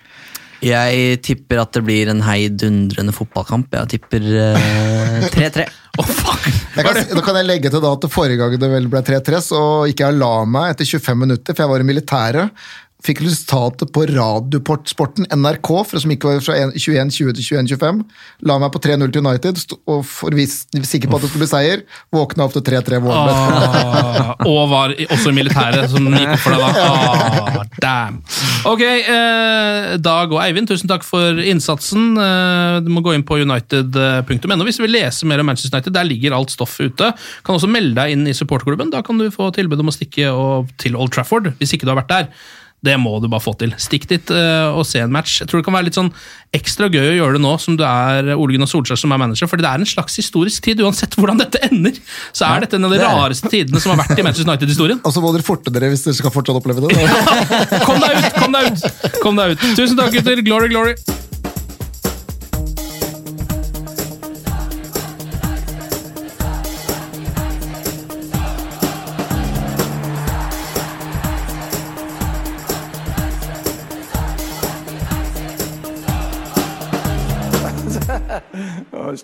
Jeg 0.63 1.17
tipper 1.27 1.59
at 1.59 1.75
det 1.75 1.83
blir 1.83 2.09
en 2.11 2.21
heidundrende 2.23 3.13
fotballkamp. 3.15 3.73
Jeg 3.75 3.97
tipper 3.97 4.23
eh, 4.23 5.25
3-3. 5.33 5.65
Å, 5.99 6.03
fuck! 6.07 6.45
Kan, 6.73 6.97
da 7.11 7.21
kan 7.21 7.35
jeg 7.37 7.45
legge 7.45 7.69
til 7.69 7.83
da 7.83 7.91
at 7.93 8.05
forrige 8.09 8.39
gang 8.39 8.55
det 8.57 8.69
vel 8.71 8.87
ble 8.89 9.03
3-3, 9.05 9.41
så 9.45 9.59
gikk 9.89 10.01
jeg 10.01 10.15
og 10.15 10.21
la 10.23 10.31
meg 10.49 10.71
etter 10.73 10.87
25 10.89 11.19
minutter, 11.21 11.53
for 11.53 11.65
jeg 11.65 11.71
var 11.73 11.83
i 11.83 11.85
militæret. 11.85 12.63
Fikk 13.03 13.19
resultatet 13.25 13.91
på 13.91 14.05
Radiosporten 14.07 15.27
NRK, 15.27 15.69
for 15.89 15.99
som 15.99 16.11
gikk 16.13 16.23
fra 16.45 16.55
21-20 16.71 17.33
til 17.35 17.47
21-25. 17.65 17.97
La 18.47 18.55
meg 18.61 18.71
på 18.71 18.79
3-0 18.85 19.11
til 19.11 19.25
United, 19.25 19.59
og 19.91 20.05
for 20.07 20.37
sikker 20.39 21.11
på 21.11 21.19
at 21.19 21.25
det 21.25 21.31
skulle 21.31 21.43
bli 21.43 21.49
seier. 21.51 21.83
Våkna 22.15 22.47
opp 22.47 22.55
til 22.55 22.63
3-3. 22.69 23.01
Warner. 23.03 23.33
Ah, 23.33 24.31
og 24.47 24.71
var 24.71 24.95
også 25.09 25.33
i 25.33 25.35
militæret, 25.35 25.91
som 25.91 26.07
gikk 26.15 26.31
opp 26.37 26.45
for 26.45 26.55
deg 26.55 26.63
da. 26.63 26.87
Ah, 26.93 27.59
damn. 27.83 28.21
Ok, 28.71 28.85
eh, 28.87 29.97
Dag 29.99 30.31
og 30.31 30.39
Eivind, 30.45 30.71
tusen 30.71 30.87
takk 30.91 31.03
for 31.03 31.43
innsatsen. 31.43 32.13
Eh, 32.15 32.79
du 32.85 32.89
må 32.93 33.03
gå 33.03 33.17
inn 33.17 33.27
på 33.27 33.41
united.no 33.43 34.63
hvis 34.63 34.79
du 34.79 34.85
vil 34.85 34.95
lese 34.95 35.27
mer 35.27 35.43
om 35.43 35.51
Manchester 35.51 35.75
United. 35.75 35.97
Der 35.99 36.07
ligger 36.07 36.39
alt 36.39 36.55
stoffet 36.55 36.93
ute. 36.93 37.11
Kan 37.43 37.59
også 37.59 37.67
melde 37.67 37.97
deg 37.99 38.15
inn 38.15 38.23
i 38.31 38.37
supportklubben. 38.37 38.95
Da 38.95 39.03
kan 39.03 39.19
du 39.19 39.27
få 39.33 39.51
tilbud 39.51 39.83
om 39.83 39.91
å 39.91 39.95
stikke 39.95 40.31
til 40.79 40.95
Old 40.95 41.11
Trafford, 41.11 41.51
hvis 41.59 41.75
ikke 41.75 41.89
du 41.89 41.91
har 41.91 42.05
vært 42.05 42.13
der. 42.15 42.29
Det 42.83 42.95
må 42.99 43.15
du 43.23 43.29
bare 43.31 43.43
få 43.43 43.53
til. 43.59 43.71
Stikk 43.79 44.09
dit 44.11 44.33
uh, 44.35 44.75
og 44.75 44.83
se 44.87 44.99
en 44.99 45.13
match. 45.13 45.37
Jeg 45.41 45.49
tror 45.49 45.61
det 45.61 45.67
kan 45.67 45.77
være 45.77 45.87
litt 45.87 45.99
sånn 45.99 46.11
ekstra 46.53 46.89
gøy 46.91 47.13
å 47.13 47.15
gjøre 47.15 47.37
det 47.37 47.43
nå 47.45 47.53
som 47.63 47.77
du 47.79 47.85
er 47.87 48.33
Ole 48.35 48.57
Gunnar 48.57 48.69
Solskjær 48.69 48.99
som 48.99 49.15
er 49.15 49.21
manager, 49.23 49.49
fordi 49.49 49.65
det 49.65 49.71
er 49.71 49.85
en 49.85 49.89
slags 49.89 50.19
historisk 50.19 50.67
tid. 50.67 50.83
Uansett 50.83 51.15
hvordan 51.17 51.39
dette 51.39 51.63
ender, 51.69 51.97
så 52.35 52.51
er 52.51 52.67
dette 52.67 52.77
en 52.77 52.89
av 52.89 52.93
de 52.93 52.99
det 52.99 53.07
rareste 53.07 53.51
tidene 53.53 53.81
som 53.83 53.95
har 53.95 54.03
vært 54.03 54.19
i 54.19 54.27
Manchester 54.27 54.51
United-historien. 54.51 55.01
Og 55.01 55.13
så 55.15 55.23
må 55.23 55.33
dere 55.35 55.47
forte 55.47 55.73
dere 55.73 55.93
hvis 55.93 56.05
dere 56.09 56.19
skal 56.19 56.35
fortsatt 56.35 56.59
oppleve 56.59 56.85
det. 56.85 56.93
Kom 57.87 58.03
deg 58.03 58.19
ut! 58.19 58.31
Kom 58.37 58.57
deg 58.59 58.71
ut! 58.71 58.87
Kom 59.23 59.39
deg 59.39 59.55
ut. 59.55 59.67
Tusen 59.79 59.99
takk, 59.99 60.15
gutter. 60.19 60.43
Glory, 60.43 60.73
glory. 60.75 60.97